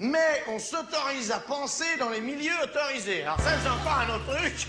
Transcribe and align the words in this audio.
mais 0.00 0.42
on 0.48 0.58
s'autorise 0.58 1.30
à 1.30 1.38
penser 1.38 1.84
dans 1.98 2.08
les 2.08 2.20
milieux 2.20 2.58
autorisés. 2.64 3.22
Alors 3.22 3.38
ça, 3.40 3.50
c'est 3.62 3.68
encore 3.68 3.98
un 3.98 4.14
autre 4.16 4.34
truc. 4.34 4.66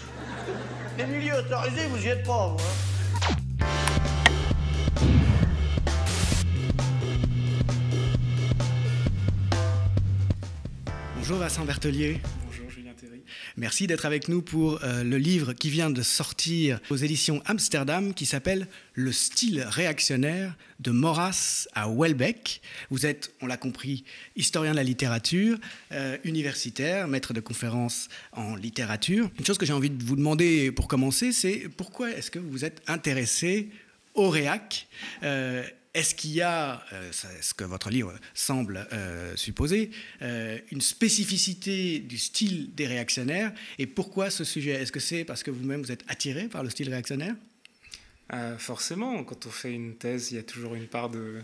Les 0.97 1.05
milieux 1.05 1.35
autorisés, 1.35 1.87
vous 1.87 2.05
y 2.05 2.09
êtes 2.09 2.25
pas, 2.25 2.47
vous. 2.47 2.57
Hein. 2.57 3.35
Bonjour 11.15 11.37
Vincent 11.37 11.63
Bertelier. 11.63 12.19
Merci 13.61 13.85
d'être 13.85 14.07
avec 14.07 14.27
nous 14.27 14.41
pour 14.41 14.83
euh, 14.83 15.03
le 15.03 15.19
livre 15.19 15.53
qui 15.53 15.69
vient 15.69 15.91
de 15.91 16.01
sortir 16.01 16.79
aux 16.89 16.95
éditions 16.95 17.43
Amsterdam 17.45 18.15
qui 18.15 18.25
s'appelle 18.25 18.67
Le 18.95 19.11
style 19.11 19.61
réactionnaire 19.69 20.55
de 20.79 20.89
Maurras 20.89 21.67
à 21.75 21.87
Welbeck. 21.87 22.63
Vous 22.89 23.05
êtes, 23.05 23.31
on 23.39 23.45
l'a 23.45 23.57
compris, 23.57 24.03
historien 24.35 24.71
de 24.71 24.77
la 24.77 24.83
littérature, 24.83 25.59
euh, 25.91 26.17
universitaire, 26.23 27.07
maître 27.07 27.33
de 27.33 27.39
conférences 27.39 28.09
en 28.31 28.55
littérature. 28.55 29.29
Une 29.37 29.45
chose 29.45 29.59
que 29.59 29.67
j'ai 29.67 29.73
envie 29.73 29.91
de 29.91 30.03
vous 30.03 30.15
demander 30.15 30.71
pour 30.71 30.87
commencer, 30.87 31.31
c'est 31.31 31.69
pourquoi 31.77 32.09
est-ce 32.09 32.31
que 32.31 32.39
vous 32.39 32.65
êtes 32.65 32.81
intéressé 32.87 33.69
au 34.15 34.31
réac 34.31 34.87
euh, 35.21 35.63
est-ce 35.93 36.15
qu'il 36.15 36.31
y 36.31 36.41
a, 36.41 36.83
euh, 36.93 37.11
ce 37.11 37.53
que 37.53 37.65
votre 37.65 37.89
livre 37.89 38.13
semble 38.33 38.87
euh, 38.93 39.35
supposer, 39.35 39.91
euh, 40.21 40.57
une 40.71 40.79
spécificité 40.79 41.99
du 41.99 42.17
style 42.17 42.73
des 42.75 42.87
réactionnaires 42.87 43.51
Et 43.77 43.87
pourquoi 43.87 44.29
ce 44.29 44.45
sujet? 44.45 44.71
Est-ce 44.71 44.93
que 44.93 45.01
c'est 45.01 45.25
parce 45.25 45.43
que 45.43 45.51
vous-même 45.51 45.81
vous 45.81 45.91
êtes 45.91 46.05
attiré 46.07 46.47
par 46.47 46.63
le 46.63 46.69
style 46.69 46.89
réactionnaire? 46.89 47.35
Forcément, 48.59 49.25
quand 49.25 49.45
on 49.45 49.49
fait 49.49 49.73
une 49.73 49.95
thèse, 49.95 50.31
il 50.31 50.35
y 50.35 50.37
a 50.37 50.43
toujours 50.43 50.75
une 50.75 50.87
part 50.87 51.09
de, 51.09 51.41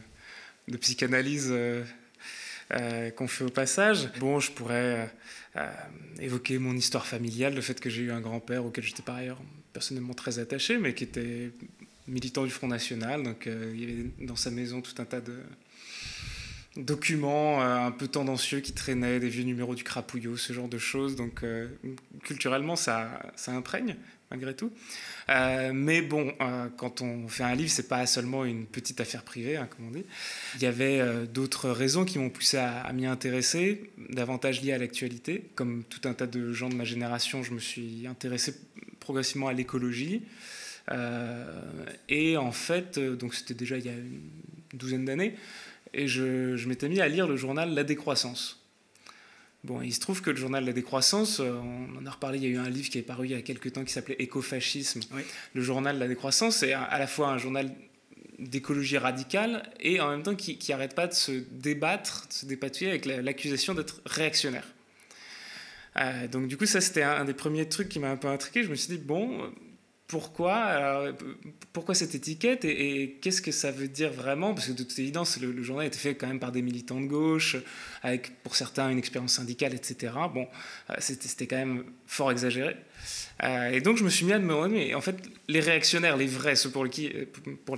de 0.70 0.78
psychanalyse 0.78 1.54
qu'on 2.70 3.28
fait 3.28 3.44
au 3.44 3.50
passage. 3.50 4.08
Bon, 4.22 4.40
je 4.40 4.52
pourrais 4.52 5.14
évoquer 6.22 6.60
mon 6.60 6.78
histoire 6.78 7.06
familiale, 7.06 7.56
le 7.56 7.60
fait 7.60 7.82
que 7.82 7.90
j'ai 7.90 8.04
eu 8.04 8.12
un 8.14 8.22
grand-père 8.22 8.64
auquel 8.64 8.86
j'étais 8.86 9.04
par 9.04 9.16
ailleurs 9.16 9.42
personnellement 9.74 10.14
très 10.14 10.40
attaché, 10.40 10.78
mais 10.78 10.94
qui 10.94 11.04
était 11.04 11.52
militant 12.08 12.44
du 12.44 12.52
Front 12.52 12.68
National. 12.68 13.24
Donc 13.24 13.48
euh, 13.48 13.72
il 13.76 13.80
y 13.80 13.84
avait 13.84 14.26
dans 14.26 14.36
sa 14.36 14.52
maison 14.52 14.82
tout 14.82 14.96
un 15.00 15.06
tas 15.06 15.22
de 15.22 15.36
documents 16.76 17.62
euh, 17.62 17.88
un 17.88 17.92
peu 17.92 18.08
tendancieux 18.08 18.60
qui 18.60 18.72
traînaient, 18.72 19.20
des 19.20 19.30
vieux 19.30 19.44
numéros 19.44 19.76
du 19.76 19.84
Crapouillot, 19.84 20.38
ce 20.38 20.54
genre 20.54 20.68
de 20.70 20.78
choses. 20.78 21.16
Donc 21.16 21.44
euh, 21.44 21.68
culturellement, 22.24 22.76
ça, 22.76 23.22
ça 23.36 23.52
imprègne 23.52 23.96
malgré 24.30 24.54
tout. 24.54 24.74
mais 25.30 26.02
bon, 26.02 26.34
quand 26.76 27.00
on 27.00 27.30
fait 27.30 27.46
un 27.46 27.56
livre, 27.56 27.70
c'est 27.70 27.88
pas 27.88 28.06
seulement 28.06 28.44
une 28.44 28.66
petite 28.66 29.00
affaire 29.00 29.24
privée, 29.24 29.56
hein, 29.56 29.70
comme 29.74 29.88
on 29.88 29.92
dit. 29.92 30.04
Il 30.56 30.64
y 30.64 30.66
avait 30.66 31.02
d'autres 31.28 31.70
raisons 31.70 32.04
qui 32.04 32.20
m'ont 32.20 32.30
poussé 32.30 32.58
à, 32.58 32.82
à 32.82 32.92
m'y 32.92 33.06
intéresser, 33.06 33.90
davantage 34.10 34.62
liées 34.62 34.74
à 34.74 34.78
l'actualité. 34.80 35.46
Comme 35.56 35.86
tout 35.86 36.02
un 36.10 36.14
tas 36.14 36.28
de 36.28 36.52
gens 36.52 36.68
de 36.68 36.76
ma 36.76 36.84
génération, 36.84 37.42
je 37.42 37.54
me 37.54 37.60
suis 37.60 38.06
intéressé 38.06 38.54
progressivement 39.00 39.48
à 39.48 39.54
l'écologie. 39.54 40.24
Euh, 40.92 41.86
et 42.10 42.38
en 42.38 42.52
fait, 42.52 42.98
euh, 42.98 43.16
donc 43.16 43.34
c'était 43.34 43.54
déjà 43.54 43.78
il 43.78 43.86
y 43.86 43.90
a 43.90 43.94
une 43.94 44.30
douzaine 44.74 45.06
d'années, 45.06 45.36
et 45.94 46.08
je, 46.08 46.56
je 46.56 46.68
m'étais 46.68 46.90
mis 46.90 47.02
à 47.02 47.08
lire 47.08 47.28
le 47.28 47.36
journal 47.36 47.74
La 47.74 47.84
Décroissance. 47.84 48.64
Bon, 49.64 49.82
il 49.82 49.94
se 49.94 50.00
trouve 50.00 50.22
que 50.22 50.30
le 50.30 50.38
journal 50.38 50.64
La 50.66 50.72
Décroissance, 50.72 51.40
euh, 51.40 51.52
on 51.52 51.98
en 51.98 52.06
a 52.06 52.12
reparlé, 52.12 52.38
il 52.38 52.44
y 52.44 52.48
a 52.48 52.50
eu 52.50 52.58
un 52.58 52.70
livre 52.70 52.90
qui 52.90 52.98
est 53.00 53.04
paru 53.04 53.26
il 53.26 53.32
y 53.32 53.36
a 53.36 53.42
quelques 53.42 53.74
temps 53.74 53.84
qui 53.84 53.92
s'appelait 53.92 54.16
Écofascisme. 54.20 55.02
Le 55.54 55.62
journal 55.62 55.98
La 55.98 56.08
Décroissance, 56.08 56.58
c'est 56.58 56.74
à 56.74 57.00
la 57.00 57.08
fois 57.08 57.30
un 57.30 57.38
journal 57.38 57.72
d'écologie 58.40 59.00
radicale 59.00 59.64
et 59.80 60.00
en 60.00 60.12
même 60.12 60.22
temps 60.22 60.36
qui 60.36 60.60
n'arrête 60.70 60.94
pas 60.94 61.08
de 61.08 61.14
se 61.14 61.32
débattre, 61.52 62.28
de 62.30 62.34
se 62.34 62.46
dépatouiller 62.46 62.92
avec 62.92 63.06
l'accusation 63.06 63.74
d'être 63.74 64.00
réactionnaire. 64.06 64.68
donc 66.32 66.48
du 66.48 66.56
coup, 66.56 66.68
ça 66.68 66.80
c'était 66.80 67.02
un, 67.02 67.26
des 67.26 67.34
premiers 67.34 67.68
trucs 67.68 67.90
qui 67.90 67.98
m'a 67.98 68.12
un 68.12 68.16
peu 68.16 68.28
intrigué. 68.28 68.64
Je 68.64 68.70
me 68.70 68.76
suis 68.76 68.96
dit, 68.96 69.04
bon, 69.04 69.52
pourquoi, 70.08 71.14
pourquoi 71.74 71.94
cette 71.94 72.16
étiquette 72.16 72.64
et, 72.64 73.18
qu'est-ce 73.22 73.42
que 73.42 73.52
ça 73.52 73.72
veut 73.72 73.90
dire 73.90 74.12
vraiment? 74.12 74.54
Parce 74.54 74.68
que 74.68 74.72
de 74.72 74.84
toute 74.84 74.98
évidence, 75.00 75.38
le, 75.40 75.62
journal 75.62 75.84
a 75.84 75.88
été 75.88 75.98
fait 75.98 76.16
quand 76.16 76.28
même 76.28 76.40
par 76.40 76.54
des 76.54 76.62
militants 76.62 77.02
de 77.02 77.08
gauche, 77.08 77.58
avec 78.04 78.42
pour 78.42 78.56
certains 78.56 78.90
une 78.90 78.98
expérience 78.98 79.34
syndicale, 79.34 79.74
etc. 79.74 80.14
Bon, 80.34 80.48
euh, 80.90 80.96
c'était 81.00 81.46
quand 81.46 81.58
même 81.58 81.84
fort 82.06 82.32
exagéré. 82.32 82.78
Euh, 83.44 83.70
et 83.70 83.82
donc 83.82 83.98
je 83.98 84.04
me 84.04 84.10
suis 84.10 84.26
mis 84.26 84.34
à 84.34 84.40
me 84.40 84.48
demander, 84.48 84.96
en 84.96 85.02
fait, 85.02 85.18
les 85.48 85.60
réactionnaires, 85.60 86.18
les 86.18 86.26
vrais, 86.26 86.56
ceux 86.56 86.70
pour, 86.70 86.86
lesquels, 86.86 87.14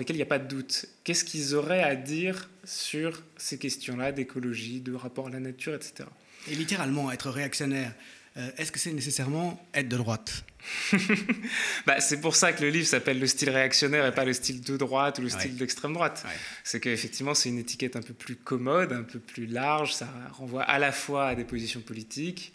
il 0.09 0.15
n'y 0.15 0.21
a 0.21 0.25
pas 0.25 0.39
de 0.39 0.47
doute, 0.47 0.85
qu'est-ce 1.03 1.25
qu'ils 1.25 1.55
auraient 1.55 1.83
à 1.83 1.95
dire 1.95 2.49
sur 2.63 3.23
ces 3.37 3.57
questions-là 3.57 4.11
d'écologie, 4.11 4.81
de 4.81 4.93
rapport 4.93 5.27
à 5.27 5.29
la 5.31 5.39
nature, 5.39 5.73
etc. 5.73 6.07
Et 6.49 6.55
littéralement, 6.55 7.11
être 7.11 7.29
réactionnaire, 7.29 7.93
euh, 8.37 8.49
est-ce 8.57 8.71
que 8.71 8.79
c'est 8.79 8.93
nécessairement 8.93 9.67
être 9.73 9.89
de 9.89 9.97
droite? 9.97 10.43
bah, 11.85 11.99
C'est 11.99 12.21
pour 12.21 12.35
ça 12.35 12.53
que 12.53 12.63
le 12.63 12.69
livre 12.69 12.87
s'appelle 12.87 13.19
le 13.19 13.27
style 13.27 13.49
réactionnaire 13.49 14.05
et 14.05 14.13
pas 14.13 14.25
le 14.25 14.33
style 14.33 14.61
de 14.61 14.77
droite 14.77 15.19
ou 15.19 15.21
le 15.21 15.29
style 15.29 15.55
d'extrême 15.55 15.93
droite. 15.93 16.25
C'est 16.63 16.79
qu'effectivement, 16.79 17.33
c'est 17.33 17.49
une 17.49 17.59
étiquette 17.59 17.95
un 17.95 18.01
peu 18.01 18.13
plus 18.13 18.35
commode, 18.35 18.93
un 18.93 19.03
peu 19.03 19.19
plus 19.19 19.45
large. 19.45 19.93
Ça 19.93 20.07
renvoie 20.33 20.63
à 20.63 20.79
la 20.79 20.91
fois 20.91 21.27
à 21.27 21.35
des 21.35 21.45
positions 21.45 21.81
politiques, 21.81 22.53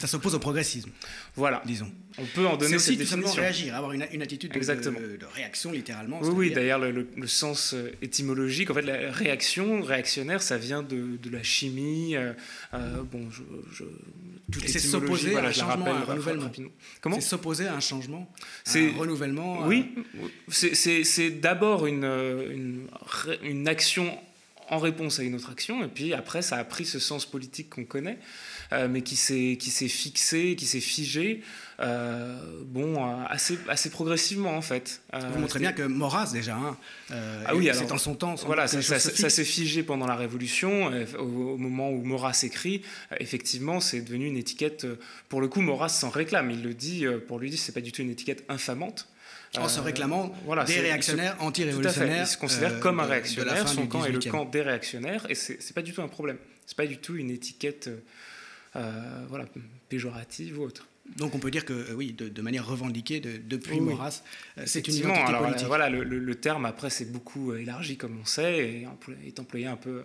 ça 0.00 0.06
s'oppose 0.06 0.34
au 0.34 0.38
progressisme. 0.38 0.90
Voilà. 1.36 1.62
Disons. 1.66 1.92
On 2.16 2.24
peut 2.24 2.46
en 2.46 2.56
donner 2.56 2.76
aussi 2.76 2.96
cette 2.96 2.98
définition. 2.98 3.40
réagir, 3.40 3.76
avoir 3.76 3.92
une, 3.92 4.02
attitude 4.02 4.50
de, 4.50 4.58
de, 4.58 5.26
réaction, 5.26 5.72
littéralement. 5.72 6.20
Oui, 6.22 6.30
oui 6.34 6.50
d'ailleurs, 6.52 6.78
le, 6.78 7.06
sens 7.26 7.74
euh, 7.74 7.92
étymologique, 8.00 8.70
en 8.70 8.74
fait, 8.74 8.82
la 8.82 9.12
réaction, 9.12 9.82
réactionnaire, 9.82 10.42
ça 10.42 10.56
vient 10.56 10.82
de, 10.82 11.18
la 11.30 11.42
chimie. 11.42 12.16
Euh, 12.16 12.32
euh, 12.72 13.02
bon, 13.02 13.30
je, 13.30 13.42
je 13.72 13.84
c'est 14.66 14.78
s'opposer 14.78 15.36
à 15.36 15.44
un 15.44 15.52
changement, 15.52 15.86
un 15.86 16.04
renouvellement. 16.04 16.50
Comment 17.00 17.16
C'est 17.16 17.28
s'opposer 17.28 17.66
à 17.66 17.74
un 17.74 17.80
changement, 17.80 18.30
à 18.66 18.78
un 18.78 18.92
renouvellement. 18.96 19.66
Oui, 19.66 19.94
c'est 20.48 21.30
d'abord 21.40 21.86
une, 21.86 22.04
une, 22.04 22.86
une 23.42 23.68
action 23.68 24.18
en 24.70 24.78
réponse 24.78 25.18
à 25.18 25.22
une 25.22 25.34
autre 25.34 25.50
action, 25.50 25.84
et 25.84 25.88
puis 25.88 26.14
après, 26.14 26.42
ça 26.42 26.56
a 26.56 26.64
pris 26.64 26.86
ce 26.86 26.98
sens 26.98 27.26
politique 27.26 27.70
qu'on 27.70 27.84
connaît. 27.84 28.18
Euh, 28.72 28.86
mais 28.88 29.02
qui 29.02 29.16
s'est 29.16 29.56
fixé, 29.88 30.54
qui 30.54 30.64
s'est 30.64 30.80
figé, 30.80 31.42
euh, 31.80 32.38
bon, 32.66 33.04
assez, 33.28 33.58
assez 33.68 33.90
progressivement 33.90 34.56
en 34.56 34.62
fait. 34.62 35.02
Euh, 35.12 35.18
Vous 35.32 35.40
montrez 35.40 35.58
bien 35.58 35.72
que 35.72 35.82
Maurras 35.82 36.30
déjà, 36.32 36.54
hein, 36.54 36.76
ah 37.46 37.56
oui, 37.56 37.68
c'est 37.74 37.90
en 37.90 37.98
son 37.98 38.14
temps. 38.14 38.36
voilà, 38.46 38.68
ça, 38.68 38.80
s'est 39.00 39.44
figé 39.44 39.82
pendant 39.82 40.06
la 40.06 40.14
Révolution. 40.14 40.92
Au, 41.18 41.56
moment 41.56 41.90
où 41.90 42.02
Maurras 42.04 42.40
écrit, 42.44 42.82
effectivement, 43.18 43.80
c'est 43.80 44.02
devenu 44.02 44.26
une 44.26 44.36
étiquette. 44.36 44.86
Pour 45.28 45.40
le 45.40 45.48
coup, 45.48 45.62
Maurras 45.62 45.88
s'en 45.88 46.10
réclame. 46.10 46.52
Il 46.52 46.62
le 46.62 46.74
dit. 46.74 47.06
Pour 47.26 47.40
lui, 47.40 47.56
c'est 47.56 47.72
pas 47.72 47.80
du 47.80 47.90
tout 47.90 48.02
une 48.02 48.10
étiquette 48.10 48.44
infamante. 48.48 49.08
En 49.58 49.68
se 49.68 49.80
réclamant 49.80 50.32
voilà, 50.44 50.64
des 50.64 50.78
réactionnaires 50.78 51.36
anti-révolutionnaires. 51.40 52.24
Il 52.24 52.26
se 52.26 52.36
considère 52.36 52.78
comme 52.80 53.00
un 53.00 53.06
réactionnaire, 53.06 53.68
son 53.68 53.86
camp 53.86 54.04
est 54.04 54.12
le 54.12 54.20
camp 54.20 54.44
des 54.44 54.62
réactionnaires, 54.62 55.26
et 55.28 55.34
c'est 55.34 55.74
pas 55.74 55.82
du 55.82 55.92
tout 55.92 56.02
un 56.02 56.08
problème. 56.08 56.38
C'est 56.66 56.76
pas 56.76 56.86
du 56.86 56.98
tout 56.98 57.16
une 57.16 57.30
étiquette 57.30 57.90
euh, 58.76 59.24
voilà, 59.28 59.46
péjorative 59.88 60.60
ou 60.60 60.62
autre. 60.62 60.86
Donc 61.16 61.34
on 61.34 61.40
peut 61.40 61.50
dire 61.50 61.64
que 61.64 61.72
euh, 61.72 61.94
oui, 61.94 62.12
de, 62.12 62.42
manière 62.42 62.64
revendiquée 62.64 63.18
depuis 63.18 63.80
Maurras, 63.80 64.22
euh, 64.58 64.62
c'est 64.66 64.86
une 64.86 64.94
identité 64.94 65.22
alors, 65.22 65.42
politique. 65.42 65.66
Voilà, 65.66 65.90
le, 65.90 66.34
terme 66.36 66.66
après 66.66 66.88
c'est 66.88 67.10
beaucoup 67.10 67.52
élargi 67.54 67.96
comme 67.96 68.16
on 68.20 68.24
sait 68.24 68.58
et 68.58 68.86
est 69.26 69.40
employé 69.40 69.66
un 69.66 69.74
peu 69.74 70.04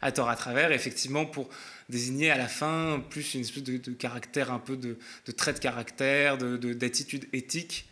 à 0.00 0.10
tort 0.10 0.28
à 0.28 0.34
travers, 0.34 0.72
effectivement 0.72 1.26
pour 1.26 1.48
désigner 1.88 2.32
à 2.32 2.36
la 2.36 2.48
fin 2.48 3.00
plus 3.08 3.34
une 3.34 3.42
espèce 3.42 3.62
de, 3.62 3.92
caractère 3.92 4.50
un 4.50 4.58
peu 4.58 4.76
de, 4.76 4.96
trait 5.36 5.52
de 5.52 5.60
caractère, 5.60 6.38
d'attitude 6.38 7.28
éthique 7.32 7.86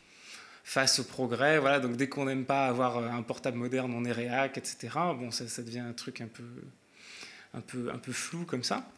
face 0.70 1.00
au 1.00 1.04
progrès. 1.04 1.58
Voilà, 1.58 1.80
donc 1.80 1.96
dès 1.96 2.08
qu'on 2.08 2.26
n'aime 2.26 2.44
pas 2.44 2.66
avoir 2.66 2.98
un 2.98 3.22
portable 3.22 3.58
moderne, 3.58 3.92
on 3.92 4.04
est 4.04 4.12
réac, 4.12 4.56
etc. 4.56 4.88
Bon, 5.18 5.32
ça, 5.32 5.48
ça 5.48 5.62
devient 5.62 5.80
un 5.80 5.92
truc 5.92 6.20
un 6.20 6.28
peu, 6.28 6.44
un 7.54 7.60
peu, 7.60 7.90
un 7.92 7.98
peu 7.98 8.12
flou 8.12 8.44
comme 8.44 8.62
ça. 8.62 8.88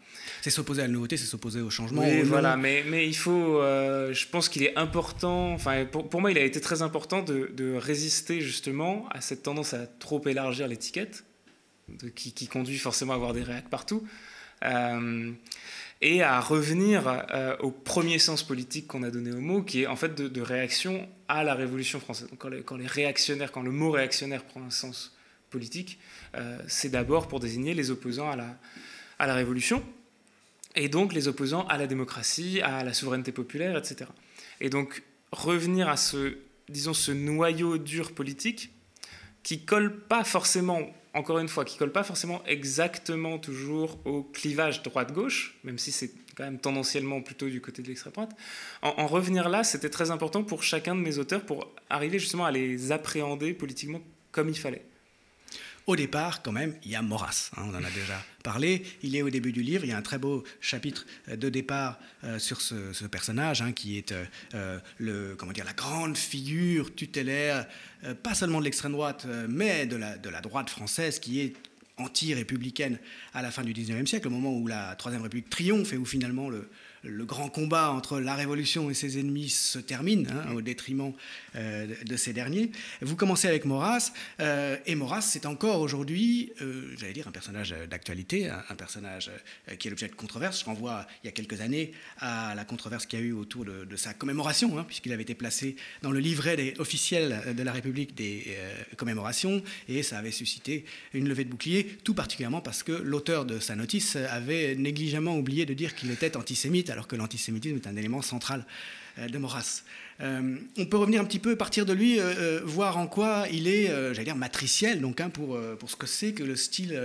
C'est 0.42 0.50
s'opposer 0.50 0.82
à 0.82 0.86
la 0.86 0.92
nouveauté, 0.92 1.16
c'est 1.16 1.24
s'opposer 1.24 1.62
au 1.62 1.70
changement. 1.70 2.02
Oui, 2.02 2.20
voilà, 2.24 2.58
mais, 2.58 2.84
mais 2.86 3.08
il 3.08 3.16
faut. 3.16 3.58
Euh, 3.58 4.12
je 4.12 4.28
pense 4.28 4.50
qu'il 4.50 4.62
est 4.64 4.76
important. 4.76 5.54
Enfin, 5.54 5.86
pour, 5.86 6.10
pour, 6.10 6.20
moi, 6.20 6.30
il 6.30 6.36
a 6.36 6.44
été 6.44 6.60
très 6.60 6.82
important 6.82 7.22
de, 7.22 7.50
de, 7.56 7.74
résister 7.74 8.42
justement 8.42 9.08
à 9.10 9.22
cette 9.22 9.42
tendance 9.42 9.72
à 9.72 9.86
trop 9.86 10.22
élargir 10.28 10.68
l'étiquette, 10.68 11.24
qui, 12.14 12.34
qui, 12.34 12.48
conduit 12.48 12.76
forcément 12.76 13.14
à 13.14 13.16
avoir 13.16 13.32
des 13.32 13.42
réacs 13.42 13.70
partout. 13.70 14.06
Euh, 14.62 15.32
et 16.02 16.22
à 16.22 16.40
revenir 16.40 17.24
euh, 17.32 17.56
au 17.60 17.70
premier 17.70 18.18
sens 18.18 18.42
politique 18.42 18.86
qu'on 18.88 19.02
a 19.02 19.10
donné 19.10 19.32
au 19.32 19.40
mot, 19.40 19.62
qui 19.62 19.82
est 19.82 19.86
en 19.86 19.96
fait 19.96 20.14
de, 20.14 20.40
réaction 20.40 21.08
à 21.28 21.44
la 21.44 21.54
Révolution 21.54 22.00
française. 22.00 22.28
Quand, 22.38 22.76
les, 22.76 22.86
réactionnaires, 22.86 23.52
quand 23.52 23.62
le 23.62 23.70
mot 23.70 23.90
réactionnaire 23.90 24.44
prend 24.44 24.62
un 24.62 24.70
sens 24.70 25.16
politique, 25.48 25.98
c'est 26.66 26.88
d'abord 26.88 27.28
pour 27.28 27.40
désigner 27.40 27.74
les 27.74 27.90
opposants 27.90 28.30
à 28.30 28.36
la, 28.36 28.58
à 29.18 29.26
la 29.26 29.34
Révolution 29.34 29.82
et 30.74 30.88
donc 30.88 31.12
les 31.12 31.28
opposants 31.28 31.66
à 31.68 31.78
la 31.78 31.86
démocratie, 31.86 32.60
à 32.60 32.84
la 32.84 32.92
souveraineté 32.92 33.32
populaire, 33.32 33.76
etc. 33.76 34.10
Et 34.60 34.70
donc 34.70 35.02
revenir 35.30 35.88
à 35.88 35.96
ce, 35.96 36.38
disons, 36.68 36.94
ce 36.94 37.12
noyau 37.12 37.78
dur 37.78 38.12
politique 38.12 38.70
qui 39.42 39.64
colle 39.64 40.00
pas 40.06 40.24
forcément 40.24 40.80
encore 41.14 41.38
une 41.38 41.48
fois, 41.48 41.64
qui 41.64 41.76
colle 41.76 41.92
pas 41.92 42.04
forcément 42.04 42.42
exactement 42.46 43.38
toujours 43.38 43.98
au 44.04 44.22
clivage 44.22 44.82
droite-gauche, 44.82 45.58
même 45.64 45.78
si 45.78 45.92
c'est 45.92 46.10
quand 46.36 46.44
même 46.44 46.58
tendanciellement 46.58 47.20
plutôt 47.20 47.48
du 47.48 47.60
côté 47.60 47.82
de 47.82 47.88
l'extrême 47.88 48.12
droite. 48.12 48.34
En, 48.80 49.06
revenir 49.06 49.48
là, 49.48 49.64
c'était 49.64 49.90
très 49.90 50.10
important 50.10 50.42
pour 50.42 50.62
chacun 50.62 50.94
de 50.94 51.00
mes 51.00 51.18
auteurs 51.18 51.44
pour 51.44 51.70
arriver 51.90 52.18
justement 52.18 52.46
à 52.46 52.50
les 52.50 52.92
appréhender 52.92 53.52
politiquement 53.52 54.00
comme 54.30 54.48
il 54.48 54.58
fallait. 54.58 54.84
Au 55.86 55.96
départ, 55.96 56.42
quand 56.42 56.52
même, 56.52 56.74
il 56.84 56.90
y 56.90 56.94
a 56.94 57.02
Maurras. 57.02 57.50
Hein, 57.56 57.64
on 57.66 57.74
en 57.74 57.82
a 57.82 57.90
déjà 57.90 58.22
parlé. 58.44 58.84
Il 59.02 59.16
est 59.16 59.22
au 59.22 59.30
début 59.30 59.52
du 59.52 59.62
livre. 59.62 59.84
Il 59.84 59.90
y 59.90 59.92
a 59.92 59.96
un 59.96 60.02
très 60.02 60.18
beau 60.18 60.44
chapitre 60.60 61.06
de 61.28 61.48
départ 61.48 61.98
euh, 62.22 62.38
sur 62.38 62.60
ce, 62.60 63.04
personnage 63.06 63.62
hein, 63.62 63.72
qui 63.72 63.98
est 63.98 64.14
euh, 64.54 64.78
le, 64.98 65.34
comment 65.36 65.52
dire, 65.52 65.64
la 65.64 65.72
grande 65.72 66.16
figure 66.16 66.94
tutélaire, 66.94 67.66
euh, 68.04 68.14
pas 68.14 68.34
seulement 68.34 68.60
de 68.60 68.64
l'extrême 68.64 68.92
droite, 68.92 69.26
mais 69.48 69.86
de 69.86 69.96
la, 69.96 70.16
de 70.16 70.28
la 70.28 70.40
droite 70.40 70.70
française 70.70 71.18
qui 71.18 71.40
est 71.40 71.54
anti-républicaine 71.98 72.98
à 73.34 73.42
la 73.42 73.50
fin 73.50 73.62
du 73.62 73.72
19e 73.72 74.06
siècle, 74.06 74.28
au 74.28 74.30
moment 74.30 74.52
où 74.56 74.66
la 74.66 74.94
Troisième 74.96 75.22
République 75.22 75.50
triomphe 75.50 75.92
et 75.92 75.96
où 75.96 76.04
finalement 76.04 76.48
le, 76.48 76.68
le 77.02 77.24
grand 77.24 77.48
combat 77.48 77.90
entre 77.90 78.20
la 78.20 78.34
Révolution 78.34 78.90
et 78.90 78.94
ses 78.94 79.18
ennemis 79.18 79.50
se 79.50 79.78
termine 79.78 80.28
hein, 80.30 80.52
au 80.54 80.60
détriment 80.60 81.12
euh, 81.56 81.86
de 82.04 82.16
ces 82.16 82.32
derniers. 82.32 82.70
Vous 83.00 83.16
commencez 83.16 83.48
avec 83.48 83.64
Maurras, 83.64 84.12
euh, 84.40 84.76
et 84.86 84.94
Maurras, 84.94 85.22
c'est 85.22 85.46
encore 85.46 85.80
aujourd'hui, 85.80 86.52
euh, 86.60 86.94
j'allais 86.98 87.12
dire, 87.12 87.26
un 87.26 87.32
personnage 87.32 87.74
d'actualité, 87.90 88.48
un, 88.48 88.74
personnage 88.74 89.30
qui 89.78 89.88
est 89.88 89.90
l'objet 89.90 90.08
de 90.08 90.14
controverses. 90.14 90.60
Je 90.60 90.64
renvoie 90.64 91.06
il 91.22 91.26
y 91.26 91.28
a 91.28 91.32
quelques 91.32 91.60
années 91.60 91.92
à 92.18 92.54
la 92.54 92.64
controverse 92.64 93.06
qu'il 93.06 93.18
y 93.18 93.22
a 93.22 93.24
eu 93.24 93.32
autour 93.32 93.64
de, 93.64 93.96
sa 93.96 94.14
commémoration, 94.14 94.78
hein, 94.78 94.84
puisqu'il 94.84 95.12
avait 95.12 95.22
été 95.22 95.34
placé 95.34 95.76
dans 96.02 96.10
le 96.10 96.18
livret 96.18 96.74
officiel 96.78 97.54
de 97.56 97.62
la 97.62 97.72
République 97.72 98.14
des 98.14 98.56
commémorations, 98.96 99.62
et 99.88 100.02
ça 100.02 100.18
avait 100.18 100.30
suscité 100.30 100.84
une 101.14 101.28
levée 101.28 101.44
de 101.44 101.50
bouclier, 101.50 101.86
tout 102.02 102.14
particulièrement 102.14 102.60
parce 102.60 102.82
que 102.82 102.92
l'auteur 102.92 103.44
de 103.44 103.58
sa 103.58 103.76
notice 103.76 104.16
avait 104.16 104.74
négligemment 104.74 105.36
oublié 105.36 105.66
de 105.66 105.74
dire 105.74 105.94
qu'il 105.94 106.10
était 106.10 106.36
antisémite 106.36 106.90
alors 106.92 107.08
que 107.08 107.16
l'antisémitisme 107.16 107.76
est 107.76 107.86
un 107.86 107.96
élément 107.96 108.22
central 108.22 108.64
euh, 109.18 109.28
de 109.28 109.38
Maurras. 109.38 109.82
Euh, 110.20 110.56
on 110.78 110.86
peut 110.86 110.96
revenir 110.96 111.20
un 111.20 111.24
petit 111.24 111.38
peu, 111.38 111.56
partir 111.56 111.84
de 111.84 111.92
lui, 111.92 112.18
euh, 112.18 112.60
voir 112.64 112.96
en 112.96 113.06
quoi 113.06 113.46
il 113.50 113.66
est, 113.68 113.86
j'allais 113.86 114.24
dire, 114.24 114.36
matriciel, 114.36 115.00
donc 115.00 115.20
hein, 115.20 115.30
pour, 115.30 115.58
pour 115.78 115.90
ce 115.90 115.96
que 115.96 116.06
c'est 116.06 116.32
que 116.32 116.42
le 116.42 116.56
style 116.56 116.98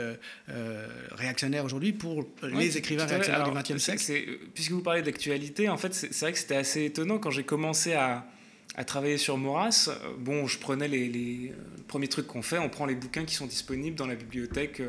réactionnaire 1.12 1.66
aujourd'hui 1.66 1.94
pour 1.94 2.28
les 2.44 2.78
écrivains 2.78 3.06
réactionnaires 3.06 3.50
du 3.50 3.58
XXe 3.58 3.84
siècle. 3.84 4.04
Puisque 4.54 4.72
vous 4.72 4.82
parlez 4.82 5.02
d'actualité, 5.02 5.70
en 5.70 5.78
fait, 5.78 5.94
c'est 5.94 6.20
vrai 6.20 6.32
que 6.32 6.40
c'était 6.40 6.56
assez 6.56 6.86
étonnant 6.86 7.18
quand 7.18 7.32
j'ai 7.32 7.44
commencé 7.44 7.94
à, 7.94 8.26
à, 8.76 8.84
travailler 8.84 9.18
sur 9.18 9.38
Maurras. 9.38 9.90
Bon, 10.20 10.48
je 10.48 10.60
prenais 10.60 10.88
les, 10.88 11.10
les 11.10 11.54
premiers 11.88 12.08
trucs 12.08 12.28
qu'on 12.28 12.42
fait, 12.42 12.60
on 12.60 12.70
prend 12.70 12.86
les 12.86 12.96
bouquins 12.96 13.26
qui 13.26 13.36
sont 13.36 13.48
disponibles 13.48 13.96
dans 13.96 14.08
la 14.08 14.16
bibliothèque 14.16 14.82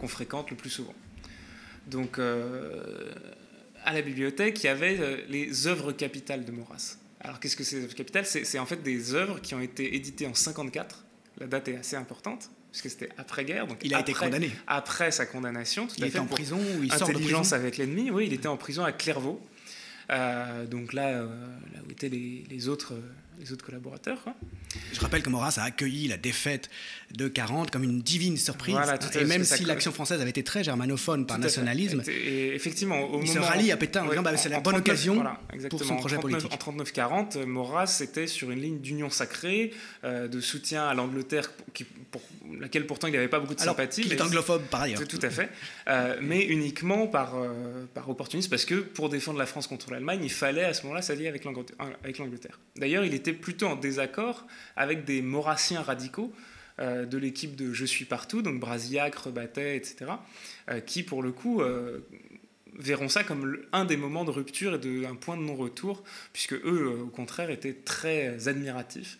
qu'on 0.00 0.08
fréquente 0.08 0.50
le 0.50 0.56
plus 0.56 0.70
souvent. 0.70 0.94
Donc, 1.86 2.18
à 3.88 3.94
la 3.94 4.02
bibliothèque, 4.02 4.62
il 4.62 4.66
y 4.66 4.68
avait 4.68 4.98
euh, 5.00 5.16
les 5.30 5.66
œuvres 5.66 5.92
capitales 5.92 6.44
de 6.44 6.52
Maurras. 6.52 6.98
Alors 7.20 7.40
qu'est-ce 7.40 7.56
que 7.56 7.64
c'est 7.64 7.76
les 7.76 7.84
œuvres 7.84 7.94
capitales? 7.94 8.26
C'est, 8.26 8.58
en 8.58 8.66
fait 8.66 8.82
des 8.82 9.14
œuvres 9.14 9.40
qui 9.40 9.54
ont 9.54 9.60
été 9.60 9.96
éditées 9.96 10.26
en 10.26 10.34
54. 10.34 11.04
La 11.38 11.46
date 11.46 11.68
est 11.68 11.76
assez 11.76 11.96
importante 11.96 12.50
puisque 12.70 12.90
c'était 12.90 13.08
après-guerre. 13.16 13.66
Donc 13.66 13.78
il 13.82 13.94
a 13.94 14.00
été 14.00 14.12
condamné. 14.12 14.50
Après 14.66 15.10
sa 15.10 15.24
condamnation, 15.24 15.86
tout 15.86 15.94
il 15.96 16.04
était 16.04 16.18
en 16.18 16.26
prison 16.26 16.58
ou 16.58 16.84
il 16.84 16.92
sort 16.92 17.08
de 17.08 17.14
prison? 17.14 17.42
avec 17.52 17.78
l'ennemi. 17.78 18.10
Oui, 18.10 18.26
il 18.26 18.34
était 18.34 18.46
en 18.46 18.58
prison 18.58 18.84
à 18.84 18.92
Clairvaux. 18.92 19.40
Euh, 20.10 20.66
donc 20.66 20.92
là, 20.92 21.08
euh, 21.08 21.26
là 21.72 21.80
où 21.86 21.90
étaient 21.90 22.10
les, 22.10 22.44
les 22.50 22.68
autres 22.68 22.92
les 23.38 23.52
autres 23.52 23.64
collaborateurs. 23.64 24.18
Je 24.92 25.00
rappelle 25.00 25.22
que 25.22 25.30
Maurras 25.30 25.54
a 25.58 25.62
accueilli 25.62 26.08
la 26.08 26.16
défaite 26.16 26.68
de 27.14 27.28
40 27.28 27.70
comme 27.70 27.84
une 27.84 28.02
divine 28.02 28.36
surprise. 28.36 28.76
et 29.14 29.24
même 29.24 29.44
si 29.44 29.64
l'action 29.64 29.92
française 29.92 30.20
avait 30.20 30.30
été 30.30 30.42
très 30.42 30.64
germanophone 30.64 31.26
par 31.26 31.38
nationalisme, 31.38 32.02
et 32.08 32.54
effectivement, 32.54 33.00
au 33.00 33.22
il 33.22 33.28
se 33.28 33.38
rallie 33.38 33.72
à 33.72 33.76
Pétain 33.76 34.04
en 34.04 34.08
disant 34.08 34.22
bah, 34.22 34.36
c'est 34.36 34.48
la 34.48 34.60
bonne 34.60 34.76
occasion 34.76 35.24
pour 35.70 35.84
son 35.84 35.96
projet 35.96 36.18
politique. 36.18 36.52
En 36.52 36.72
39-40, 36.72 37.44
Maurras 37.44 38.00
était 38.02 38.26
sur 38.26 38.50
une 38.50 38.60
ligne 38.60 38.78
d'union 38.80 39.10
sacrée, 39.10 39.72
euh, 40.04 40.28
de 40.28 40.40
soutien 40.40 40.86
à 40.86 40.94
l'Angleterre, 40.94 41.50
pour 42.10 42.22
laquelle 42.58 42.86
pourtant 42.86 43.08
il 43.08 43.12
n'avait 43.12 43.28
pas 43.28 43.40
beaucoup 43.40 43.54
de 43.54 43.60
Alors, 43.60 43.76
sympathie. 43.76 44.02
Il 44.04 44.12
est 44.12 44.20
anglophobe 44.20 44.62
par 44.70 44.82
ailleurs. 44.82 45.06
Tout, 45.06 45.18
à 45.22 45.30
fait. 45.30 45.50
Euh, 45.88 46.16
mais 46.20 46.44
uniquement 46.44 47.06
par, 47.06 47.36
euh, 47.36 47.84
par 47.94 48.08
opportunisme, 48.08 48.50
parce 48.50 48.64
que 48.64 48.76
pour 48.76 49.08
défendre 49.08 49.38
la 49.38 49.46
France 49.46 49.66
contre 49.66 49.90
l'Allemagne, 49.90 50.20
il 50.22 50.30
fallait 50.30 50.64
à 50.64 50.74
ce 50.74 50.82
moment-là 50.82 51.02
s'allier 51.02 51.28
avec 51.28 51.44
l'Angleterre. 51.44 52.60
D'ailleurs, 52.76 53.04
il 53.04 53.14
était 53.14 53.27
plutôt 53.32 53.66
en 53.66 53.76
désaccord 53.76 54.46
avec 54.76 55.04
des 55.04 55.22
maurassiens 55.22 55.82
radicaux 55.82 56.32
euh, 56.80 57.06
de 57.06 57.18
l'équipe 57.18 57.56
de 57.56 57.72
Je 57.72 57.84
suis 57.84 58.04
partout, 58.04 58.42
donc 58.42 58.60
Brasillac, 58.60 59.14
Rebattet, 59.16 59.76
etc., 59.76 60.12
euh, 60.70 60.80
qui 60.80 61.02
pour 61.02 61.22
le 61.22 61.32
coup 61.32 61.60
euh, 61.60 61.98
verront 62.78 63.08
ça 63.08 63.24
comme 63.24 63.58
un 63.72 63.84
des 63.84 63.96
moments 63.96 64.24
de 64.24 64.30
rupture 64.30 64.76
et 64.76 64.78
de, 64.78 65.04
un 65.04 65.16
point 65.16 65.36
de 65.36 65.42
non-retour, 65.42 66.04
puisque 66.32 66.54
eux, 66.54 67.00
au 67.02 67.08
contraire, 67.08 67.50
étaient 67.50 67.74
très 67.74 68.46
admiratifs 68.46 69.18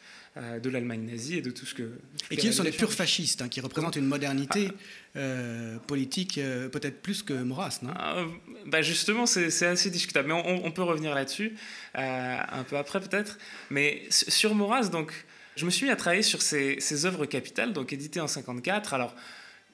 de 0.62 0.70
l'Allemagne 0.70 1.04
nazie 1.04 1.38
et 1.38 1.42
de 1.42 1.50
tout 1.50 1.66
ce 1.66 1.74
que... 1.74 1.90
Et 2.30 2.36
qui 2.36 2.52
sont 2.52 2.62
des 2.62 2.70
purs 2.70 2.92
fascistes, 2.92 3.42
hein, 3.42 3.48
qui 3.48 3.60
représentent 3.60 3.96
une 3.96 4.06
modernité 4.06 4.68
ah. 4.70 5.18
euh, 5.18 5.78
politique 5.78 6.38
euh, 6.38 6.68
peut-être 6.68 7.02
plus 7.02 7.22
que 7.22 7.32
Maurras, 7.32 7.80
non? 7.82 7.90
Ah, 7.96 8.24
bah 8.66 8.82
Justement, 8.82 9.26
c'est 9.26 9.66
assez 9.66 9.90
discutable, 9.90 10.28
mais 10.28 10.34
on, 10.34 10.70
peut 10.70 10.82
revenir 10.82 11.14
là-dessus 11.14 11.56
un 11.94 12.62
peu 12.68 12.76
après 12.76 13.00
peut-être. 13.00 13.38
Mais 13.70 14.02
sur 14.10 14.54
Maurras, 14.54 14.88
donc, 14.90 15.12
je 15.56 15.64
me 15.64 15.70
suis 15.70 15.86
mis 15.86 15.92
à 15.92 15.96
travailler 15.96 16.22
sur 16.22 16.40
ces 16.42 17.06
œuvres 17.06 17.26
capitales, 17.26 17.72
donc 17.72 17.92
éditées 17.92 18.20
en 18.20 18.28
54, 18.28 18.94
alors 18.94 19.16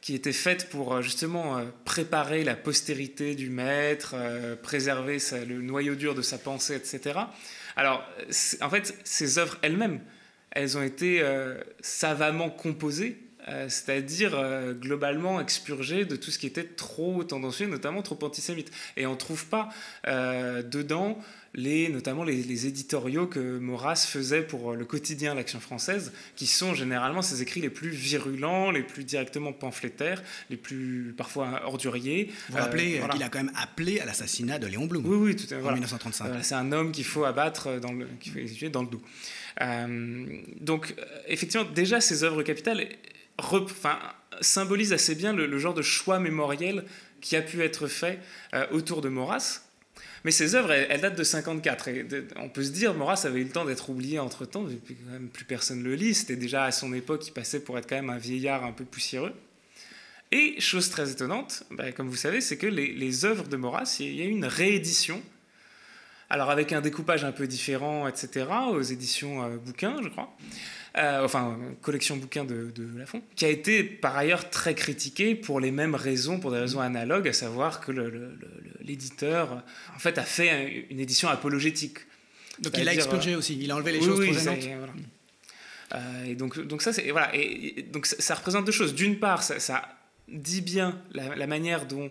qui 0.01 0.15
étaient 0.15 0.33
faites 0.33 0.69
pour 0.69 1.03
justement 1.03 1.63
préparer 1.85 2.45
la 2.45 2.57
postérité 2.57 3.35
du 3.35 3.51
maître, 3.51 4.15
préserver 4.63 5.19
le 5.47 5.61
noyau 5.61 5.95
dur 5.95 6.15
de 6.15 6.23
sa 6.23 6.39
pensée, 6.39 6.75
etc. 6.75 7.21
Alors, 7.77 8.07
en 8.61 8.71
fait, 8.71 8.99
ces 9.05 9.39
œuvres 9.39 9.59
elles-mêmes 9.63 10.01
elles 10.55 10.79
ont 10.79 10.83
été 10.83 11.21
euh, 11.21 11.57
savamment 11.81 12.49
composées, 12.49 13.19
euh, 13.49 13.69
c'est-à-dire 13.69 14.33
euh, 14.35 14.73
globalement 14.73 15.41
expurgées 15.41 16.07
de 16.07 16.17
tout 16.17 16.31
ce 16.31 16.39
qui 16.39 16.47
était 16.47 16.65
trop 16.65 17.23
tendancieux, 17.25 17.67
notamment 17.67 18.03
trop 18.03 18.19
antisémite. 18.23 18.71
Et 18.97 19.07
on 19.07 19.13
ne 19.13 19.17
trouve 19.17 19.47
pas 19.47 19.69
dedans 20.07 21.19
les, 21.57 21.89
notamment 21.89 22.25
les, 22.25 22.67
éditoriaux 22.67 23.27
que 23.27 23.59
Maurras 23.59 24.07
faisait 24.09 24.43
pour 24.43 24.75
le 24.75 24.85
quotidien 24.85 25.35
L'Action 25.35 25.61
française, 25.61 26.13
qui 26.35 26.47
sont 26.47 26.75
généralement 26.75 27.23
ses 27.23 27.43
écrits 27.43 27.61
les 27.61 27.71
plus 27.71 27.91
virulents, 27.91 28.71
les 28.71 28.83
plus 28.83 29.05
directement 29.05 29.53
pamphlétaires, 29.53 30.23
les 30.51 30.57
plus 30.57 31.15
parfois 31.17 31.63
orduriers. 31.67 32.33
Vous 32.49 32.57
vous 32.57 32.63
rappelez 32.63 33.01
qu'il 33.13 33.23
a 33.23 33.29
quand 33.29 33.39
même 33.39 33.53
appelé 33.57 34.01
à 34.01 34.05
l'assassinat 34.05 34.59
de 34.59 34.67
Léon 34.67 34.87
Blum 34.87 35.07
oui, 35.07 35.17
oui, 35.17 35.37
tout, 35.37 35.53
en 35.55 35.73
1935. 35.73 36.43
c'est 36.43 36.55
un 36.55 36.73
homme 36.73 36.91
qu'il 36.91 37.05
faut 37.05 37.25
abattre, 37.25 37.79
dans 37.81 37.93
le, 37.93 38.07
qu'il 38.21 38.33
faut 38.33 38.69
dans 38.69 38.83
le 38.83 38.89
dos. 38.89 39.03
Euh, 39.61 40.27
donc, 40.61 40.95
effectivement, 41.27 41.65
déjà, 41.65 42.01
ces 42.01 42.25
œuvres 42.25 42.43
capitales 42.43 42.89
symbolisent 44.41 44.93
assez 44.93 45.15
bien 45.15 45.33
le, 45.33 45.59
genre 45.59 45.75
de 45.75 45.83
choix 45.83 46.19
mémoriel 46.19 46.85
qui 47.21 47.37
a 47.37 47.43
pu 47.43 47.63
être 47.63 47.87
fait 47.87 48.19
euh, 48.55 48.67
autour 48.71 49.01
de 49.01 49.09
Maurras. 49.09 49.63
Mais 50.25 50.31
ces 50.31 50.55
œuvres, 50.55 50.73
elles, 50.73 51.01
datent 51.01 51.19
de 51.19 51.25
54. 51.25 51.89
Et 51.89 52.07
on 52.37 52.49
peut 52.49 52.65
se 52.65 52.71
dire, 52.71 52.95
Maurras 52.95 53.23
avait 53.25 53.41
eu 53.41 53.45
le 53.45 53.51
temps 53.51 53.65
d'être 53.65 53.91
oublié 53.91 54.19
entre-temps, 54.19 54.65
quand 54.65 55.13
même 55.13 55.29
plus 55.29 55.45
personne 55.45 55.83
le 55.83 55.95
lit. 55.95 56.15
C'était 56.15 56.37
déjà 56.37 56.65
à 56.65 56.73
son 56.73 56.93
époque, 56.95 57.27
il 57.29 57.33
passait 57.33 57.61
pour 57.61 57.79
être 57.79 57.89
quand 57.89 57.97
même 57.97 58.11
un 58.11 58.19
vieillard 58.19 58.65
un 58.65 58.73
peu 58.73 58.85
poussiéreux. 58.85 59.33
Et 60.33 60.61
chose 60.61 60.89
très 60.89 61.11
étonnante, 61.11 61.65
bah, 61.71 61.93
comme 61.93 62.09
vous 62.09 62.17
savez, 62.17 62.41
c'est 62.41 62.57
que 62.57 62.67
les, 62.67 62.93
les, 62.93 63.25
œuvres 63.25 63.47
de 63.47 63.57
Maurras, 63.57 63.99
il 64.01 64.15
y 64.17 64.23
a 64.23 64.25
eu 64.25 64.31
une 64.31 64.47
réédition 64.47 65.23
alors 66.35 66.51
avec 66.51 66.73
un 66.73 66.81
découpage 66.81 67.23
un 67.23 67.31
peu 67.31 67.47
différent, 67.47 68.09
etc., 68.09 68.47
aux 68.73 68.83
éditions 68.83 69.45
euh, 69.45 69.57
bouquins, 69.57 69.99
je 70.03 70.09
crois. 70.09 70.37
Euh, 70.97 71.25
enfin, 71.25 71.57
collection 71.81 72.17
bouquins 72.17 72.45
de, 72.45 72.73
de 72.75 72.99
Lafont, 72.99 73.23
qui 73.37 73.45
a 73.45 73.49
été 73.49 73.85
par 73.85 74.17
ailleurs 74.17 74.51
très 74.51 74.75
critiqué 74.75 75.37
pour 75.37 75.61
les 75.61 75.71
mêmes 75.71 75.95
raisons, 75.95 76.41
pour 76.41 76.51
des 76.51 76.59
raisons 76.59 76.81
analogues, 76.81 77.29
à 77.29 77.33
savoir 77.33 77.81
que 77.81 77.93
l'éditeur, 78.81 79.63
en 79.95 79.99
fait, 80.01 80.19
a 80.19 80.25
fait 80.25 80.87
une 80.91 80.99
édition 80.99 81.29
apologétique. 81.29 81.99
Donc 82.59 82.77
il 82.79 82.89
a 82.89 82.95
expurgé 82.95 83.37
aussi, 83.37 83.57
il 83.61 83.71
a 83.71 83.77
enlevé 83.77 83.93
les 83.93 84.01
choses 84.01 84.21
trop 84.21 84.33
gênantes. 84.33 84.59
Euh, 85.95 86.25
et 86.25 86.35
donc, 86.35 86.59
donc 86.67 86.83
ça, 86.83 86.93
c'est 86.93 87.09
voilà. 87.13 87.31
Et, 87.37 87.87
donc 87.93 88.07
ça, 88.07 88.35
représente 88.35 88.65
deux 88.65 88.73
choses. 88.73 88.93
D'une 88.95 89.21
part, 89.21 89.45
ça, 89.45 89.89
dit 90.27 90.63
bien 90.63 91.01
la, 91.13 91.37
la 91.37 91.47
manière 91.47 91.87
dont 91.87 92.11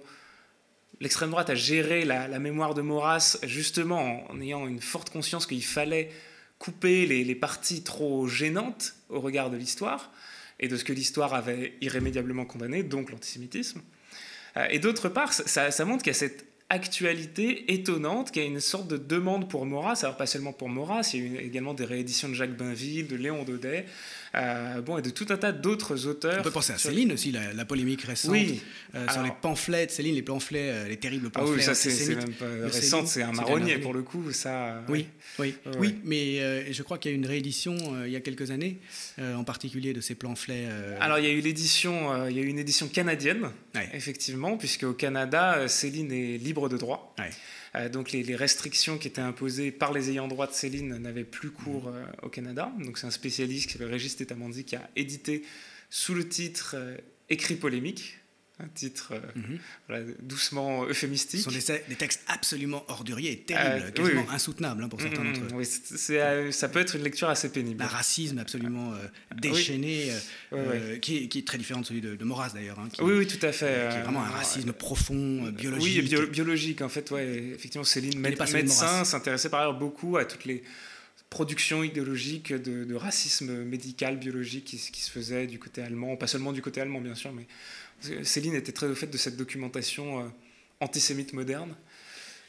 l'extrême 0.99 1.31
droite 1.31 1.49
a 1.49 1.55
géré 1.55 2.05
la, 2.05 2.39
mémoire 2.39 2.73
de 2.73 2.81
Maurras 2.81 3.37
justement 3.43 4.29
en, 4.29 4.41
ayant 4.41 4.67
une 4.67 4.81
forte 4.81 5.09
conscience 5.09 5.45
qu'il 5.45 5.63
fallait 5.63 6.11
couper 6.59 7.05
les, 7.05 7.35
parties 7.35 7.83
trop 7.83 8.27
gênantes 8.27 8.95
au 9.09 9.19
regard 9.19 9.49
de 9.49 9.57
l'histoire 9.57 10.11
et 10.59 10.67
de 10.67 10.77
ce 10.77 10.83
que 10.83 10.93
l'histoire 10.93 11.33
avait 11.33 11.73
irrémédiablement 11.81 12.45
condamné, 12.45 12.83
donc 12.83 13.11
l'antisémitisme. 13.11 13.81
Euh, 14.55 14.67
et 14.69 14.79
d'autre 14.79 15.09
part, 15.09 15.33
ça, 15.33 15.85
montre 15.85 16.03
qu'il 16.03 16.11
y 16.13 16.15
a 16.15 16.19
cette 16.19 16.45
actualité 16.69 17.73
étonnante, 17.73 18.31
qui 18.31 18.39
a 18.39 18.43
une 18.43 18.59
sorte 18.59 18.87
de 18.87 18.97
demande 18.97 19.49
pour 19.49 19.65
Maurras, 19.65 19.99
alors 20.03 20.15
pas 20.15 20.25
seulement 20.25 20.53
pour 20.53 20.69
Maurras, 20.69 21.11
il 21.13 21.19
y 21.19 21.23
a 21.23 21.25
eu 21.25 21.45
également 21.45 21.73
des 21.73 21.85
rééditions 21.85 22.29
de 22.29 22.33
Jacques 22.33 22.55
Bainville, 22.55 23.07
de 23.07 23.15
Léon 23.15 23.43
Daudet, 23.43 23.85
bon, 24.85 24.97
et 24.97 25.01
de 25.01 25.09
tout 25.09 25.27
un 25.29 25.37
tas 25.37 25.51
d'autres 25.51 26.07
auteurs. 26.07 26.39
On 26.39 26.43
peut 26.43 26.51
penser 26.51 26.73
à 26.73 26.77
Céline 26.77 27.11
aussi, 27.11 27.31
la, 27.31 27.65
polémique 27.65 28.01
récente 28.03 28.31
oui. 28.31 28.61
Euh, 28.95 29.07
sur 29.09 29.23
les 29.23 29.31
pamphlets 29.41 29.85
de 29.85 29.91
Céline, 29.91 30.15
les 30.15 30.21
pamphlets, 30.21 30.69
euh, 30.69 30.87
les 30.87 30.97
terribles 30.97 31.29
pamphlets. 31.29 31.51
Ah 31.53 31.57
oui, 31.57 31.63
ça 31.63 31.75
c'est 31.75 32.15
même 32.15 32.33
pas 32.33 32.45
récent, 32.65 33.05
c'est 33.05 33.23
un 33.23 33.31
marronnier 33.31 33.77
pour 33.77 33.93
le 33.93 34.01
coup, 34.03 34.31
ça. 34.31 34.83
Oui, 34.89 35.07
oui, 35.39 35.55
oui, 35.79 35.95
mais 36.03 36.71
je 36.71 36.83
crois 36.83 36.97
qu'il 36.97 37.11
y 37.11 37.13
a 37.13 37.17
une 37.17 37.25
réédition 37.25 37.75
il 38.05 38.11
y 38.11 38.15
a 38.15 38.21
quelques 38.21 38.51
années, 38.51 38.79
en 39.19 39.43
particulier 39.43 39.93
de 39.93 40.01
ces 40.01 40.15
pamphlets. 40.15 40.67
Alors 40.99 41.19
il 41.19 41.25
y 41.25 41.27
a 41.27 41.31
eu 41.31 41.41
l'édition, 41.41 42.27
il 42.27 42.35
y 42.35 42.39
a 42.39 42.43
eu 42.43 42.47
une 42.47 42.59
édition 42.59 42.87
canadienne, 42.87 43.49
effectivement, 43.93 44.57
puisque 44.57 44.83
au 44.83 44.93
Canada, 44.93 45.67
Céline 45.67 46.11
est 46.11 46.37
libre 46.37 46.69
de 46.69 46.77
droit. 46.77 47.13
Euh, 47.19 47.23
donc 47.91 48.11
les, 48.11 48.35
restrictions 48.35 48.97
qui 48.97 49.07
étaient 49.07 49.21
imposées 49.21 49.71
par 49.71 49.93
les 49.93 50.11
ayants 50.11 50.27
droit 50.27 50.47
de 50.47 50.53
Céline 50.53 50.97
n'avaient 50.97 51.23
plus 51.23 51.49
cours 51.49 51.87
euh, 51.87 52.05
au 52.21 52.29
Canada. 52.29 52.71
Donc 52.79 52.97
c'est 52.97 53.07
un 53.07 53.11
spécialiste 53.11 53.67
qui 53.67 53.73
s'appelle 53.73 53.91
Régis 53.91 54.15
qui 54.15 54.75
a 54.75 54.89
édité 54.95 55.43
sous 55.89 56.13
le 56.13 56.27
titre 56.27 56.75
euh, 56.77 56.97
Écrit 57.29 57.55
polémique 57.55 58.19
un 58.59 58.67
titre 58.67 59.13
euh, 59.13 59.99
mhm. 59.99 60.15
doucement 60.21 60.85
euphémistique. 60.85 61.39
Ce 61.39 61.49
sont 61.49 61.73
des, 61.89 61.95
textes 61.95 62.21
absolument 62.27 62.85
orduriers 62.87 63.31
et 63.31 63.39
terribles, 63.39 63.87
euh, 63.87 63.91
quasiment 63.91 64.29
insoutenables 64.29 64.83
hein, 64.83 64.89
pour 64.89 65.01
certains 65.01 65.23
d'entre 65.23 65.41
eux. 65.41 65.47
Oui, 65.55 65.67
euh, 66.11 66.51
ça 66.51 66.69
peut 66.69 66.79
être 66.79 66.95
une 66.95 67.03
lecture 67.03 67.29
assez 67.29 67.49
pénible. 67.49 67.81
Un 67.81 67.87
racisme 67.87 68.37
absolument 68.37 68.93
déchaîné, 69.35 70.11
qui, 71.01 71.29
est, 71.33 71.47
très 71.47 71.57
différent 71.57 71.81
de 71.81 71.85
celui 71.85 72.01
de, 72.01 72.23
Maurras 72.23 72.51
d'ailleurs. 72.53 72.79
Hein, 72.79 72.89
oui, 72.99 73.13
oui, 73.13 73.27
tout 73.27 73.43
à 73.43 73.51
fait. 73.51 73.89
qui 73.91 73.97
est 73.97 74.01
vraiment 74.01 74.23
un 74.23 74.29
racisme 74.29 74.71
profond, 74.71 75.49
biologique. 75.49 76.09
Oui, 76.11 76.27
biologique 76.27 76.81
en 76.81 76.89
fait. 76.89 77.09
Ouais, 77.11 77.53
effectivement, 77.55 77.83
Céline, 77.83 78.19
médecin, 78.19 79.03
s'intéressait 79.03 79.49
par 79.49 79.61
ailleurs 79.61 79.77
beaucoup 79.77 80.17
à 80.17 80.25
toutes 80.25 80.45
les 80.45 80.63
production 81.29 81.83
idéologique 81.83 82.53
de, 82.53 82.93
racisme 82.93 83.63
médical, 83.63 84.17
biologique 84.17 84.65
qui, 84.65 84.77
qui, 84.77 85.01
se 85.01 85.09
faisait 85.09 85.47
du 85.47 85.57
côté 85.57 85.81
allemand, 85.81 86.15
pas 86.15 86.27
seulement 86.27 86.51
du 86.51 86.61
côté 86.61 86.79
allemand 86.79 87.01
bien 87.01 87.15
sûr, 87.15 87.33
mais 87.33 87.47
Céline 88.23 88.55
était 88.55 88.71
très 88.71 88.87
au 88.87 88.95
fait 88.95 89.07
de 89.07 89.17
cette 89.17 89.35
documentation 89.37 90.21
euh, 90.21 90.29
antisémite 90.79 91.33
moderne. 91.33 91.75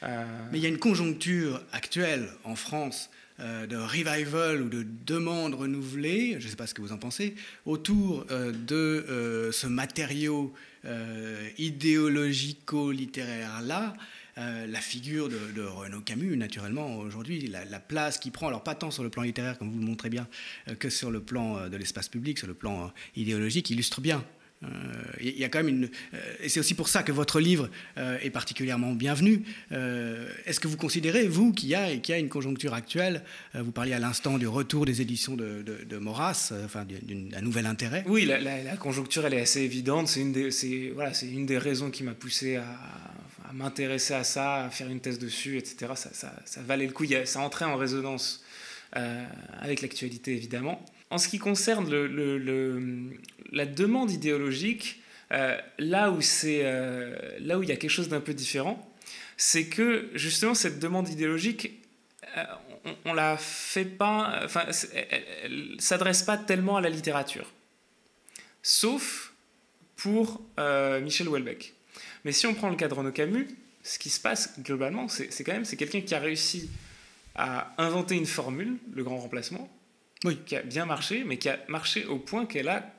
Euh, 0.02 0.24
Mais 0.52 0.58
il 0.58 0.62
y 0.62 0.66
a 0.66 0.68
une 0.68 0.78
conjoncture 0.78 1.62
actuelle 1.72 2.28
en 2.44 2.56
France 2.56 3.08
euh, 3.40 3.66
de 3.66 3.76
revival 3.76 4.62
ou 4.62 4.68
de 4.68 4.86
demande 5.06 5.54
renouvelée, 5.54 6.36
je 6.38 6.44
ne 6.44 6.50
sais 6.50 6.56
pas 6.56 6.66
ce 6.66 6.74
que 6.74 6.82
vous 6.82 6.92
en 6.92 6.98
pensez, 6.98 7.34
autour 7.64 8.26
de 8.26 9.50
ce 9.52 9.66
matériau 9.66 10.52
idéologico-littéraire-là. 11.58 13.94
la 14.36 14.80
figure 14.80 15.28
de, 15.28 15.62
Renaud 15.62 16.02
Camus, 16.02 16.36
naturellement, 16.36 16.98
aujourd'hui, 16.98 17.46
la, 17.46 17.64
la, 17.64 17.80
place 17.80 18.18
qu'il 18.18 18.32
prend, 18.32 18.48
alors 18.48 18.62
pas 18.62 18.74
tant 18.74 18.90
sur 18.90 19.02
le 19.02 19.08
plan 19.08 19.22
littéraire, 19.22 19.58
comme 19.58 19.70
vous 19.70 19.78
le 19.78 19.86
montrez 19.86 20.10
bien, 20.10 20.28
que 20.78 20.90
sur 20.90 21.10
le 21.10 21.20
plan 21.20 21.68
de 21.68 21.76
l'espace 21.76 22.08
public, 22.08 22.38
sur 22.38 22.46
le 22.46 22.54
plan 22.54 22.92
idéologique, 23.16 23.70
illustre 23.70 24.00
bien 24.00 24.24
il 25.20 25.28
euh, 25.28 25.32
y 25.38 25.44
a 25.44 25.48
quand 25.48 25.58
même 25.58 25.68
une. 25.68 25.90
Euh, 26.14 26.18
et 26.40 26.48
c'est 26.48 26.60
aussi 26.60 26.74
pour 26.74 26.88
ça 26.88 27.02
que 27.02 27.12
votre 27.12 27.40
livre 27.40 27.68
euh, 27.98 28.18
est 28.22 28.30
particulièrement 28.30 28.92
bienvenu. 28.92 29.42
Est-ce 29.70 30.60
que 30.60 30.68
vous 30.68 30.76
considérez, 30.76 31.26
vous, 31.26 31.52
qu'il 31.52 31.68
y, 31.68 31.74
a, 31.74 31.92
y 31.92 32.12
a 32.12 32.18
une 32.18 32.28
conjoncture 32.28 32.74
actuelle 32.74 33.22
Vous 33.54 33.72
parliez 33.72 33.94
à 33.94 33.98
l'instant 33.98 34.38
du 34.38 34.46
retour 34.46 34.86
des 34.86 35.00
éditions 35.00 35.34
de, 35.34 35.62
de, 35.62 35.98
Maurras, 35.98 36.52
enfin, 36.64 36.84
d'un 36.84 37.40
nouvel 37.40 37.66
intérêt. 37.66 38.04
Oui, 38.06 38.24
la, 38.24 38.76
conjoncture, 38.76 39.26
elle 39.26 39.34
est 39.34 39.40
assez 39.40 39.60
évidente. 39.60 40.08
C'est 40.08 40.20
une, 40.20 40.32
des, 40.32 40.50
voilà, 40.94 41.12
une 41.22 41.46
des 41.46 41.58
raisons 41.58 41.90
qui 41.90 42.02
m'a 42.02 42.14
poussé 42.14 42.56
à, 42.56 42.64
m'intéresser 43.52 44.14
à 44.14 44.24
ça, 44.24 44.64
à 44.64 44.70
faire 44.70 44.88
une 44.88 45.00
thèse 45.00 45.18
dessus, 45.18 45.58
etc. 45.58 45.92
Ça 45.96 46.60
valait 46.62 46.86
le 46.86 46.92
coup. 46.92 47.04
Ça 47.24 47.40
entrait 47.40 47.64
en 47.64 47.76
résonance 47.76 48.44
avec 48.92 49.82
l'actualité, 49.82 50.32
évidemment. 50.32 50.84
En 51.14 51.18
ce 51.18 51.28
qui 51.28 51.38
concerne 51.38 51.88
la 53.52 53.66
demande 53.66 54.10
idéologique, 54.10 55.00
euh, 55.30 55.56
là, 55.78 56.10
où 56.10 56.18
euh, 56.44 57.38
là 57.38 57.56
où 57.56 57.62
il 57.62 57.68
y 57.68 57.72
a 57.72 57.76
quelque 57.76 57.88
chose 57.88 58.08
d'un 58.08 58.20
peu 58.20 58.34
différent, 58.34 58.84
c'est 59.36 59.66
que 59.66 60.10
justement 60.14 60.54
cette 60.54 60.80
demande 60.80 61.08
idéologique, 61.08 61.70
euh, 62.36 62.42
on, 63.04 63.14
la 63.14 63.36
fait 63.36 63.84
pas, 63.84 64.40
enfin, 64.42 64.66
s'adresse 65.78 66.24
pas 66.24 66.36
tellement 66.36 66.78
à 66.78 66.80
la 66.80 66.90
littérature, 66.90 67.52
sauf 68.64 69.34
pour 69.94 70.42
Michel 71.00 71.28
Houellebecq. 71.28 71.74
Mais 72.24 72.32
si 72.32 72.48
on 72.48 72.54
prend 72.54 72.70
le 72.70 72.76
cas 72.76 72.88
de 72.88 72.94
Renaud 72.94 73.12
Camus, 73.12 73.46
ce 73.84 74.00
qui 74.00 74.10
se 74.10 74.18
passe 74.18 74.58
globalement, 74.58 75.06
c'est 75.06 75.44
quand 75.44 75.52
même 75.52 75.64
c'est 75.64 75.76
quelqu'un 75.76 76.00
qui 76.00 76.12
a 76.16 76.18
réussi 76.18 76.68
à 77.36 77.72
inventer 77.78 78.16
une 78.16 78.26
formule, 78.26 78.78
le 78.92 79.04
grand 79.04 79.18
remplacement, 79.18 79.70
oui. 80.24 80.38
qui 80.46 80.56
a 80.56 80.62
bien 80.62 80.86
marché, 80.86 81.24
mais 81.24 81.38
qui 81.38 81.48
a 81.48 81.58
marché 81.68 82.04
au 82.06 82.18
point 82.18 82.46
qu'elle 82.46 82.68
a 82.68 82.94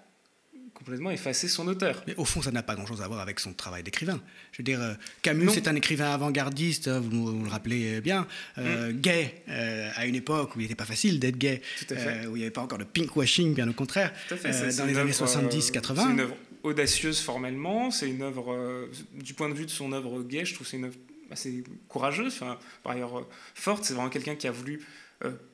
complètement 0.75 1.09
effacé 1.09 1.47
son 1.47 1.67
auteur. 1.67 2.03
Mais 2.05 2.15
au 2.17 2.25
fond, 2.25 2.41
ça 2.41 2.51
n'a 2.51 2.61
pas 2.61 2.75
grand-chose 2.75 3.01
à 3.01 3.07
voir 3.07 3.21
avec 3.21 3.39
son 3.39 3.53
travail 3.53 3.81
d'écrivain. 3.81 4.21
Je 4.51 4.57
veux 4.59 4.63
dire, 4.63 4.81
euh, 4.81 4.93
Camus, 5.21 5.49
c'est 5.51 5.67
un 5.67 5.75
écrivain 5.75 6.13
avant-gardiste, 6.13 6.89
hein, 6.89 6.99
vous, 6.99 7.43
le 7.43 7.49
rappelez 7.49 8.01
bien, 8.01 8.27
euh, 8.57 8.91
mm. 8.91 9.01
gay, 9.01 9.43
euh, 9.49 9.89
à 9.95 10.05
une 10.05 10.15
époque 10.15 10.55
où 10.55 10.59
il 10.59 10.63
n'était 10.63 10.75
pas 10.75 10.85
facile 10.85 11.19
d'être 11.19 11.37
gay, 11.37 11.61
où 11.89 12.35
il 12.35 12.39
n'y 12.39 12.41
avait 12.41 12.51
pas 12.51 12.61
encore 12.61 12.77
de 12.77 12.83
pinkwashing, 12.83 13.55
bien 13.55 13.67
au 13.67 13.73
contraire, 13.73 14.13
dans 14.29 14.85
les 14.85 14.97
années 14.97 15.11
70-80. 15.11 15.95
c'est 15.95 16.11
une 16.11 16.19
œuvre 16.19 16.35
audacieuse 16.63 17.19
formellement, 17.19 17.89
c'est 17.89 18.09
une 18.09 18.21
œuvre, 18.21 18.89
du 19.13 19.33
point 19.33 19.49
de 19.49 19.53
vue 19.53 19.65
de 19.65 19.71
son 19.71 19.91
œuvre 19.93 20.21
gay, 20.23 20.45
je 20.45 20.53
trouve 20.53 20.67
c'est 20.67 20.77
une 20.77 20.85
œuvre 20.85 20.97
assez 21.31 21.63
courageuse, 21.87 22.33
enfin, 22.33 22.59
par 22.83 22.93
ailleurs 22.93 23.27
forte, 23.55 23.85
c'est 23.85 23.93
vraiment 23.93 24.09
quelqu'un 24.09 24.35
qui 24.35 24.47
a 24.47 24.51
voulu 24.51 24.81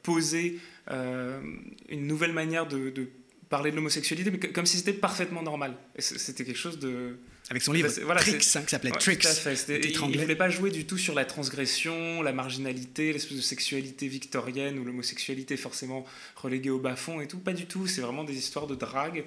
poser 0.03 0.55
euh, 0.55 0.57
une 0.89 2.07
nouvelle 2.07 2.33
manière 2.33 2.67
de, 2.67 3.09
parler 3.49 3.71
de 3.71 3.75
l'homosexualité, 3.75 4.31
mais 4.31 4.39
comme 4.39 4.65
si 4.65 4.77
c'était 4.77 4.93
parfaitement 4.93 5.43
normal. 5.43 5.75
C'était 5.99 6.45
quelque 6.45 6.57
chose 6.57 6.79
de... 6.79 7.17
Avec 7.49 7.61
son 7.61 7.73
livre 7.73 7.89
voilà, 8.05 8.21
Tricks, 8.21 8.55
hein, 8.55 8.61
qui 8.61 8.69
s'appelait 8.69 8.91
Tricks. 8.91 9.27
Il 9.67 10.11
ne 10.11 10.17
voulait 10.21 10.37
pas 10.37 10.49
jouer 10.49 10.71
du 10.71 10.85
tout 10.85 10.97
sur 10.97 11.13
la 11.13 11.25
transgression, 11.25 12.21
la 12.21 12.31
marginalité, 12.31 13.11
l'espèce 13.11 13.35
de 13.35 13.41
sexualité 13.41 14.07
victorienne 14.07 14.79
ou 14.79 14.85
l'homosexualité 14.85 15.57
forcément 15.57 16.05
reléguée 16.37 16.69
au 16.69 16.79
bas-fond 16.79 17.19
et 17.19 17.27
tout. 17.27 17.39
Pas 17.39 17.51
du 17.51 17.65
tout. 17.65 17.87
C'est 17.87 17.99
vraiment 17.99 18.23
des 18.23 18.37
histoires 18.37 18.67
de 18.67 18.75
drague, 18.75 19.25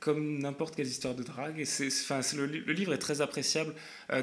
comme 0.00 0.38
n'importe 0.38 0.74
quelle 0.74 0.86
histoire 0.86 1.14
de 1.14 1.22
drague. 1.22 1.60
Et 1.60 1.66
c'est, 1.66 1.90
le, 2.34 2.46
le, 2.46 2.72
livre 2.72 2.94
est 2.94 2.98
très 2.98 3.20
appréciable. 3.20 3.74
Euh, 4.12 4.22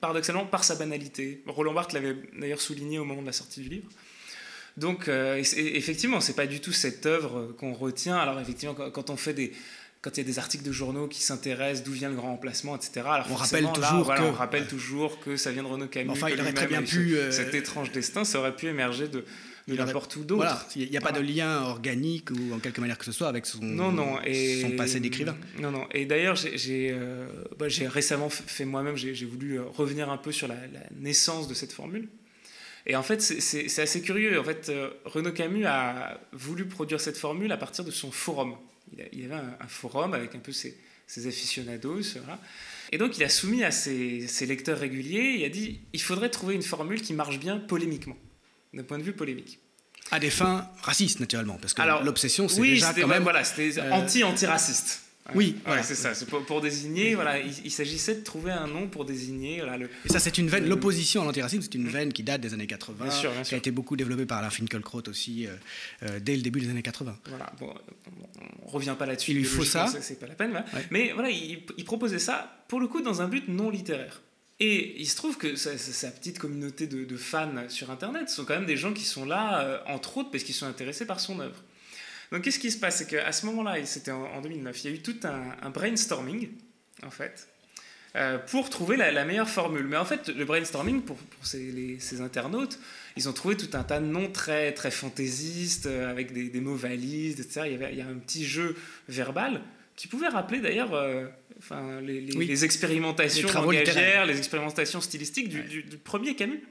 paradoxalement 0.00 0.46
par 0.46 0.64
sa 0.64 0.74
banalité. 0.76 1.42
Roland 1.46 1.74
Barthes 1.74 1.92
l'avait 1.92 2.16
d'ailleurs 2.38 2.60
souligné 2.60 2.98
au 2.98 3.04
moment 3.04 3.22
de 3.22 3.26
la 3.26 3.32
sortie 3.32 3.62
du 3.62 3.68
livre. 3.68 3.88
Donc, 4.76 5.08
euh, 5.08 5.36
effectivement, 5.36 6.20
c'est 6.20 6.34
pas 6.34 6.46
du 6.46 6.60
tout 6.60 6.72
cette 6.72 7.06
œuvre 7.06 7.54
qu'on 7.58 7.72
retient. 7.72 8.16
Alors, 8.16 8.40
effectivement, 8.40 8.74
quand 8.74 9.10
on 9.10 9.16
fait 9.16 9.34
des, 9.34 9.52
quand 10.04 10.18
il 10.18 10.20
y 10.20 10.20
a 10.20 10.26
des 10.26 10.38
articles 10.38 10.64
de 10.64 10.72
journaux 10.72 11.08
qui 11.08 11.22
s'intéressent 11.22 11.82
d'où 11.82 11.92
vient 11.92 12.10
le 12.10 12.14
grand 12.14 12.30
emplacement, 12.30 12.76
etc. 12.76 13.06
Alors 13.06 13.26
on 13.30 13.34
rappelle 13.34 13.66
toujours 13.72 14.14
que 14.14 14.22
on 14.22 14.32
rappelle 14.32 14.66
toujours 14.66 15.18
que 15.20 15.38
ça 15.38 15.50
vient 15.50 15.62
de 15.62 15.68
Renaud 15.68 15.86
Camus. 15.86 16.10
Enfin, 16.10 16.28
il 16.28 16.38
aurait 16.38 16.52
très 16.52 16.66
bien 16.66 16.82
pu 16.82 17.16
euh, 17.16 17.30
cet 17.30 17.54
étrange 17.54 17.90
destin, 17.90 18.22
ça 18.24 18.38
aurait 18.38 18.54
pu 18.54 18.66
émerger 18.66 19.08
de, 19.08 19.24
n'importe 19.66 20.14
où 20.16 20.24
d'autre. 20.24 20.42
Voilà, 20.42 20.66
il 20.76 20.90
n'y 20.90 20.96
a 20.98 21.00
pas 21.00 21.12
de 21.12 21.22
lien 21.22 21.62
organique 21.62 22.30
ou 22.32 22.52
en 22.54 22.58
quelque 22.58 22.82
manière 22.82 22.98
que 22.98 23.06
ce 23.06 23.12
soit 23.12 23.28
avec 23.28 23.46
son, 23.46 23.64
non, 23.64 23.92
non, 23.92 24.18
et, 24.26 24.60
son 24.60 24.72
passé 24.72 25.00
d'écrivain. 25.00 25.36
Non, 25.58 25.70
non. 25.70 25.86
Et 25.92 26.04
d'ailleurs, 26.04 26.36
j'ai 26.36 26.90
euh, 26.92 27.26
bah, 27.58 27.66
récemment 27.86 28.28
fait 28.28 28.66
moi-même, 28.66 28.96
j'ai 28.98 29.24
voulu 29.24 29.58
revenir 29.58 30.10
un 30.10 30.18
peu 30.18 30.32
sur 30.32 30.48
la 30.48 30.56
naissance 31.00 31.48
de 31.48 31.54
cette 31.54 31.72
formule. 31.72 32.08
Et 32.86 32.96
en 32.96 33.02
fait, 33.02 33.20
c'est 33.22 33.78
assez 33.80 34.02
curieux. 34.02 34.38
En 34.38 34.44
fait, 34.44 34.68
euh, 34.68 34.90
Renaud 35.04 35.32
Camus 35.32 35.64
a 35.64 36.20
voulu 36.32 36.66
produire 36.66 37.00
cette 37.00 37.16
formule 37.16 37.50
à 37.52 37.56
partir 37.56 37.84
de 37.84 37.90
son 37.90 38.10
forum. 38.10 38.56
Il, 39.12 39.24
avait 39.24 39.34
un, 39.34 39.68
forum 39.68 40.12
avec 40.12 40.34
un 40.34 40.38
peu 40.38 40.52
ses, 40.52 40.76
aficionados. 41.26 42.18
Et 42.92 42.98
donc, 42.98 43.16
il 43.16 43.24
a 43.24 43.28
soumis 43.30 43.64
à 43.64 43.70
ses, 43.70 44.28
lecteurs 44.46 44.78
réguliers, 44.78 45.36
il 45.38 45.44
a 45.44 45.48
dit 45.48 45.80
il 45.92 46.00
faudrait 46.02 46.28
trouver 46.28 46.54
une 46.54 46.62
formule 46.62 47.00
qui 47.00 47.14
marche 47.14 47.38
bien 47.38 47.56
polémiquement, 47.56 48.18
d'un 48.74 48.82
point 48.84 48.98
de 48.98 49.02
vue 49.02 49.14
polémique. 49.14 49.60
À 50.10 50.20
des 50.20 50.30
fins 50.30 50.70
racistes, 50.82 51.20
naturellement, 51.20 51.56
parce 51.60 51.72
que 51.72 52.04
l'obsession, 52.04 52.46
c'est 52.48 52.60
oui, 52.60 52.70
déjà 52.72 52.92
quand 52.92 53.08
même... 53.08 53.22
Voilà, 53.22 53.42
c'était 53.42 53.78
euh, 53.78 53.90
anti-antiraciste. 53.90 55.03
Oui, 55.34 55.56
c'est 55.82 55.94
ça. 55.94 56.12
Pour, 56.26 56.60
désigner, 56.60 57.14
voilà, 57.14 57.38
il, 57.38 57.70
s'agissait 57.70 58.16
de 58.16 58.20
trouver 58.20 58.52
un 58.52 58.66
nom 58.66 58.88
pour 58.88 59.06
désigner. 59.06 59.62
le, 59.78 59.88
et 60.04 60.08
ça, 60.08 60.18
c'est 60.18 60.36
une 60.36 60.48
veine. 60.48 60.68
L'opposition 60.68 61.22
à 61.22 61.24
l'antiracisme, 61.24 61.62
c'est 61.62 61.74
une 61.74 61.88
veine 61.88 62.12
qui 62.12 62.22
date 62.22 62.42
des 62.42 62.52
années 62.52 62.66
80, 62.66 63.42
qui 63.42 63.54
a 63.54 63.58
été 63.58 63.70
beaucoup 63.70 63.96
développée 63.96 64.26
par 64.26 64.38
Alain 64.38 64.50
Finkielkraut 64.50 65.08
aussi 65.08 65.46
euh, 65.46 65.56
euh, 66.02 66.20
dès 66.20 66.36
le 66.36 66.42
début 66.42 66.60
des 66.60 66.68
années 66.68 66.82
80. 66.82 67.16
Voilà. 67.26 67.52
Bon, 67.58 67.74
on 68.62 68.68
revient 68.68 68.94
pas 68.98 69.06
là-dessus. 69.06 69.30
Il 69.30 69.38
lui 69.38 69.44
faut 69.44 69.64
ça. 69.64 69.86
C'est 70.00 70.20
pas 70.20 70.26
la 70.26 70.34
peine. 70.34 70.62
Mais 70.90 71.12
voilà, 71.12 71.30
il, 71.30 71.84
proposait 71.84 72.18
ça 72.18 72.64
pour 72.68 72.80
le 72.80 72.88
coup 72.88 73.00
dans 73.00 73.22
un 73.22 73.28
but 73.28 73.48
non 73.48 73.70
littéraire. 73.70 74.20
Et 74.60 75.00
il 75.00 75.06
se 75.06 75.16
trouve 75.16 75.36
que 75.36 75.56
sa, 75.56 76.10
petite 76.10 76.38
communauté 76.38 76.86
de, 76.86 77.16
fans 77.16 77.68
sur 77.68 77.90
Internet 77.90 78.28
sont 78.28 78.44
quand 78.44 78.54
même 78.54 78.66
des 78.66 78.76
gens 78.76 78.92
qui 78.92 79.04
sont 79.04 79.24
là, 79.24 79.62
euh, 79.62 79.78
entre 79.86 80.18
autres, 80.18 80.30
parce 80.30 80.44
qu'ils 80.44 80.54
sont 80.54 80.66
intéressés 80.66 81.06
par 81.06 81.18
son 81.18 81.40
œuvre. 81.40 81.62
Donc 82.32 82.42
qu'est-ce 82.42 82.58
qui 82.58 82.70
se 82.70 82.78
passe? 82.78 82.98
C'est 82.98 83.06
qu'à 83.06 83.32
ce 83.32 83.46
moment-là, 83.46 83.84
c'était 83.84 84.10
en, 84.10 84.40
2009, 84.40 84.84
il 84.84 84.90
y 84.90 84.92
a 84.92 84.96
eu 84.96 85.00
tout 85.00 85.16
un, 85.24 85.70
brainstorming, 85.70 86.48
en 87.02 87.10
fait, 87.10 87.48
pour 88.48 88.70
trouver 88.70 88.96
la, 88.96 89.24
meilleure 89.24 89.48
formule. 89.48 89.86
Mais 89.86 89.96
en 89.96 90.04
fait, 90.04 90.28
le 90.28 90.44
brainstorming, 90.44 91.02
pour, 91.02 91.18
ces, 91.42 92.20
internautes, 92.20 92.78
ils 93.16 93.28
ont 93.28 93.32
trouvé 93.32 93.56
tout 93.56 93.70
un 93.76 93.82
tas 93.82 94.00
de 94.00 94.06
noms 94.06 94.30
très, 94.30 94.72
très 94.72 94.90
fantaisistes, 94.90 95.86
avec 95.86 96.32
des, 96.32 96.60
mots 96.60 96.76
valises, 96.76 97.40
etc. 97.40 97.62
Il 97.66 97.72
y, 97.72 97.74
avait, 97.74 97.92
il 97.92 97.98
y 97.98 98.02
a 98.02 98.06
un 98.06 98.18
petit 98.18 98.44
jeu 98.44 98.76
verbal 99.08 99.60
qui 99.96 100.08
pouvait 100.08 100.28
rappeler 100.28 100.60
d'ailleurs 100.60 100.90
enfin, 101.58 102.00
les, 102.00 102.64
expérimentations 102.64 103.48
langagières, 103.52 104.26
les 104.26 104.38
expérimentations 104.38 105.00
stylistiques 105.00 105.48
du, 105.48 105.98
premier 105.98 106.34
Camus. 106.34 106.62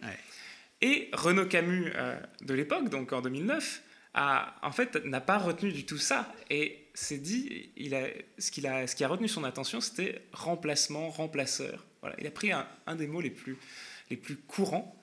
Et 0.82 1.10
Renaud 1.14 1.46
Camus 1.46 1.94
de 2.42 2.54
l'époque, 2.54 2.90
donc 2.90 3.14
en 3.14 3.22
2009, 3.22 3.82
en 4.16 4.72
fait, 4.72 5.04
n'a 5.06 5.22
pas 5.22 5.38
retenu 5.38 5.72
du 5.72 5.86
tout 5.86 5.98
ça. 5.98 6.32
Et 6.50 6.84
s'est 6.94 7.18
dit, 7.18 7.72
il 7.76 7.96
a, 7.96 8.08
ce, 8.38 8.52
qu'il 8.52 8.68
a, 8.68 8.88
ce 8.88 8.96
qui 8.96 9.04
a 9.04 9.08
retenu 9.08 9.28
son 9.28 9.44
attention, 9.44 9.82
c'était 9.82 10.22
remplacement, 10.32 11.10
remplaceur. 11.10 11.86
Voilà, 12.02 12.16
il 12.20 12.28
a 12.28 12.32
pris 12.32 12.52
un, 12.52 12.96
des 12.96 13.08
mots 13.08 13.22
les 13.22 13.30
plus, 13.30 13.58
les 14.10 14.18
plus 14.18 14.36
courants, 14.36 14.96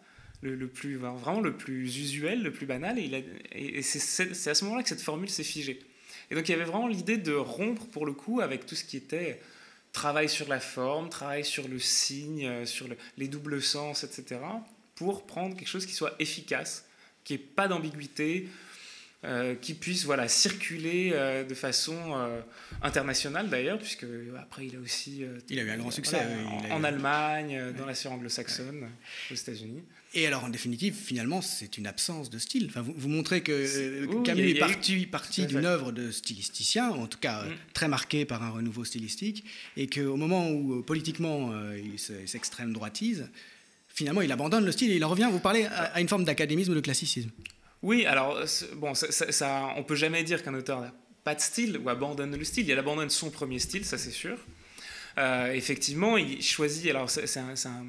le, 0.42 0.68
plus, 0.68 0.96
vraiment 0.96 1.40
le 1.40 1.56
plus 1.56 1.98
usuel, 1.98 2.42
le 2.42 2.52
plus 2.52 2.66
banal, 2.66 2.98
et, 2.98 3.82
c'est, 3.82 4.48
à 4.48 4.54
ce 4.54 4.64
moment-là 4.64 4.82
que 4.82 4.88
cette 4.88 5.00
formule 5.00 5.28
s'est 5.28 5.44
figée. 5.44 5.80
Et 6.30 6.34
donc 6.34 6.48
il 6.48 6.52
y 6.52 6.54
avait 6.54 6.64
vraiment 6.64 6.86
l'idée 6.86 7.16
de 7.16 7.32
rompre, 7.32 7.86
pour 7.86 8.06
le 8.06 8.12
coup, 8.12 8.40
avec 8.40 8.66
tout 8.66 8.76
ce 8.76 8.84
qui 8.84 8.96
était 8.96 9.40
travail 9.92 10.28
sur 10.28 10.48
la 10.48 10.60
forme, 10.60 11.08
travail 11.08 11.44
sur 11.44 11.66
le 11.66 11.80
signe, 11.80 12.64
sur 12.64 12.86
les 13.18 13.28
doubles 13.28 13.60
sens, 13.60 14.04
etc., 14.04 14.40
pour 14.94 15.26
prendre 15.26 15.56
quelque 15.56 15.68
chose 15.68 15.86
qui 15.86 15.94
soit 15.94 16.14
efficace, 16.18 16.86
qui 17.24 17.32
n'ait 17.32 17.38
pas 17.38 17.66
d'ambiguïté, 17.66 18.48
euh, 19.22 19.54
qui 19.54 19.74
puisse 19.74 20.06
voilà, 20.06 20.28
circuler 20.28 21.10
euh, 21.12 21.44
de 21.44 21.52
façon 21.52 21.94
euh, 22.14 22.40
internationale 22.80 23.50
d'ailleurs, 23.50 23.78
puisque 23.78 24.06
après 24.38 24.64
il 24.64 24.76
a 24.76 24.78
aussi... 24.78 25.24
il 25.50 25.58
a 25.58 25.62
eu 25.62 25.68
un 25.68 25.76
grand 25.76 25.90
succès. 25.90 26.16
en, 26.70 26.82
Allemagne, 26.82 27.74
dans 27.76 27.84
la 27.84 27.94
sphère 27.94 28.12
anglo-saxonne, 28.12 28.88
aux 29.30 29.34
États-Unis. 29.34 29.82
Et 30.14 30.26
alors 30.26 30.44
en 30.44 30.48
définitive, 30.48 30.94
finalement, 30.94 31.42
c'est 31.42 31.76
une 31.76 31.86
absence 31.86 32.30
de 32.30 32.38
style. 32.38 32.68
Enfin, 32.70 32.80
vous, 32.80 32.94
vous 32.96 33.08
montrez 33.10 33.42
que 33.42 34.22
Camus 34.24 34.52
est 34.52 34.58
parti, 34.58 35.04
parti 35.04 35.44
d'une 35.44 35.66
œuvre 35.66 35.92
de 35.92 36.10
stylisticien, 36.10 36.88
en 36.88 37.06
tout 37.06 37.18
cas 37.18 37.42
mm. 37.42 37.52
très 37.74 37.88
marquée 37.88 38.24
par 38.24 38.42
un 38.42 38.48
renouveau 38.48 38.86
stylistique, 38.86 39.44
et 39.76 39.86
qu'au 39.86 40.16
moment 40.16 40.50
où 40.50 40.80
politiquement 40.80 41.52
il 41.74 41.98
s'extrême 41.98 42.72
droitise, 42.72 43.28
finalement 43.88 44.22
il 44.22 44.32
abandonne 44.32 44.64
le 44.64 44.72
style 44.72 44.90
et 44.90 44.96
il 44.96 45.04
en 45.04 45.10
revient, 45.10 45.28
vous 45.30 45.40
parlez 45.40 45.66
à, 45.66 45.82
à 45.92 46.00
une 46.00 46.08
forme 46.08 46.24
d'académisme 46.24 46.72
ou 46.72 46.74
de 46.74 46.80
classicisme. 46.80 47.28
Oui, 47.82 48.04
alors, 48.04 48.38
bon, 48.76 48.94
ça, 48.94 49.10
ça, 49.10 49.74
on 49.76 49.82
peut 49.82 49.94
jamais 49.94 50.22
dire 50.22 50.42
qu'un 50.42 50.54
auteur 50.54 50.80
n'a 50.80 50.92
pas 51.24 51.34
de 51.34 51.40
style 51.40 51.78
ou 51.78 51.88
abandonne 51.88 52.36
le 52.36 52.44
style. 52.44 52.68
Il 52.68 52.78
abandonne 52.78 53.10
son 53.10 53.30
premier 53.30 53.58
style, 53.58 53.84
ça 53.84 53.98
c'est 53.98 54.10
sûr. 54.10 54.38
Euh, 55.18 55.52
effectivement, 55.52 56.16
il 56.16 56.42
choisit, 56.42 56.90
alors 56.90 57.10
c'est 57.10 57.38
un, 57.38 57.86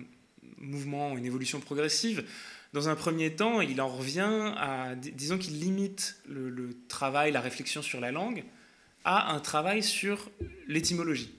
mouvement, 0.57 1.17
une 1.17 1.25
évolution 1.25 1.59
progressive. 1.59 2.25
Dans 2.73 2.87
un 2.87 2.95
premier 2.95 3.35
temps, 3.35 3.59
il 3.61 3.81
en 3.81 3.89
revient 3.89 4.53
à, 4.57 4.95
disons 4.95 5.37
qu'il 5.37 5.59
limite 5.59 6.17
le, 6.27 6.69
travail, 6.87 7.31
la 7.31 7.41
réflexion 7.41 7.81
sur 7.81 7.99
la 7.99 8.11
langue, 8.11 8.43
à 9.03 9.33
un 9.33 9.39
travail 9.39 9.83
sur 9.83 10.31
l'étymologie. 10.67 11.33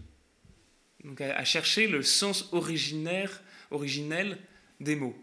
Donc 1.05 1.21
à, 1.21 1.37
à, 1.37 1.45
chercher 1.45 1.87
le 1.87 2.03
sens 2.03 2.49
originaire, 2.53 3.43
originel 3.71 4.39
des 4.81 4.95
mots. 4.95 5.17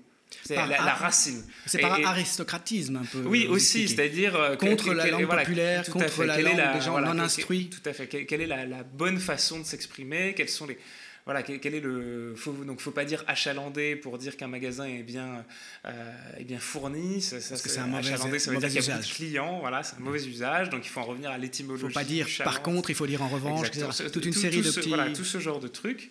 C'est 0.43 0.55
la, 0.55 0.93
racine. 0.93 1.43
C'est 1.65 1.79
par 1.79 1.99
aristocratisme 2.05 2.97
un 2.97 3.05
peu. 3.05 3.19
Oui, 3.25 3.47
aussi, 3.47 3.87
c'est-à-dire 3.87 4.35
euh, 4.35 4.55
contre 4.55 4.93
la 4.93 5.07
langue 5.07 5.27
populaire, 5.27 5.89
contre 5.89 6.23
la 6.23 6.41
langue 6.41 6.73
des 6.73 6.81
gens 6.81 6.99
non 6.99 7.19
instruits. 7.19 7.69
Tout 7.69 7.87
à 7.87 7.93
fait. 7.93 8.07
Quelle, 8.07 8.41
est 8.41 8.47
la, 8.47 8.83
bonne 8.83 9.19
façon 9.19 9.59
de 9.59 9.65
s'exprimer? 9.65 10.33
Quels 10.35 10.49
sont 10.49 10.67
les 10.67 10.77
voilà, 11.25 11.43
quel, 11.43 11.75
est 11.75 11.79
le 11.79 12.33
faut, 12.35 12.53
donc 12.53 12.79
faut 12.79 12.89
pas 12.89 13.05
dire 13.05 13.23
achalandé 13.27 13.95
pour 13.95 14.17
dire 14.17 14.35
qu'un 14.35 14.47
magasin 14.47 14.85
est 14.85 15.03
bien 15.03 15.45
euh, 15.85 16.39
est 16.39 16.43
bien 16.43 16.57
fourni. 16.57 17.21
Ça, 17.21 17.35
Parce 17.49 17.61
que 17.61 17.69
c'est 17.69 17.79
un 17.79 17.85
mauvais, 17.85 18.13
achalandé, 18.13 18.39
ça 18.39 18.49
veut 18.49 18.57
dire 18.57 18.69
qu'il 18.69 18.81
y 18.81 18.89
a 18.89 18.95
beaucoup 18.95 19.07
de 19.07 19.13
clients. 19.13 19.59
Voilà, 19.59 19.83
c'est 19.83 19.97
un 19.97 19.99
mauvais 19.99 20.23
usage. 20.25 20.71
Donc 20.71 20.85
il 20.85 20.89
faut 20.89 21.01
en 21.01 21.05
revenir 21.05 21.29
à 21.29 21.37
l'étymologie. 21.37 21.93
Faut 21.93 21.99
pas 21.99 22.03
dire 22.03 22.27
par 22.43 22.63
contre, 22.63 22.89
il 22.89 22.95
faut 22.95 23.05
dire 23.05 23.21
en 23.21 23.27
revanche. 23.27 23.69
Toute 24.11 24.25
une 24.25 24.33
série 24.33 24.61
de 24.61 24.71
petits. 24.71 24.89
Voilà, 24.89 25.11
tout 25.11 25.25
ce 25.25 25.39
genre 25.39 25.59
de 25.59 25.67
trucs. 25.67 26.09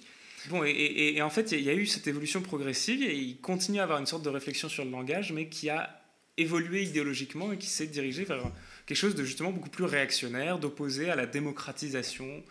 Et, 0.65 1.21
en 1.23 1.31
fait, 1.31 1.53
il 1.53 1.63
y, 1.63 1.71
a 1.71 1.75
eu 1.75 1.87
cette 1.87 2.07
évolution 2.07 2.41
progressive 2.41 3.03
et 3.03 3.15
il 3.15 3.39
continue 3.41 3.81
à 3.81 3.85
avoir 3.85 3.99
une 3.99 4.07
sorte 4.07 4.25
de 4.25 4.29
réflexion 4.29 4.69
sur 4.69 4.85
le 4.85 4.91
langage, 4.91 5.33
mais 5.33 5.49
qui 5.49 5.71
a 5.71 6.01
évolué 6.37 6.85
idéologiquement 6.85 7.53
et 7.53 7.59
qui 7.59 7.67
s'est 7.67 7.87
dirigé 7.87 8.25
vers 8.25 8.43
quelque 8.87 8.97
chose 8.97 9.15
de 9.15 9.25
justement 9.25 9.51
beaucoup 9.51 9.71
plus 9.71 9.85
réactionnaire, 9.85 10.59
d'opposé 10.59 11.11
à 11.11 11.17
la 11.17 11.27
démocratisation 11.27 12.43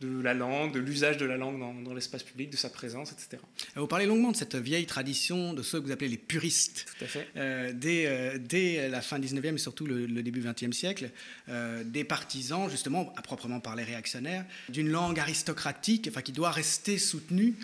de 0.00 0.20
la 0.20 0.32
langue, 0.32 0.72
de 0.72 0.80
l'usage 0.80 1.18
de 1.18 1.26
la 1.26 1.36
langue 1.36 1.60
dans, 1.84 1.94
l'espace 1.94 2.22
public, 2.22 2.50
de 2.50 2.56
sa 2.56 2.70
présence, 2.70 3.12
etc. 3.12 3.42
Vous 3.76 3.86
parlez 3.86 4.06
longuement 4.06 4.32
de 4.32 4.36
cette 4.36 4.56
vieille 4.56 4.86
tradition 4.86 5.52
de 5.52 5.62
ceux 5.62 5.80
que 5.80 5.86
vous 5.86 5.92
appelez 5.92 6.08
les 6.08 6.16
puristes. 6.16 6.86
Tout 6.98 7.04
à 7.04 7.08
fait. 7.08 7.28
Euh, 7.36 7.72
dès, 7.74 8.06
euh, 8.06 8.38
dès, 8.38 8.88
la 8.88 9.02
fin 9.02 9.18
19e 9.18 9.54
et 9.54 9.58
surtout 9.58 9.86
le, 9.86 10.06
début 10.22 10.40
20e 10.40 10.72
siècle, 10.72 11.10
euh, 11.48 11.84
des 11.84 12.04
partisans, 12.04 12.70
justement, 12.70 13.12
à 13.16 13.22
proprement 13.22 13.60
parler 13.60 13.84
réactionnaires, 13.84 14.46
d'une 14.70 14.88
langue 14.88 15.18
aristocratique, 15.18 16.08
enfin, 16.10 16.22
qui 16.22 16.32
doit 16.32 16.50
rester 16.50 16.96
soutenue 16.96 17.54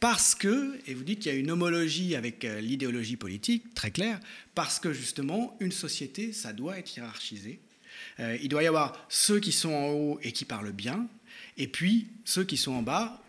parce 0.00 0.34
que, 0.34 0.76
et 0.86 0.94
vous 0.94 1.04
dites 1.04 1.20
qu'il 1.20 1.32
y 1.32 1.34
a 1.34 1.38
une 1.38 1.50
homologie 1.50 2.16
avec 2.16 2.42
l'idéologie 2.60 3.16
politique, 3.16 3.72
très 3.74 3.90
claire, 3.90 4.20
parce 4.54 4.78
que 4.78 4.92
justement, 4.92 5.56
une 5.60 5.72
société, 5.72 6.32
ça 6.32 6.52
doit 6.52 6.78
être 6.78 6.94
hiérarchisé. 6.94 7.58
il 8.18 8.48
doit 8.48 8.62
y 8.62 8.66
avoir 8.66 9.06
ceux 9.08 9.40
qui 9.40 9.50
sont 9.50 9.72
en 9.72 9.92
haut 9.92 10.20
et 10.22 10.32
qui 10.32 10.44
parlent 10.44 10.72
bien, 10.72 11.08
et 11.56 11.68
puis 11.68 12.08
ceux 12.24 12.44
qui 12.44 12.56
sont 12.56 12.72
en 12.72 12.82
bas, 12.82 13.20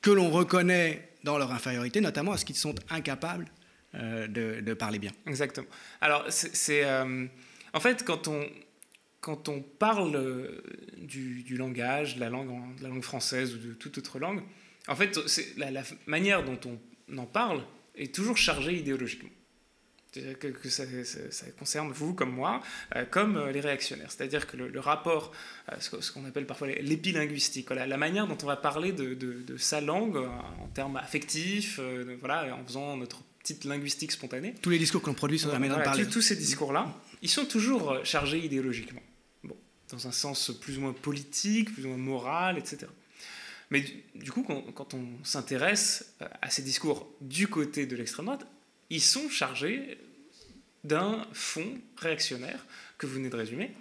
que 0.00 0.10
l'on 0.10 0.30
reconnaît 0.30 1.08
dans 1.24 1.38
leur 1.38 1.52
infériorité, 1.52 2.00
notamment 2.00 2.32
à 2.32 2.36
ce 2.36 2.44
qu'ils 2.44 2.56
sont 2.56 2.74
incapables 2.90 3.46
euh, 3.94 4.26
de, 4.26 4.74
parler 4.74 4.98
bien. 4.98 5.12
Exactement. 5.26 5.66
Alors, 6.00 6.24
c'est. 6.28 6.84
Euh, 6.84 7.26
en 7.74 7.80
fait, 7.80 8.04
quand 8.04 8.28
on, 8.28 8.46
quand 9.20 9.48
on 9.48 9.60
parle 9.60 10.16
euh, 10.16 10.62
du, 10.98 11.56
langage, 11.56 12.16
de 12.16 12.20
la 12.20 12.30
langue, 12.30 13.02
française 13.02 13.54
ou 13.54 13.58
de 13.58 13.74
toute 13.74 13.98
autre 13.98 14.18
langue, 14.18 14.42
en 14.88 14.96
fait, 14.96 15.18
la 15.56 15.82
manière 16.06 16.44
dont 16.44 16.58
on 16.66 17.18
en 17.18 17.26
parle 17.26 17.62
est 17.94 18.14
toujours 18.14 18.36
chargée 18.36 18.76
idéologiquement 18.78 19.30
que, 20.12 20.48
que 20.48 20.68
ça, 20.68 20.84
concerne 21.58 21.90
vous 21.92 22.14
comme 22.14 22.32
moi, 22.32 22.62
euh, 22.96 23.04
comme 23.04 23.36
euh, 23.36 23.52
les 23.52 23.60
réactionnaires. 23.60 24.10
C'est-à-dire 24.10 24.46
que 24.46 24.56
le, 24.56 24.80
rapport, 24.80 25.32
euh, 25.70 25.76
ce, 25.80 26.12
qu'on 26.12 26.24
appelle 26.24 26.46
parfois 26.46 26.68
l'épilinguistique, 26.68 27.68
voilà, 27.68 27.86
la 27.86 27.96
manière 27.96 28.26
dont 28.26 28.36
on 28.42 28.46
va 28.46 28.56
parler 28.56 28.92
de, 28.92 29.14
de, 29.14 29.56
sa 29.56 29.80
langue 29.80 30.16
en 30.16 30.68
termes 30.74 30.96
affectifs, 30.96 31.78
voilà, 32.20 32.54
en 32.56 32.64
faisant 32.64 32.96
notre 32.96 33.22
petite 33.38 33.64
linguistique 33.64 34.12
spontanée. 34.12 34.54
Tous 34.60 34.70
les 34.70 34.78
discours 34.78 35.02
qu'on 35.02 35.14
produit 35.14 35.38
sur 35.38 35.52
la 35.52 35.58
manière 35.58 35.78
de 35.78 35.84
parler. 35.84 36.06
Tous, 36.06 36.22
ces 36.22 36.36
discours-là, 36.36 36.94
ils 37.22 37.30
sont 37.30 37.44
toujours 37.44 38.04
chargés 38.04 38.38
idéologiquement. 38.38 39.02
Bon, 39.44 39.56
dans 39.90 40.06
un 40.06 40.12
sens 40.12 40.50
plus 40.60 40.78
ou 40.78 40.82
moins 40.82 40.92
politique, 40.92 41.72
plus 41.72 41.84
ou 41.84 41.88
moins 41.88 41.98
moral, 41.98 42.58
etc. 42.58 42.86
Mais 43.70 43.84
du, 44.14 44.30
coup, 44.30 44.42
quand, 44.42 44.62
quand 44.74 44.94
on 44.94 45.06
s'intéresse 45.24 46.14
à 46.42 46.50
ces 46.50 46.62
discours 46.62 47.08
du 47.20 47.48
côté 47.48 47.86
de 47.86 47.96
l'extrême 47.96 48.26
droite, 48.26 48.46
ils 48.92 49.00
sont 49.00 49.28
chargés 49.30 49.98
d'un 50.84 51.26
fond 51.32 51.78
réactionnaire 51.96 52.66
que 52.98 53.06
vous 53.06 53.14
venez 53.14 53.30
de 53.30 53.36
résumer. 53.36 53.72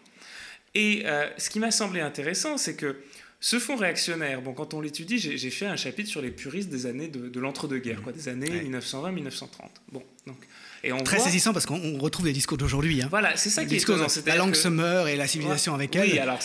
Et 0.73 1.03
euh, 1.05 1.27
ce 1.37 1.49
qui 1.49 1.59
m'a 1.59 1.69
semblé 1.69 1.99
intéressant, 1.99 2.57
c'est 2.57 2.75
que 2.75 2.95
ce 3.41 3.59
fond 3.59 3.75
réactionnaire, 3.75 4.41
bon, 4.41 4.53
quand 4.53 4.73
on 4.73 4.79
l'étudie, 4.79 5.17
j'ai 5.17 5.49
fait 5.49 5.65
un 5.65 5.75
chapitre 5.75 6.09
sur 6.09 6.21
les 6.21 6.31
puristes 6.31 6.69
des 6.69 6.85
années 6.85 7.07
de, 7.07 7.39
l'entre-deux-guerres, 7.39 8.03
quoi, 8.03 8.13
des 8.13 8.29
années 8.29 8.47
1920-1930. 8.69 9.47
Bon, 9.91 10.03
donc, 10.27 10.37
et 10.83 10.93
on 10.93 11.03
Très 11.03 11.19
saisissant 11.19 11.51
parce 11.51 11.65
qu'on 11.65 11.97
retrouve 11.99 12.27
les 12.27 12.33
discours 12.33 12.57
d'aujourd'hui. 12.57 13.01
Hein. 13.01 13.07
Voilà, 13.09 13.35
c'est 13.35 13.49
ça 13.49 13.65
qui 13.65 13.75
est 13.75 13.81
étonnant. 13.81 14.07
La 14.25 14.35
langue 14.35 14.55
se 14.55 14.67
meurt 14.67 15.09
et 15.09 15.15
la 15.15 15.27
civilisation 15.27 15.73
avec 15.73 15.95
elle. 15.95 16.11
Oui, 16.11 16.19
alors 16.19 16.39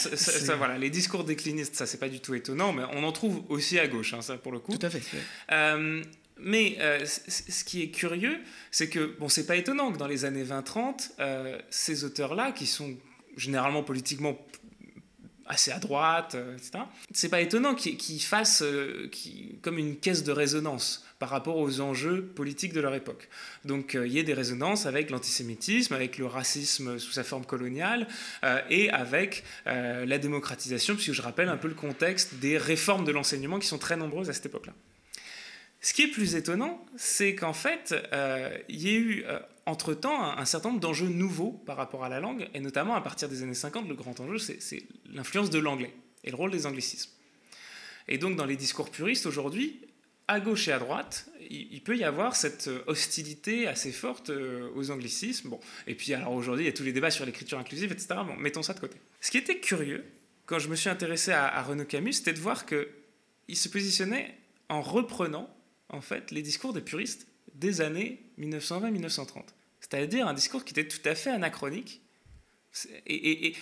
voilà, 0.59 0.76
les 0.76 0.90
discours 0.90 1.24
déclinistes, 1.24 1.76
ça 1.76 1.87
c'est 1.87 1.98
pas 1.98 2.09
du 2.09 2.20
tout 2.20 2.35
étonnant, 2.35 2.72
mais 2.72 2.83
on 2.94 3.05
en 3.05 3.12
trouve 3.12 3.44
aussi 3.48 3.79
à 3.79 3.87
gauche, 3.87 4.14
hein, 4.14 4.22
ça 4.22 4.37
pour 4.37 4.52
le 4.52 4.59
coup. 4.59 4.76
Tout 4.76 4.87
à 4.87 4.90
fait. 4.90 5.02
Euh, 5.52 6.02
mais 6.38 6.77
euh, 6.81 7.05
ce 7.07 7.64
qui 7.64 7.83
est 7.83 7.90
curieux, 7.90 8.38
c'est 8.70 8.88
que, 8.88 9.16
bon, 9.18 9.29
c'est 9.29 9.46
pas 9.46 9.57
étonnant 9.57 9.92
que 9.92 9.99
dans 9.99 10.07
les 10.07 10.25
années 10.25 10.44
20-30, 10.44 11.12
euh, 11.18 11.59
ces 11.70 12.05
auteurs-là, 12.05 12.53
qui 12.53 12.66
sont 12.66 12.94
généralement 13.37 13.83
politiquement 13.83 14.38
assez 15.46 15.70
à 15.70 15.79
droite, 15.79 16.35
euh, 16.35 16.57
etc., 16.57 16.85
c'est 17.12 17.29
pas 17.31 17.40
étonnant 17.40 17.75
qu'ils 17.75 18.22
fassent 18.22 18.64
comme 19.62 19.79
une 19.79 19.96
caisse 19.96 20.25
de 20.25 20.33
résonance 20.33 21.05
par 21.18 21.31
rapport 21.31 21.57
aux 21.57 21.81
enjeux 21.81 22.22
politiques 22.22 22.75
de 22.75 22.81
leur 22.81 22.94
époque. 22.94 23.31
Donc 23.64 23.94
il 23.94 24.12
y 24.12 24.18
a 24.18 24.22
des 24.22 24.35
résonances 24.35 24.85
avec 24.85 25.09
l'antisémitisme, 25.09 25.94
avec 25.94 26.18
le 26.18 26.27
racisme 26.27 26.99
sous 26.99 27.12
sa 27.12 27.25
forme 27.25 27.46
coloniale 27.46 28.07
et 28.68 28.90
avec 28.90 29.44
la 29.64 30.18
démocratisation, 30.18 30.94
puisque 30.94 31.12
je 31.12 31.22
rappelle 31.22 31.49
un 31.49 31.57
peu 31.57 31.68
le 31.68 31.75
contexte 31.75 32.35
des 32.35 32.59
réformes 32.59 33.07
de 33.07 33.12
l'enseignement 33.12 33.59
qui 33.59 33.68
sont 33.68 33.79
très 33.79 33.96
nombreuses 33.96 34.29
à 34.29 34.35
cette 34.35 34.46
époque-là. 34.46 34.75
Ce 35.87 35.94
qui 35.94 36.03
est 36.03 36.09
plus 36.09 36.35
étonnant, 36.35 36.85
c'est 36.96 37.37
qu'en 37.37 37.53
fait, 37.53 37.94
euh, 38.12 38.59
il 38.68 38.83
y 38.83 38.88
a 38.88 38.92
eu 38.99 39.25
euh, 39.25 39.38
entre-temps 39.66 40.20
un, 40.20 40.44
certain 40.44 40.70
nombre 40.70 40.81
d'enjeux 40.81 41.07
nouveaux 41.07 41.53
par 41.53 41.77
rapport 41.77 42.03
à 42.03 42.09
la 42.09 42.18
langue, 42.18 42.49
et 42.55 42.59
notamment 42.59 42.96
à 42.96 43.01
partir 43.01 43.29
des 43.29 43.44
années 43.44 43.55
50, 43.55 43.87
le 43.87 43.94
grand 43.94 44.18
enjeu, 44.18 44.37
c'est 44.38 44.83
l'influence 45.12 45.49
de 45.49 45.61
l'anglais 45.61 45.94
et 46.25 46.31
le 46.31 46.35
rôle 46.35 46.51
des 46.51 46.66
anglicismes. 46.66 47.12
Et 48.09 48.18
donc 48.18 48.35
dans 48.35 48.46
les 48.46 48.57
discours 48.57 48.90
puristes 48.90 49.27
aujourd'hui, 49.27 49.81
à 50.27 50.40
gauche 50.40 50.66
et 50.66 50.72
à 50.72 50.81
droite, 50.81 51.29
il, 51.51 51.81
peut 51.85 51.96
y 51.96 52.03
avoir 52.03 52.35
cette 52.35 52.68
hostilité 52.88 53.68
assez 53.68 53.92
forte 53.92 54.33
aux 54.75 54.90
anglicismes. 54.90 55.51
Bon, 55.51 55.61
et 55.87 55.94
puis 55.94 56.12
alors 56.14 56.33
aujourd'hui, 56.33 56.64
il 56.64 56.66
y 56.66 56.70
a 56.70 56.77
tous 56.77 56.83
les 56.83 56.92
débats 56.92 57.12
sur 57.12 57.25
l'écriture 57.25 57.61
inclusive, 57.61 57.92
etc. 57.92 58.09
Bon, 58.27 58.35
mettons 58.35 58.64
ça 58.64 58.75
de 58.75 58.81
côté. 58.81 58.96
Ce 59.20 59.31
qui 59.31 59.38
était 59.38 59.61
curieux, 59.61 60.05
quand 60.46 60.59
je 60.59 60.68
me 60.68 60.75
suis 60.75 60.90
intéressé 60.90 61.31
à, 61.31 61.46
à 61.46 61.62
Renaud 61.62 61.85
Camus, 61.85 62.14
c'était 62.14 62.33
de 62.33 62.40
voir 62.40 62.66
qu'il 62.66 63.57
se 63.57 63.68
positionnait 63.68 64.37
en 64.68 64.83
reprenant 64.83 65.56
en 65.88 66.01
fait 66.01 66.31
les 66.31 66.42
discours 66.42 66.72
des 66.72 66.81
puristes 66.81 67.27
des 67.55 67.81
années 67.81 68.22
1920-1930. 68.38 69.44
C'est-à-dire 69.81 70.27
un 70.27 70.35
discours 70.35 70.64
qui 70.64 70.72
était 70.72 70.88
tout 70.88 71.07
à 71.09 71.14
fait 71.14 71.31
anachronique. 71.31 72.03
Et, 73.07 73.55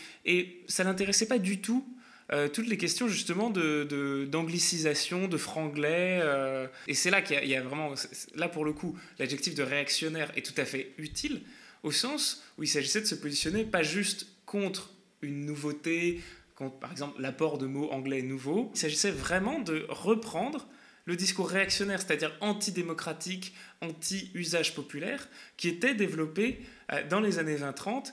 ça 0.67 0.83
n'intéressait 0.83 1.27
pas 1.27 1.39
du 1.39 1.61
tout 1.61 1.87
euh, 2.33 2.49
toutes 2.49 2.67
les 2.67 2.79
questions 2.79 3.07
justement 3.07 3.51
d'anglicisation, 3.51 5.23
de, 5.23 5.27
de, 5.27 5.37
franglais. 5.37 6.21
Euh, 6.23 6.67
et 6.89 6.95
c'est 6.95 7.11
là 7.11 7.21
qu'il 7.21 7.47
y, 7.47 7.55
a 7.55 7.63
vraiment, 7.63 7.95
là 8.35 8.49
pour 8.49 8.65
le 8.65 8.73
coup, 8.73 8.99
l'adjectif 9.19 9.55
de 9.55 9.63
réactionnaire 9.63 10.33
est 10.37 10.43
tout 10.43 10.59
à 10.59 10.65
fait 10.65 10.95
utile, 10.97 11.43
au 11.83 11.93
sens 11.93 12.43
où 12.57 12.63
il 12.63 12.69
s'agissait 12.69 13.03
de 13.03 13.07
se 13.07 13.15
positionner 13.15 13.65
pas 13.65 13.83
juste 13.83 14.27
contre 14.47 14.91
une 15.21 15.45
nouveauté, 15.45 16.23
contre 16.57 16.79
par 16.79 16.91
exemple 16.91 17.21
l'apport 17.21 17.59
de 17.59 17.67
mots 17.67 17.91
anglais 17.91 18.23
nouveaux, 18.23 18.71
il 18.75 18.79
s'agissait 18.79 19.11
vraiment 19.11 19.59
de 19.61 19.85
reprendre 19.91 20.67
le 21.07 21.17
discours 21.17 21.49
réactionnaire, 21.49 22.01
c'est-à-dire 22.01 22.33
antidémocratique, 22.41 23.55
anti-usage 23.81 24.75
populaire, 24.75 25.29
qui 25.57 25.69
était 25.69 25.95
développé 25.95 26.61
euh, 26.93 27.07
dans 27.09 27.21
les 27.21 27.39
années 27.39 27.57
20-30 27.57 28.13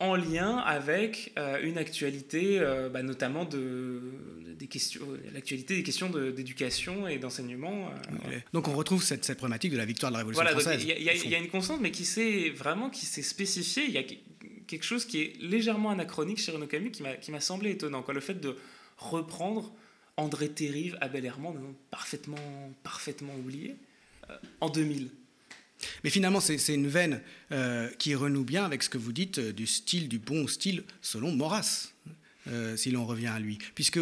en 0.00 0.14
lien 0.14 0.58
avec 0.58 1.32
euh, 1.38 1.58
une 1.62 1.76
actualité, 1.76 2.60
euh, 2.60 2.88
bah, 2.88 3.02
notamment 3.02 3.44
de, 3.44 4.00
des 4.56 4.68
questions, 4.68 5.04
l'actualité 5.32 5.74
des 5.76 5.82
questions 5.82 6.08
d'éducation 6.08 7.08
et 7.08 7.18
d'enseignement. 7.18 7.90
Donc 8.52 8.68
on 8.68 8.74
retrouve 8.74 9.02
cette, 9.02 9.24
cette, 9.24 9.38
problématique 9.38 9.72
de 9.72 9.76
la 9.76 9.84
victoire 9.84 10.12
de 10.12 10.14
la 10.14 10.18
Révolution 10.18 10.44
française. 10.46 10.84
Il 10.84 11.02
y, 11.02 11.34
a 11.34 11.38
une 11.38 11.48
constante, 11.48 11.80
mais 11.80 11.90
qui 11.90 12.04
s'est 12.04 12.50
vraiment 12.50 12.90
qui 12.90 13.06
s'est 13.06 13.22
spécifiée. 13.22 13.86
Il 13.86 13.92
y 13.92 13.98
a 13.98 14.04
quelque 14.68 14.84
chose 14.84 15.04
qui 15.04 15.20
est 15.20 15.32
légèrement 15.40 15.90
anachronique 15.90 16.38
chez 16.38 16.52
Renaud 16.52 16.68
Camus 16.68 16.92
qui 16.92 17.32
m'a 17.32 17.40
semblé 17.40 17.72
étonnant. 17.72 18.02
Quoi. 18.02 18.14
Le 18.14 18.20
fait 18.20 18.34
de 18.34 18.56
reprendre 18.98 19.72
André 20.18 20.48
Terrive, 20.48 20.98
Abel 21.00 21.24
Herman, 21.24 21.54
parfaitement, 21.90 22.36
parfaitement 22.82 23.34
oublié, 23.36 23.76
euh, 24.28 24.36
en 24.60 24.68
2000. 24.68 25.10
Mais 26.02 26.10
finalement, 26.10 26.40
c'est 26.40 26.74
une 26.74 26.88
veine 26.88 27.22
euh, 27.52 27.88
qui 27.98 28.16
renoue 28.16 28.42
bien 28.42 28.64
avec 28.64 28.82
ce 28.82 28.88
que 28.88 28.98
vous 28.98 29.12
dites 29.12 29.38
euh, 29.38 29.52
du 29.52 29.66
style, 29.66 30.08
du 30.08 30.18
bon 30.18 30.48
style, 30.48 30.82
selon 31.00 31.32
Maurras, 31.32 31.92
si 32.76 32.90
l'on 32.90 33.04
revient 33.04 33.26
à 33.26 33.38
lui. 33.38 33.58
Puisque 33.74 34.00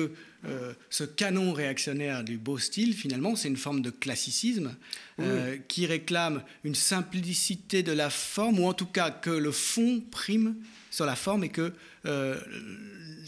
ce 0.91 1.05
canon 1.05 1.53
réactionnaire 1.53 2.25
du 2.25 2.39
beau 2.39 2.59
style, 2.59 2.95
finalement, 2.95 3.37
c'est 3.37 3.49
une 3.49 3.57
forme 3.57 3.83
de 3.83 3.91
classicisme 3.91 4.75
qui 5.69 5.87
réclame 5.87 6.43
une 6.65 6.75
simplicité 6.75 7.83
de 7.83 7.93
la 7.93 8.11
forme, 8.11 8.61
ou 8.61 8.67
en 8.67 8.75
tout 8.75 8.87
cas 8.87 9.11
que 9.11 9.31
le 9.31 9.51
fond 9.51 10.03
prime 10.11 10.55
sur 10.91 11.07
la 11.07 11.17
forme 11.17 11.45
et 11.45 11.49
que 11.49 11.73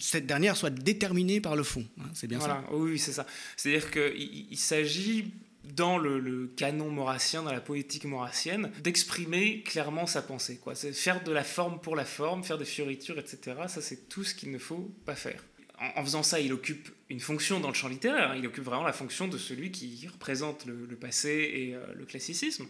cette 0.00 0.26
dernière 0.26 0.57
soit 0.57 0.70
déterminée 0.70 1.40
par 1.40 1.57
le 1.57 1.62
fond. 1.62 1.85
Hein, 2.00 2.04
c'est 2.14 2.26
bien 2.26 2.40
ça? 2.40 2.64
Oui, 2.70 2.98
c'est 2.98 3.12
ça. 3.12 3.26
C'est-à-dire 3.57 3.90
qu'il 3.90 4.46
il, 4.50 4.59
s'agit 4.59 5.33
dans 5.64 5.98
le, 5.98 6.50
canon 6.57 6.90
maurassien, 6.90 7.42
dans 7.42 7.52
la 7.52 7.61
poétique 7.61 8.04
maurassienne, 8.04 8.70
d'exprimer 8.83 9.62
clairement 9.62 10.07
sa 10.07 10.22
pensée. 10.22 10.59
Quoi. 10.62 10.74
C'est 10.74 10.92
faire 10.92 11.22
de 11.22 11.33
la 11.33 11.44
forme 11.44 11.81
pour 11.81 11.96
la 11.96 12.04
forme, 12.04 12.44
faire 12.44 12.59
des 12.59 12.64
fioritures, 12.64 13.18
etc. 13.18 13.57
Ça, 13.68 13.83
c'est 13.83 14.09
tout 14.09 14.24
ce 14.24 14.35
qu'il 14.35 14.50
ne 14.50 14.59
faut 14.59 14.90
pas 15.04 15.14
faire. 15.14 15.42
En, 15.81 16.03
faisant 16.03 16.23
ça, 16.23 16.41
il 16.41 16.53
occupe 16.53 16.91
une 17.09 17.21
fonction 17.21 17.61
dans 17.61 17.69
le 17.69 17.75
champ 17.75 17.88
littéraire. 17.88 18.35
Il 18.37 18.47
occupe 18.47 18.64
vraiment 18.64 18.85
la 18.85 18.93
fonction 18.93 19.29
de 19.29 19.38
celui 19.38 19.71
qui 19.71 20.07
représente 20.09 20.67
le, 20.67 20.97
passé 20.97 21.51
et 21.55 21.75
euh, 21.75 21.95
le 21.95 22.05
classicisme 22.05 22.67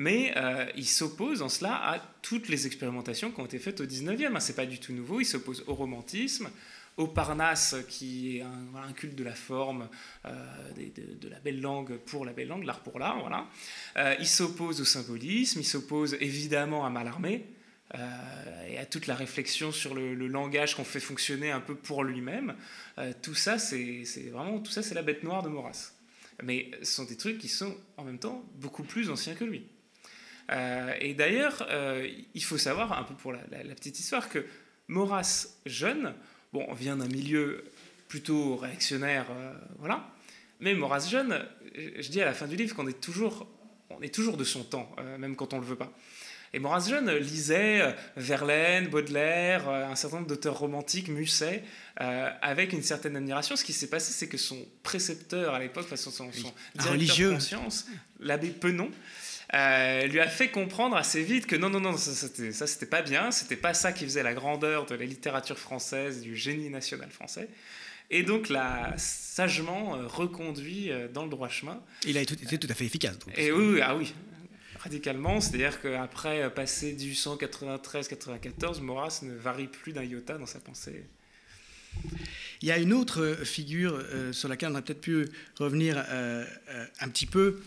mais 0.00 0.32
euh, 0.36 0.64
il 0.76 0.86
s'oppose 0.86 1.42
en 1.42 1.48
cela 1.48 1.74
à 1.74 1.98
toutes 2.22 2.48
les 2.48 2.68
expérimentations 2.68 3.32
qui 3.32 3.40
ont 3.40 3.46
été 3.46 3.58
faites 3.58 3.80
au 3.80 3.84
19e. 3.84 4.36
Hein, 4.36 4.38
c'est 4.38 4.54
pas 4.54 4.64
du 4.64 4.78
tout 4.78 4.92
nouveau, 4.92 5.20
il 5.20 5.24
s'oppose 5.24 5.64
au 5.66 5.74
romantisme, 5.74 6.50
au 6.96 7.08
Parnasse, 7.08 7.74
qui 7.88 8.36
est 8.36 8.42
un, 8.42 8.92
culte 8.92 9.16
de 9.16 9.24
la 9.24 9.34
forme, 9.34 9.88
euh, 10.24 10.30
de, 11.20 11.28
la 11.28 11.40
belle 11.40 11.60
langue 11.60 11.96
pour 11.96 12.24
la 12.24 12.32
belle 12.32 12.46
langue, 12.46 12.62
l'art 12.62 12.80
pour 12.84 13.00
l'art, 13.00 13.18
voilà. 13.18 13.48
Il 14.20 14.28
s'oppose 14.28 14.80
au 14.80 14.84
symbolisme, 14.84 15.58
il 15.58 15.66
s'oppose 15.66 16.16
évidemment 16.20 16.86
à 16.86 16.90
Mallarmé, 16.90 17.44
et 17.94 18.78
à 18.78 18.84
toute 18.84 19.06
la 19.06 19.14
réflexion 19.14 19.72
sur 19.72 19.94
le, 19.94 20.14
langage 20.14 20.74
qu'on 20.74 20.84
fait 20.84 21.00
fonctionner 21.00 21.50
un 21.50 21.60
peu 21.60 21.74
pour 21.74 22.04
lui-même. 22.04 22.54
tout 23.22 23.34
ça, 23.34 23.58
c'est 23.58 24.04
vraiment 24.30 24.58
tout 24.60 24.70
ça, 24.70 24.82
c'est 24.82 24.94
la 24.94 25.02
bête 25.02 25.22
noire 25.22 25.42
de 25.42 25.48
Maurras. 25.48 25.92
Mais 26.42 26.70
ce 26.82 26.92
sont 26.92 27.04
des 27.04 27.16
trucs 27.16 27.38
qui 27.38 27.48
sont 27.48 27.74
en 27.96 28.04
même 28.04 28.18
temps 28.18 28.44
beaucoup 28.56 28.84
plus 28.84 29.10
anciens 29.10 29.34
que 29.34 29.44
lui. 29.44 29.66
Euh, 30.50 30.94
et 31.00 31.14
d'ailleurs, 31.14 31.66
euh, 31.70 32.08
il 32.34 32.44
faut 32.44 32.58
savoir, 32.58 32.98
un 32.98 33.04
peu 33.04 33.14
pour 33.14 33.32
la, 33.32 33.40
petite 33.74 33.98
histoire, 33.98 34.28
que 34.28 34.46
Maurras 34.86 35.48
jeune, 35.66 36.14
bon, 36.52 36.72
vient 36.74 36.96
d'un 36.96 37.08
milieu 37.08 37.64
plutôt 38.08 38.56
réactionnaire, 38.56 39.26
euh, 39.30 39.52
voilà, 39.78 40.10
mais 40.60 40.74
Maurras 40.74 41.06
jeune, 41.10 41.44
je 41.74 42.08
dis 42.08 42.22
à 42.22 42.24
la 42.24 42.32
fin 42.32 42.46
du 42.46 42.56
livre 42.56 42.74
qu'on 42.74 42.88
est 42.88 43.08
est 44.02 44.14
toujours 44.14 44.36
de 44.36 44.44
son 44.44 44.64
temps, 44.64 44.94
même 45.18 45.36
quand 45.36 45.52
on 45.52 45.58
le 45.58 45.66
veut 45.66 45.76
pas. 45.76 45.92
Et 46.54 46.58
Maurras 46.58 46.88
jeune 46.88 47.10
lisait 47.16 47.94
Verlaine, 48.16 48.88
Baudelaire, 48.88 49.68
un 49.68 49.94
certain 49.96 50.16
nombre 50.16 50.28
d'auteurs 50.28 50.58
romantiques, 50.58 51.08
Musset, 51.08 51.62
avec 51.96 52.72
une 52.72 52.82
certaine 52.82 53.16
admiration. 53.16 53.54
Ce 53.54 53.64
qui 53.64 53.72
s'est 53.72 53.88
passé, 53.88 54.12
c'est 54.12 54.28
que 54.28 54.38
son 54.38 54.58
précepteur 54.82 55.54
à 55.54 55.58
l'époque, 55.58 55.86
son, 55.94 56.10
son, 56.10 56.32
son 56.32 56.52
directeur 56.74 57.28
de 57.30 57.34
conscience, 57.34 57.86
l'abbé 58.18 58.48
Penon, 58.48 58.90
euh, 59.54 60.06
lui 60.06 60.20
a 60.20 60.28
fait 60.28 60.48
comprendre 60.50 60.96
assez 60.96 61.22
vite 61.22 61.46
que 61.46 61.56
non, 61.56 61.70
non, 61.70 61.80
non, 61.80 61.96
ça 61.96 62.66
c'était, 62.66 62.86
pas 62.86 63.00
bien, 63.00 63.30
c'était 63.30 63.56
pas 63.56 63.72
ça 63.72 63.92
qui 63.92 64.04
faisait 64.04 64.22
la 64.22 64.34
grandeur 64.34 64.84
de 64.84 64.94
la 64.94 65.06
littérature 65.06 65.58
française, 65.58 66.20
du 66.20 66.36
génie 66.36 66.68
national 66.68 67.10
français. 67.10 67.48
Et 68.10 68.22
donc 68.22 68.48
l'a 68.48 68.94
sagement 68.96 69.96
euh, 69.96 70.06
reconduit 70.06 70.90
euh, 70.90 71.08
dans 71.08 71.24
le 71.24 71.30
droit 71.30 71.48
chemin. 71.48 71.80
Il 72.06 72.16
a 72.18 72.22
été 72.22 72.58
tout 72.58 72.66
à 72.70 72.74
fait 72.74 72.84
efficace. 72.84 73.18
Donc. 73.18 73.38
Et 73.38 73.52
oui, 73.52 73.80
ah 73.82 73.96
oui, 73.96 74.14
radicalement. 74.78 75.40
C'est-à-dire 75.40 75.80
qu'après 75.80 76.52
passer 76.54 76.92
du 76.92 77.12
193-94, 77.12 78.80
Maurras 78.80 79.20
ne 79.22 79.34
varie 79.34 79.68
plus 79.68 79.92
d'un 79.92 80.04
iota 80.04 80.38
dans 80.38 80.46
sa 80.46 80.60
pensée. 80.60 81.04
Il 82.60 82.68
y 82.68 82.72
a 82.72 82.78
une 82.78 82.92
autre 82.92 83.34
figure 83.44 84.00
sur 84.32 84.48
laquelle 84.48 84.70
on 84.70 84.74
a 84.76 84.82
peut-être 84.82 85.00
pu 85.00 85.28
revenir 85.58 85.98
un 87.00 87.08
petit 87.08 87.26
peu, 87.26 87.60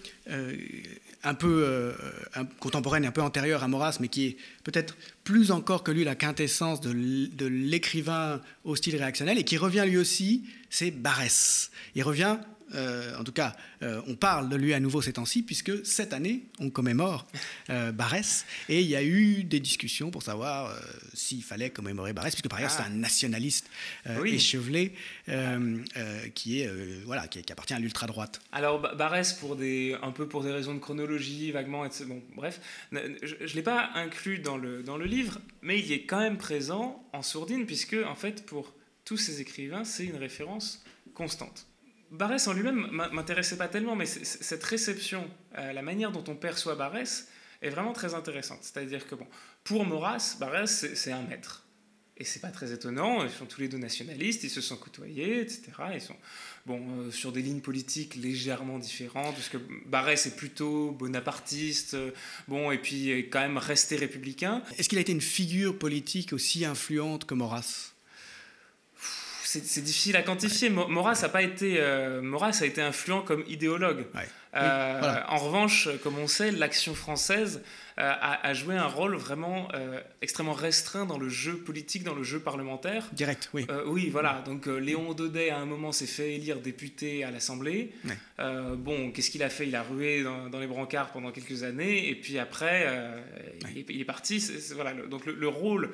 un 1.23 1.33
peu 1.33 1.63
euh, 1.63 1.93
contemporaine 2.59 3.03
et 3.03 3.07
un 3.07 3.11
peu 3.11 3.21
antérieure 3.21 3.63
à 3.63 3.67
Maurras, 3.67 3.97
mais 3.99 4.07
qui 4.07 4.27
est 4.27 4.37
peut-être 4.63 4.95
plus 5.23 5.51
encore 5.51 5.83
que 5.83 5.91
lui 5.91 6.03
la 6.03 6.15
quintessence 6.15 6.81
de 6.81 7.45
l'écrivain 7.45 8.41
au 8.63 8.75
style 8.75 8.95
réactionnel, 8.95 9.37
et 9.37 9.43
qui 9.43 9.57
revient 9.57 9.85
lui 9.87 9.97
aussi, 9.97 10.43
c'est 10.69 10.91
Barès. 10.91 11.71
Il 11.95 12.03
revient 12.03 12.37
euh, 12.75 13.17
en 13.17 13.23
tout 13.23 13.31
cas, 13.31 13.55
euh, 13.81 14.01
on 14.07 14.15
parle 14.15 14.49
de 14.49 14.55
lui 14.55 14.73
à 14.73 14.79
nouveau 14.79 15.01
ces 15.01 15.13
temps-ci, 15.13 15.43
puisque 15.43 15.85
cette 15.85 16.13
année, 16.13 16.43
on 16.59 16.69
commémore 16.69 17.27
euh, 17.69 17.91
Barès, 17.91 18.45
et 18.69 18.81
il 18.81 18.87
y 18.87 18.95
a 18.95 19.03
eu 19.03 19.43
des 19.43 19.59
discussions 19.59 20.11
pour 20.11 20.23
savoir 20.23 20.75
s'il 21.13 21.43
fallait 21.43 21.69
commémorer 21.69 22.13
Barès, 22.13 22.33
puisque 22.33 22.49
par 22.49 22.59
ailleurs, 22.59 22.71
c'est 22.71 22.83
ah. 22.83 22.87
un 22.87 22.95
nationaliste 22.95 23.69
échevelé 24.25 24.93
qui, 26.35 26.61
est, 26.61 26.69
voilà, 27.05 27.27
qui, 27.27 27.51
appartient 27.51 27.73
à 27.73 27.79
l'ultra-droite. 27.79 28.41
Alors, 28.51 28.79
Barès, 28.79 29.33
pour 29.33 29.55
des, 29.55 29.95
un 30.01 30.11
peu 30.11 30.27
pour 30.27 30.43
des 30.43 30.51
raisons 30.51 30.73
de 30.73 30.79
chronologie, 30.79 31.51
vaguement, 31.51 31.85
etc., 31.85 32.05
bon, 32.07 32.21
bref, 32.35 32.61
je 32.91 32.97
ne 32.97 33.53
l'ai 33.53 33.61
pas 33.61 33.91
inclus 33.95 34.39
dans 34.39 34.57
le, 34.57 34.83
dans 34.83 34.97
le 34.97 35.05
livre, 35.05 35.39
mais 35.61 35.79
il 35.79 35.91
est 35.91 36.03
quand 36.03 36.19
même 36.19 36.37
présent 36.37 37.03
en 37.13 37.21
sourdine, 37.21 37.65
puisque, 37.65 37.97
en 38.05 38.15
fait, 38.15 38.45
pour 38.45 38.73
tous 39.05 39.17
ces 39.17 39.41
écrivains, 39.41 39.83
c'est 39.83 40.05
une 40.05 40.17
référence 40.17 40.83
constante. 41.13 41.67
Barès 42.11 42.45
en 42.47 42.53
lui-même 42.53 42.87
m'intéressait 42.91 43.57
pas 43.57 43.67
tellement, 43.67 43.95
mais 43.95 44.05
cette 44.05 44.63
réception, 44.63 45.29
la 45.55 45.81
manière 45.81 46.11
dont 46.11 46.23
on 46.27 46.35
perçoit 46.35 46.75
Barès 46.75 47.27
est 47.61 47.69
vraiment 47.69 47.93
très 47.93 48.13
intéressante. 48.13 48.59
C'est-à-dire 48.61 49.07
que 49.07 49.15
bon, 49.15 49.27
pour 49.63 49.85
Maurras, 49.85 50.35
Barès 50.39 50.93
c'est 50.93 51.11
un 51.11 51.21
maître. 51.21 51.65
Et 52.21 52.23
c'est 52.23 52.39
pas 52.39 52.51
très 52.51 52.71
étonnant, 52.71 53.23
ils 53.23 53.31
sont 53.31 53.47
tous 53.47 53.61
les 53.61 53.67
deux 53.67 53.79
nationalistes, 53.79 54.43
ils 54.43 54.49
se 54.51 54.61
sont 54.61 54.75
côtoyés, 54.77 55.41
etc. 55.41 55.63
Ils 55.95 56.01
sont 56.01 56.15
bon, 56.67 56.79
euh, 56.99 57.09
sur 57.11 57.31
des 57.31 57.41
lignes 57.41 57.61
politiques 57.61 58.13
légèrement 58.13 58.77
différentes, 58.77 59.33
parce 59.33 59.49
que 59.49 59.57
Barès 59.87 60.27
est 60.27 60.35
plutôt 60.35 60.91
bonapartiste, 60.91 61.95
euh, 61.95 62.11
bon, 62.47 62.69
et 62.69 62.77
puis 62.77 63.27
quand 63.31 63.39
même 63.39 63.57
resté 63.57 63.95
républicain. 63.95 64.61
Est-ce 64.77 64.87
qu'il 64.87 64.99
a 64.99 65.01
été 65.01 65.13
une 65.13 65.19
figure 65.19 65.79
politique 65.79 66.31
aussi 66.31 66.63
influente 66.63 67.25
que 67.25 67.33
Maurras? 67.33 67.90
C'est 69.59 69.81
difficile 69.81 70.15
à 70.15 70.21
quantifier. 70.21 70.69
Maurras 70.69 71.21
a 71.23 71.29
pas 71.29 71.41
été, 71.41 71.75
euh, 71.79 72.21
Maurras 72.21 72.59
a 72.61 72.65
été 72.65 72.81
influent 72.81 73.21
comme 73.21 73.43
idéologue. 73.47 74.05
Euh, 74.53 75.15
en 75.27 75.37
revanche, 75.37 75.89
comme 76.03 76.17
on 76.17 76.27
sait, 76.27 76.51
l'action 76.51 76.93
française 76.93 77.61
euh, 77.99 78.11
a, 78.19 78.53
joué 78.53 78.75
un 78.75 78.87
rôle 78.87 79.15
vraiment 79.15 79.69
extrêmement 80.21 80.53
restreint 80.53 81.05
dans 81.05 81.17
le 81.17 81.29
jeu 81.29 81.57
politique, 81.57 82.03
dans 82.03 82.15
le 82.15 82.23
jeu 82.23 82.39
parlementaire. 82.39 83.09
Direct, 83.11 83.49
oui. 83.53 83.67
oui, 83.87 84.09
voilà. 84.09 84.41
Donc 84.45 84.67
Léon 84.67 85.13
Daudet, 85.13 85.49
à 85.49 85.57
un 85.57 85.65
moment, 85.65 85.91
s'est 85.91 86.05
fait 86.05 86.35
élire 86.35 86.59
député 86.59 87.23
à 87.23 87.31
l'Assemblée. 87.31 87.91
bon, 88.77 89.11
qu'est-ce 89.11 89.31
qu'il 89.31 89.43
a 89.43 89.49
fait? 89.49 89.67
Il 89.67 89.75
a 89.75 89.83
rué 89.83 90.23
dans, 90.23 90.59
les 90.59 90.67
brancards 90.67 91.11
pendant 91.11 91.31
quelques 91.31 91.63
années, 91.63 92.09
et 92.09 92.15
puis 92.15 92.39
après, 92.39 92.87
il, 93.75 94.01
est, 94.01 94.05
parti. 94.05 94.43
voilà. 94.75 94.93
donc 94.93 95.25
le 95.25 95.47
rôle 95.47 95.91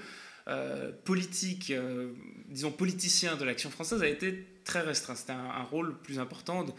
euh, 0.48 0.92
politique, 1.04 1.72
euh, 1.72 2.14
disons 2.48 2.72
politicien 2.72 3.36
de 3.36 3.44
l'action 3.44 3.70
française 3.70 4.02
a 4.02 4.08
été 4.08 4.46
très 4.64 4.82
restreint. 4.82 5.16
C'était 5.16 5.34
un, 5.34 5.40
un, 5.40 5.64
rôle 5.64 5.98
plus 6.02 6.20
important 6.20 6.64
de, 6.64 6.72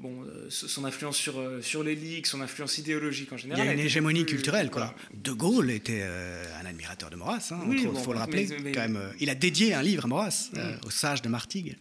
bon, 0.00 0.22
euh, 0.22 0.46
son 0.48 0.84
influence 0.84 1.16
sur, 1.16 1.38
euh, 1.38 1.60
sur 1.62 1.82
les 1.82 1.94
ligues, 1.94 2.26
son 2.26 2.40
influence 2.40 2.78
idéologique 2.78 3.32
en 3.32 3.36
général. 3.36 3.62
Il 3.62 3.66
y 3.66 3.68
a 3.68 3.72
une 3.74 3.80
hégémonie 3.80 4.24
culturelle. 4.24 4.70
Quoi. 4.70 4.94
De 5.14 5.32
Gaulle 5.32 5.70
était 5.70 6.00
euh, 6.02 6.44
un 6.62 6.66
admirateur 6.66 7.10
de 7.10 7.16
Maurras, 7.16 7.50
hein, 7.52 7.60
il 7.70 7.88
faut 8.02 8.12
le 8.12 8.18
rappeler. 8.18 8.48
quand 8.74 8.80
même, 8.80 9.00
il 9.20 9.30
a 9.30 9.34
dédié 9.34 9.74
un 9.74 9.82
livre 9.82 10.06
à 10.06 10.08
Maurras, 10.08 10.50
mm. 10.52 10.86
au 10.86 10.90
sage 10.90 11.22
de 11.22 11.28
Martigues. 11.28 11.76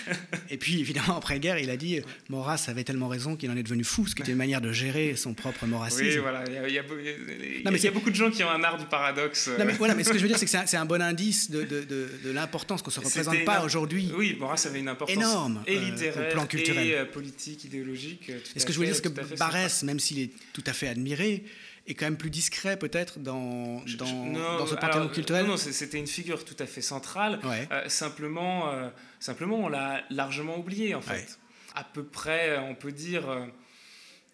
et 0.50 0.56
puis, 0.56 0.80
évidemment, 0.80 1.16
après-guerre, 1.16 1.58
il 1.58 1.70
a 1.70 1.76
dit 1.76 2.00
Maurras 2.28 2.64
avait 2.68 2.84
tellement 2.84 3.08
raison 3.08 3.36
qu'il 3.36 3.50
en 3.50 3.56
est 3.56 3.62
devenu 3.62 3.84
fou, 3.84 4.06
ce 4.06 4.14
qui 4.14 4.22
était 4.22 4.32
une 4.32 4.38
manière 4.38 4.60
de 4.60 4.72
gérer 4.72 5.16
son 5.16 5.34
propre 5.34 5.66
maurassisme. 5.66 6.04
Oui, 6.04 6.18
voilà. 6.18 6.44
Il 6.46 6.54
y 6.54 6.58
a, 6.58 6.68
il 6.68 6.74
y 6.74 7.88
a, 7.88 7.90
beaucoup 7.90 8.10
de 8.10 8.16
gens 8.16 8.30
qui 8.30 8.44
ont 8.44 8.50
un 8.50 8.62
art 8.62 8.78
du 8.78 8.86
paradoxe. 8.86 9.48
Non, 9.58 9.64
mais, 9.64 9.72
voilà, 9.72 9.94
mais 9.94 10.04
ce 10.04 10.10
que 10.10 10.18
je 10.18 10.22
veux 10.22 10.28
dire, 10.28 10.38
c'est 10.44 10.46
que 10.46 10.68
c'est 10.68 10.76
un, 10.76 10.84
bon 10.84 11.02
indice 11.02 11.50
de, 11.50 11.62
de, 11.62 11.84
de, 11.84 12.30
l'importance 12.30 12.82
qu'on 12.82 12.90
ne 12.90 12.94
se 12.94 13.00
représente 13.00 13.44
pas 13.44 13.64
aujourd'hui. 13.64 14.10
Oui, 14.16 14.36
Maurras 14.38 14.62
avait 14.66 14.80
une 14.80 14.88
importance 14.88 15.16
énorme 15.16 15.62
et 15.66 15.78
littéraire, 15.78 16.28
plan 16.30 16.46
culturel. 16.46 16.86
et 16.86 17.04
politique 17.06 17.63
idéologique. 17.64 18.30
est 18.30 18.58
ce 18.58 18.66
que 18.66 18.72
je 18.72 18.78
veux 18.78 18.86
dire, 18.86 19.00
que 19.00 19.08
Barès, 19.36 19.82
même 19.82 20.00
s'il 20.00 20.18
est 20.20 20.30
tout 20.52 20.64
à 20.66 20.72
fait 20.72 20.88
admiré, 20.88 21.44
est 21.86 21.94
quand 21.94 22.06
même 22.06 22.16
plus 22.16 22.30
discret 22.30 22.78
peut-être 22.78 23.18
dans, 23.18 23.82
dans, 23.98 24.32
dans, 24.32 24.66
ce 24.66 24.74
panthéon 24.74 25.08
culturel. 25.08 25.44
Non, 25.44 25.52
non 25.52 25.56
c'était 25.56 25.98
une 25.98 26.06
figure 26.06 26.44
tout 26.44 26.56
à 26.58 26.66
fait 26.66 26.80
centrale. 26.80 27.40
Euh, 27.44 27.88
simplement, 27.88 28.70
euh, 28.70 28.88
simplement, 29.20 29.58
on 29.58 29.68
l'a 29.68 30.02
largement 30.10 30.58
oublié 30.58 30.94
en 30.94 31.02
fait. 31.02 31.38
À 31.74 31.84
peu 31.84 32.04
près, 32.04 32.58
on 32.58 32.74
peut 32.74 32.92
dire, 32.92 33.28
euh, 33.28 33.46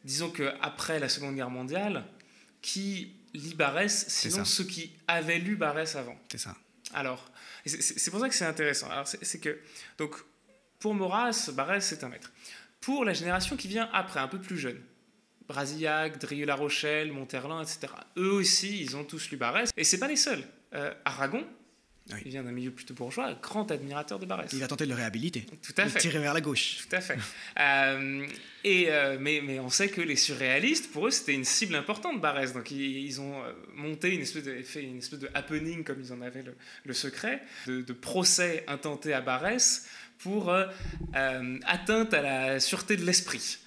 disons 0.04 0.30
qu'après 0.30 0.98
la 0.98 1.08
Seconde 1.08 1.34
Guerre 1.34 1.50
mondiale, 1.50 2.04
qui 2.62 3.14
lit 3.32 3.54
Barès, 3.54 4.06
sinon 4.08 4.44
ceux 4.44 4.64
qui 4.64 4.92
avaient 5.08 5.38
lu 5.38 5.56
Barès 5.56 5.96
avant. 5.96 6.18
C'est 6.30 6.38
ça. 6.38 6.54
Alors, 6.92 7.30
c'est 7.64 8.10
pour 8.10 8.20
ça 8.20 8.28
que 8.28 8.34
c'est 8.34 8.44
intéressant. 8.44 8.90
Alors, 8.90 9.06
c'est 9.06 9.40
que, 9.40 9.58
donc, 9.96 10.16
pour 10.78 10.94
Maurras, 10.94 11.50
Barès, 11.54 11.84
c'est 11.84 12.04
un 12.04 12.08
maître 12.08 12.30
pour 12.80 13.04
la 13.04 13.12
génération 13.12 13.56
qui 13.56 13.68
vient 13.68 13.88
après, 13.92 14.20
un 14.20 14.28
peu 14.28 14.38
plus 14.38 14.58
jeune. 14.58 14.80
Brasillac, 15.48 16.18
Drieux-La 16.18 16.54
Rochelle, 16.54 17.12
Monterlin, 17.12 17.62
etc. 17.62 17.92
Eux 18.16 18.32
aussi, 18.32 18.80
ils 18.80 18.96
ont 18.96 19.04
tous 19.04 19.30
lu 19.30 19.36
Barès. 19.36 19.70
Et 19.76 19.84
c'est 19.84 19.98
pas 19.98 20.06
les 20.06 20.16
seuls. 20.16 20.44
Euh, 20.74 20.94
Aragon, 21.04 21.44
il 22.24 22.30
vient 22.30 22.42
d'un 22.42 22.52
milieu 22.52 22.70
plutôt 22.70 22.94
bourgeois, 22.94 23.34
grand 23.42 23.70
admirateur 23.70 24.18
de 24.18 24.26
Barès. 24.26 24.50
Il 24.52 24.62
a 24.62 24.68
tenté 24.68 24.84
de 24.84 24.90
le 24.90 24.96
réhabiliter. 24.96 25.46
Tout 25.62 25.74
à 25.76 25.86
fait. 25.86 25.98
tirer 25.98 26.18
vers 26.18 26.34
la 26.34 26.40
gauche. 26.40 26.86
Tout 26.88 26.96
à 26.96 27.00
fait. 27.00 27.18
Euh, 27.58 28.26
et, 28.64 28.86
euh, 28.90 29.18
mais, 29.20 29.40
mais, 29.44 29.58
on 29.58 29.68
sait 29.68 29.88
que 29.88 30.00
les 30.00 30.16
surréalistes, 30.16 30.90
pour 30.92 31.06
eux, 31.06 31.10
c'était 31.10 31.34
une 31.34 31.44
cible 31.44 31.74
importante, 31.74 32.20
Barès. 32.20 32.54
Donc 32.54 32.70
ils, 32.70 33.20
ont 33.20 33.42
monté 33.74 34.14
une 34.14 34.22
espèce 34.22 34.44
de, 34.44 34.62
fait 34.62 34.82
une 34.82 34.98
espèce 34.98 35.18
de 35.18 35.28
happening, 35.34 35.84
comme 35.84 36.00
ils 36.00 36.12
en 36.12 36.22
avaient 36.22 36.44
le, 36.84 36.94
secret, 36.94 37.42
de, 37.66 37.82
de, 37.82 37.92
procès 37.92 38.64
intenté 38.66 39.12
à 39.12 39.20
Barès 39.20 39.86
pour 40.22 40.50
euh, 40.50 40.66
euh, 41.16 41.58
atteinte 41.66 42.14
à 42.14 42.22
la 42.22 42.60
sûreté 42.60 42.96
de 42.96 43.04
l'esprit. 43.04 43.58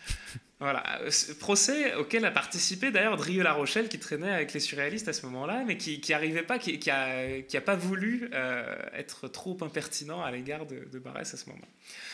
Voilà, 0.60 1.02
procès 1.42 1.94
auquel 1.96 2.24
a 2.24 2.32
participé 2.32 2.90
d'ailleurs 2.90 3.18
Drieux-La 3.18 3.52
Rochelle 3.52 3.90
qui 3.90 4.00
traînait 4.00 4.32
avec 4.32 4.54
les 4.54 4.62
surréalistes 4.62 5.10
à 5.10 5.14
ce 5.14 5.26
moment-là, 5.26 5.66
mais 5.68 5.76
qui 5.76 6.02
n'arrivait 6.10 6.44
pas, 6.44 6.58
qui, 6.58 6.80
qui, 6.80 6.90
pas 6.90 7.76
voulu 7.76 8.30
euh, 8.34 8.74
être 8.94 9.28
trop 9.28 9.58
impertinent 9.62 10.24
à 10.24 10.32
l'égard 10.32 10.66
de, 10.66 11.00
Barès 11.00 11.34
à 11.34 11.38
ce 11.38 11.50
moment. 11.50 11.68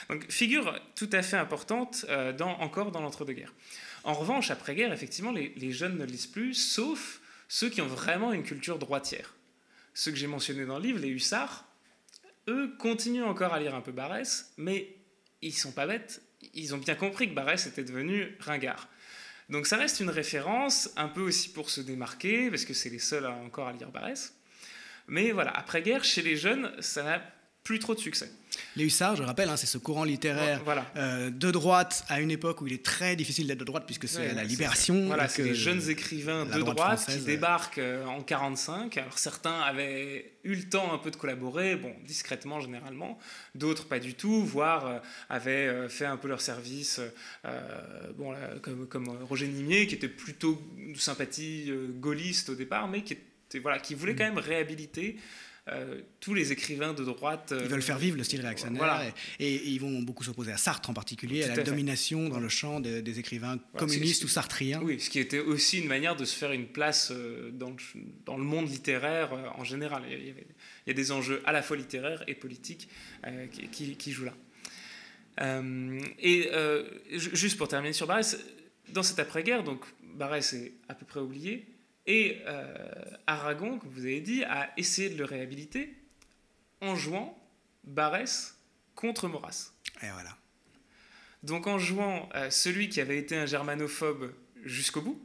Donc 0.10 0.25
figure 0.32 0.73
tout 0.95 1.10
à 1.12 1.21
fait 1.21 1.38
importante 1.38 2.08
encore 2.39 2.89
dans 2.89 3.02
l'entre-deux-guerres. 3.02 3.54
En 4.04 4.13
revanche, 4.13 4.49
après-guerre, 4.49 4.93
effectivement, 4.93 5.32
les, 5.32 5.54
les, 5.56 5.71
jeunes 5.71 5.99
ne 5.99 6.06
lisent 6.06 6.25
plus, 6.25 6.56
sauf 6.56 7.21
ceux 7.49 7.69
qui 7.69 7.82
ont 7.82 7.88
vraiment 7.88 8.34
une 8.34 8.43
culture 8.43 8.80
droitière. 8.80 9.36
Ceux 9.93 10.10
que 10.10 10.17
j'ai 10.17 10.28
mentionnés 10.28 10.65
dans 10.65 10.78
le 10.78 10.84
livre, 10.84 10.99
les 10.99 11.10
hussards, 11.10 11.68
eux 12.49 12.75
continuent 12.77 13.23
encore 13.23 13.53
à 13.53 13.59
lire 13.59 13.75
un 13.75 13.81
peu 13.81 13.91
Barès, 13.91 14.51
mais 14.57 14.95
ils 15.41 15.53
sont 15.53 15.71
pas 15.71 15.88
bêtes. 15.88 16.21
Ils 16.53 16.73
ont 16.73 16.77
bien 16.77 16.95
compris 16.95 17.29
que 17.29 17.35
Barès 17.35 17.65
était 17.67 17.83
devenu 17.83 18.35
ringard. 18.39 18.89
Donc 19.49 19.65
ça 19.65 19.77
reste 19.77 19.99
une 19.99 20.09
référence, 20.09 20.89
un 20.95 21.07
peu 21.07 21.21
aussi 21.21 21.49
pour 21.49 21.69
se 21.69 21.81
démarquer, 21.81 22.49
parce 22.49 22.65
que 22.65 22.73
c'est 22.73 22.89
les 22.89 22.99
seuls 22.99 23.25
encore 23.25 23.67
à 23.67 23.73
lire 23.73 23.91
Barès. 23.91 24.35
Mais 25.07 25.31
voilà, 25.31 25.51
après-guerre, 25.51 26.03
chez 26.03 26.21
les 26.21 26.35
jeunes, 26.35 26.71
ça 26.81 27.03
n'a 27.03 27.19
plus 27.69 27.77
trop 27.77 27.93
de 27.93 27.99
succès. 27.99 28.32
Les 28.75 28.86
hussards, 28.86 29.15
je 29.15 29.21
rappelle, 29.21 29.47
hein, 29.47 29.55
c'est 29.55 29.67
ce 29.67 29.77
courant 29.77 30.03
littéraire 30.03 30.60
euh, 30.95 31.29
de 31.29 31.51
droite 31.51 32.03
à 32.10 32.19
une 32.19 32.32
époque 32.32 32.62
où 32.62 32.67
il 32.67 32.73
est 32.73 32.84
très 32.84 33.15
difficile 33.15 33.45
d'être 33.45 33.60
de 33.60 33.63
droite 33.63 33.84
puisque 33.86 34.08
c'est 34.08 34.34
la 34.34 34.43
libération. 34.43 35.05
Voilà, 35.05 35.27
c'est 35.27 35.43
les 35.43 35.53
jeunes 35.53 35.88
écrivains 35.88 36.47
de 36.47 36.60
droite, 36.63 37.05
qui 37.08 37.19
débarquent 37.19 37.77
euh, 37.77 38.03
en 38.05 38.23
45. 38.23 38.97
Alors 38.97 39.19
certains 39.19 39.60
avaient 39.60 40.32
eu 40.43 40.55
le 40.55 40.63
temps 40.63 40.91
un 40.91 40.97
peu 40.97 41.12
de 41.12 41.15
collaborer, 41.15 41.75
bon, 41.75 41.93
discrètement 42.08 42.60
généralement, 42.60 43.19
d'autres 43.53 43.86
pas 43.86 43.99
du 43.99 44.15
tout, 44.15 44.43
voire 44.43 44.88
euh, 44.88 44.97
avaient 45.29 45.88
fait 45.88 46.08
un 46.08 46.17
peu 46.17 46.27
leur 46.27 46.41
service, 46.41 46.99
bon, 48.17 48.34
comme, 48.63 48.88
comme, 48.88 49.10
Roger 49.29 49.47
Nimier, 49.47 49.86
qui 49.86 49.93
était 49.93 50.08
plutôt 50.08 50.60
de 50.91 50.97
sympathie 50.97 51.71
gaulliste 51.99 52.49
au 52.49 52.55
départ, 52.55 52.88
mais 52.88 53.03
qui, 53.03 53.13
était, 53.13 53.60
voilà, 53.60 53.77
qui 53.77 53.93
voulait 53.93 54.13
mm. 54.13 54.17
quand 54.17 54.23
même 54.23 54.39
réhabiliter 54.39 55.17
euh, 55.71 56.01
tous 56.19 56.34
les 56.34 56.51
écrivains 56.51 56.93
de 56.93 57.03
droite. 57.03 57.53
ils 57.58 57.67
veulent 57.67 57.82
faire 57.82 57.97
vivre 57.97 58.17
le 58.17 58.23
style 58.23 58.41
réactionnaire 58.41 59.13
et, 59.39 59.55
ils 59.55 59.79
vont 59.79 60.01
beaucoup 60.01 60.23
s'opposer 60.23 60.51
à 60.51 60.58
Sartre 60.58 60.89
en 60.89 60.93
particulier, 60.93 61.43
à 61.43 61.55
la 61.55 61.63
domination 61.63 62.29
dans 62.29 62.39
le 62.39 62.49
champ 62.49 62.79
des 62.79 63.19
écrivains 63.19 63.58
communistes 63.77 64.23
ou 64.23 64.27
sartriens. 64.27 64.82
Oui, 64.84 64.99
ce 64.99 65.10
qui 65.10 65.19
était 65.19 65.39
aussi 65.39 65.79
une 65.79 65.88
manière 65.88 66.15
de 66.15 66.25
se 66.25 66.36
faire 66.36 66.51
une 66.51 66.67
place 66.67 67.12
euh, 67.12 67.51
dans, 67.51 67.69
le, 67.69 67.77
dans 68.25 68.38
le 68.38 68.43
monde 68.43 68.69
littéraire 68.69 69.34
euh, 69.34 69.47
en 69.55 69.63
général. 69.63 70.03
Il 70.10 70.34
y, 70.88 70.91
a 70.91 70.93
des 70.93 71.12
enjeux 71.12 71.41
à 71.45 71.51
la 71.51 71.62
fois 71.62 71.77
littéraires 71.77 72.23
et 72.27 72.36
politiques 72.36 72.89
qui, 73.51 73.95
qui, 73.95 74.12
jouent 74.12 74.25
là. 74.25 75.63
et 76.19 76.49
juste 77.15 77.58
pour 77.58 77.67
terminer 77.67 77.93
sur 77.93 78.08
Barès, 78.08 78.38
dans 78.89 79.03
cette 79.03 79.19
après-guerre, 79.19 79.63
donc 79.63 79.86
Barès 80.15 80.53
est 80.53 80.73
à 80.88 80.95
peu 80.95 81.05
près 81.05 81.19
oublié, 81.19 81.65
et 82.09 82.41
euh, 82.47 82.65
Aragon, 83.27 83.77
comme 83.77 83.91
vous 83.91 84.05
avez 84.05 84.19
dit, 84.19 84.43
a 84.43 84.73
essayé 84.77 85.11
de 85.11 85.15
le 85.15 85.25
réhabiliter 85.25 85.95
en 86.81 86.95
jouant 86.95 87.39
Barès 87.83 88.57
contre 88.95 89.27
Maurras. 89.27 89.73
Et 90.01 90.09
voilà. 90.11 90.35
Donc 91.43 91.67
en 91.67 91.77
jouant 91.77 92.27
euh, 92.33 92.49
celui 92.49 92.89
qui 92.89 92.99
avait 92.99 93.19
été 93.19 93.37
un 93.37 93.45
germanophobe 93.45 94.33
jusqu'au 94.65 95.01
bout, 95.01 95.21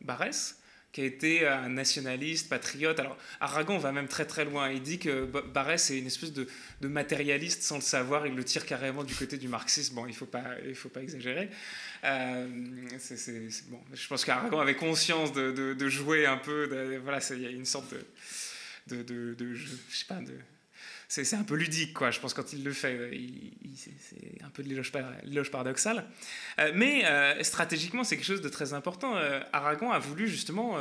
Barès, 0.00 0.60
qui 0.94 1.00
a 1.00 1.04
été 1.04 1.44
un 1.44 1.70
nationaliste, 1.70 2.48
patriote. 2.48 3.00
Alors, 3.00 3.18
Aragon 3.40 3.78
va 3.78 3.90
même 3.90 4.06
très 4.06 4.26
très 4.26 4.44
loin. 4.44 4.70
Il 4.70 4.80
dit 4.80 5.00
que 5.00 5.24
Barès 5.24 5.90
est 5.90 5.98
une 5.98 6.06
espèce 6.06 6.32
de, 6.32 6.46
matérialiste 6.82 7.64
sans 7.64 7.74
le 7.74 7.82
savoir. 7.82 8.28
Il 8.28 8.36
le 8.36 8.44
tire 8.44 8.64
carrément 8.64 9.02
du 9.02 9.12
côté 9.12 9.36
du 9.36 9.48
marxisme. 9.48 9.96
Bon, 9.96 10.06
il 10.06 10.10
ne 10.10 10.14
faut, 10.14 10.24
pas, 10.24 10.44
faut 10.74 10.88
pas 10.88 11.02
exagérer. 11.02 11.50
Euh, 12.04 12.46
bon. 13.70 13.80
Je 13.92 14.06
pense 14.06 14.24
qu'Aragon 14.24 14.60
avait 14.60 14.76
conscience 14.76 15.32
de, 15.32 15.88
jouer 15.88 16.26
un 16.26 16.36
peu. 16.36 17.00
voilà, 17.02 17.18
il 17.30 17.40
y 17.40 17.46
a 17.46 17.50
une 17.50 17.66
sorte 17.66 17.92
de, 18.86 19.02
de, 19.02 19.34
de, 19.34 19.52
je 19.52 19.66
sais 19.90 20.06
pas, 20.06 20.20
de 20.20 20.38
c'est 21.08 21.36
un 21.36 21.44
peu 21.44 21.54
ludique, 21.54 21.94
quoi. 21.94 22.10
Je 22.10 22.20
pense 22.20 22.34
quand 22.34 22.52
il 22.52 22.64
le 22.64 22.72
fait, 22.72 23.10
c'est 23.76 24.42
un 24.42 24.50
peu 24.50 24.62
de 24.62 24.68
l'éloge 24.68 25.50
paradoxal. 25.50 26.04
Euh, 26.58 26.72
mais 26.74 27.04
euh, 27.04 27.42
stratégiquement, 27.42 28.04
c'est 28.04 28.16
quelque 28.16 28.26
chose 28.26 28.42
de 28.42 28.48
très 28.48 28.72
important. 28.72 29.16
Euh, 29.16 29.40
Aragon 29.52 29.90
a 29.90 29.98
voulu 29.98 30.28
justement. 30.28 30.78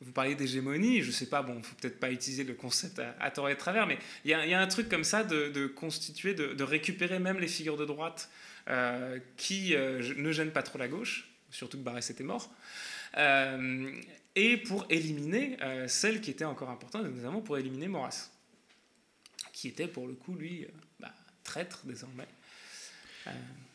vous 0.00 0.12
parliez 0.12 0.34
d'hégémonie, 0.34 1.02
je 1.02 1.10
sais 1.10 1.26
pas, 1.26 1.42
bon, 1.42 1.62
faut 1.62 1.76
peut-être 1.76 2.00
pas 2.00 2.10
utiliser 2.10 2.44
le 2.44 2.54
concept 2.54 3.00
à, 3.20 3.30
tort 3.30 3.48
et 3.48 3.52
à 3.52 3.56
travers, 3.56 3.86
mais 3.86 3.98
il 4.24 4.30
y, 4.30 4.34
a 4.34 4.60
un 4.60 4.66
truc 4.66 4.88
comme 4.88 5.04
ça 5.04 5.22
de, 5.22 5.66
constituer, 5.68 6.34
de, 6.34 6.64
récupérer 6.64 7.20
même 7.20 7.38
les 7.38 7.46
figures 7.46 7.76
de 7.76 7.84
droite 7.84 8.28
qui 9.36 9.76
ne 9.76 10.32
gênent 10.32 10.50
pas 10.50 10.64
trop 10.64 10.78
la 10.78 10.88
gauche, 10.88 11.30
surtout 11.50 11.78
que 11.78 11.84
Barès 11.84 12.10
était 12.10 12.24
mort, 12.24 12.52
et 14.34 14.56
pour 14.56 14.86
éliminer 14.90 15.56
celles 15.86 16.20
qui 16.20 16.32
étaient 16.32 16.44
encore 16.44 16.70
importantes, 16.70 17.04
notamment 17.04 17.40
pour 17.40 17.56
éliminer 17.56 17.86
Maurras 17.86 18.31
qui 19.62 19.68
était 19.68 19.86
pour 19.86 20.08
le 20.08 20.14
coup, 20.14 20.34
lui, 20.34 20.64
euh, 20.64 20.68
bah, 20.98 21.14
traître 21.44 21.82
désormais. 21.84 22.26
Euh, 23.28 23.30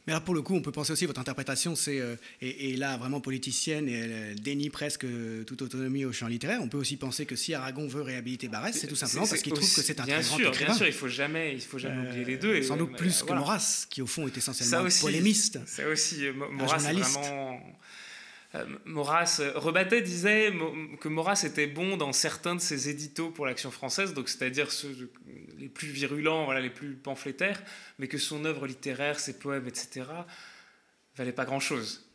Mais 0.05 0.11
là, 0.11 0.19
pour 0.19 0.35
le 0.35 0.41
coup, 0.41 0.53
on 0.53 0.61
peut 0.61 0.73
penser 0.73 0.91
aussi, 0.91 1.05
votre 1.05 1.21
interprétation 1.21 1.77
c'est, 1.77 2.01
euh, 2.01 2.17
est, 2.41 2.77
là 2.77 2.97
vraiment 2.97 3.21
politicienne 3.21 3.87
et 3.87 3.93
elle 3.93 4.35
dénie 4.41 4.69
presque 4.69 5.05
toute 5.45 5.61
autonomie 5.61 6.03
au 6.03 6.11
champ 6.11 6.27
littéraire. 6.27 6.59
On 6.61 6.67
peut 6.67 6.77
aussi 6.77 6.97
penser 6.97 7.25
que 7.25 7.37
si 7.37 7.53
Aragon 7.53 7.87
veut 7.87 8.01
réhabiliter 8.01 8.49
Barès, 8.49 8.77
c'est 8.77 8.87
tout 8.87 8.97
simplement 8.97 9.25
parce 9.25 9.41
qu'il 9.41 9.53
trouve 9.53 9.73
que 9.73 9.81
c'est 9.81 10.01
un 10.01 10.03
bien 10.03 10.15
très 10.15 10.23
sûr, 10.23 10.39
grand 10.39 10.49
écrivain. 10.49 10.71
Bien 10.71 10.77
sûr, 10.77 10.87
il 10.87 10.89
ne 10.89 10.95
faut 10.95 11.07
jamais, 11.07 11.53
il 11.53 11.61
faut 11.61 11.79
jamais 11.79 12.05
oublier 12.05 12.25
les 12.25 12.37
deux. 12.37 12.55
Et, 12.55 12.63
sans 12.63 12.75
doute 12.75 12.97
plus 12.97 13.23
que 13.23 13.31
Maurras, 13.31 13.87
qui 13.89 14.01
au 14.01 14.07
fond 14.07 14.27
est 14.27 14.37
essentiellement 14.37 14.81
aussi, 14.81 14.99
polémiste. 14.99 15.61
C'est 15.65 15.85
aussi, 15.85 16.25
Maurras 16.51 16.79
vraiment 16.79 17.53
euh, 17.53 17.57
Maurras, 18.85 19.37
euh, 19.39 19.51
Rebattet 19.55 20.01
disait 20.01 20.53
que 20.99 21.07
Maurras 21.07 21.43
était 21.45 21.67
bon 21.67 21.97
dans 21.97 22.13
certains 22.13 22.55
de 22.55 22.61
ses 22.61 22.89
éditos 22.89 23.29
pour 23.29 23.45
l'Action 23.45 23.71
française, 23.71 24.13
donc 24.13 24.29
c'est-à-dire 24.29 24.71
ceux 24.71 25.11
les 25.57 25.69
plus 25.69 25.89
virulents, 25.89 26.45
voilà, 26.45 26.61
les 26.61 26.69
plus 26.69 26.95
pamphlétaires, 26.95 27.61
mais 27.99 28.07
que 28.07 28.17
son 28.17 28.45
œuvre 28.45 28.67
littéraire, 28.67 29.19
ses 29.19 29.37
poèmes, 29.37 29.67
etc., 29.67 30.05
valait 31.15 31.31
pas 31.31 31.45
grand-chose. 31.45 32.07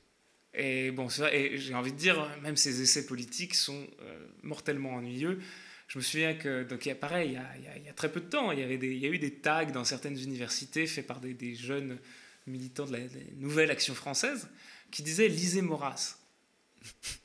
Et 0.54 0.90
bon, 0.90 1.08
j'ai 1.08 1.74
envie 1.74 1.92
de 1.92 1.98
dire, 1.98 2.28
même 2.42 2.56
ses 2.56 2.82
essais 2.82 3.06
politiques 3.06 3.54
sont 3.54 3.86
euh, 4.02 4.26
mortellement 4.42 4.94
ennuyeux. 4.94 5.40
Je 5.88 5.98
me 5.98 6.02
souviens 6.02 6.34
que, 6.34 6.62
donc, 6.62 6.86
il 6.86 6.90
y 6.90 6.92
a 6.92 7.24
il 7.24 7.32
y 7.32 7.88
a, 7.88 7.92
très 7.94 8.10
peu 8.10 8.20
de 8.20 8.26
temps, 8.26 8.52
il 8.52 8.58
y, 8.58 8.62
avait 8.62 8.76
il 8.76 8.98
y 8.98 9.06
a 9.06 9.08
eu 9.08 9.18
des 9.18 9.32
tags 9.32 9.64
dans 9.66 9.84
certaines 9.84 10.18
universités 10.18 10.86
faits 10.86 11.06
par 11.06 11.20
des, 11.20 11.54
jeunes 11.54 11.98
militants 12.46 12.86
de 12.86 12.92
la, 12.92 12.98
nouvelle 13.36 13.70
Action 13.70 13.94
française 13.94 14.48
qui 14.90 15.02
disaient 15.02 15.28
lisez 15.28 15.62
Maurras. 15.62 16.18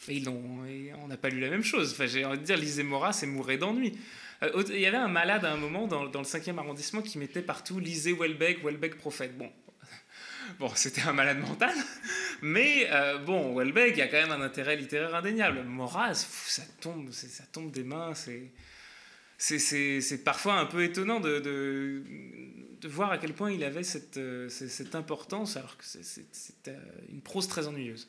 Et, 0.09 0.23
on 0.27 1.07
n'a 1.07 1.17
pas 1.17 1.29
lu 1.29 1.39
la 1.39 1.49
même 1.49 1.63
chose. 1.63 1.91
Enfin, 1.91 2.05
j'ai 2.05 2.25
envie 2.25 2.39
de 2.39 2.43
dire, 2.43 2.57
lisez 2.57 2.83
Maurras 2.83 3.19
et 3.23 3.25
mourrez 3.25 3.57
d'ennui. 3.57 3.97
Euh, 4.43 4.63
il 4.69 4.79
y 4.79 4.85
avait 4.85 4.97
un 4.97 5.07
malade 5.07 5.45
à 5.45 5.51
un 5.51 5.57
moment 5.57 5.87
dans, 5.87 6.03
le 6.03 6.09
5e 6.09 6.57
arrondissement 6.57 7.01
qui 7.01 7.17
mettait 7.17 7.41
partout 7.41 7.79
lisez 7.79 8.13
Welbeck, 8.13 8.63
Welbeck 8.63 8.97
prophète. 8.97 9.37
Bon, 9.37 9.51
bon 10.59 10.69
c'était 10.75 11.01
un 11.01 11.13
malade 11.13 11.39
mental, 11.39 11.73
mais 12.41 12.87
euh, 12.91 13.17
bon, 13.17 13.55
Welbeck, 13.57 13.93
il 13.95 13.99
y 13.99 14.01
a 14.01 14.07
quand 14.07 14.27
même 14.27 14.31
un 14.31 14.41
intérêt 14.41 14.75
littéraire 14.75 15.15
indéniable. 15.15 15.63
Maurras, 15.63 16.13
ça 16.13 16.63
tombe, 16.79 17.11
ça 17.11 17.43
tombe 17.51 17.71
des 17.71 17.83
mains, 17.83 18.13
c'est. 18.13 18.51
Parfois 20.23 20.55
un 20.55 20.65
peu 20.65 20.83
étonnant 20.83 21.19
de, 21.19 22.03
voir 22.85 23.11
à 23.11 23.17
quel 23.17 23.33
point 23.33 23.51
il 23.51 23.63
avait 23.63 23.83
cette, 23.83 24.17
euh, 24.17 24.49
cette 24.49 24.95
importance, 24.95 25.57
alors 25.57 25.77
que 25.77 25.83
c'est 25.83 26.71
une 27.09 27.21
prose 27.21 27.47
très 27.47 27.67
ennuyeuse. 27.67 28.07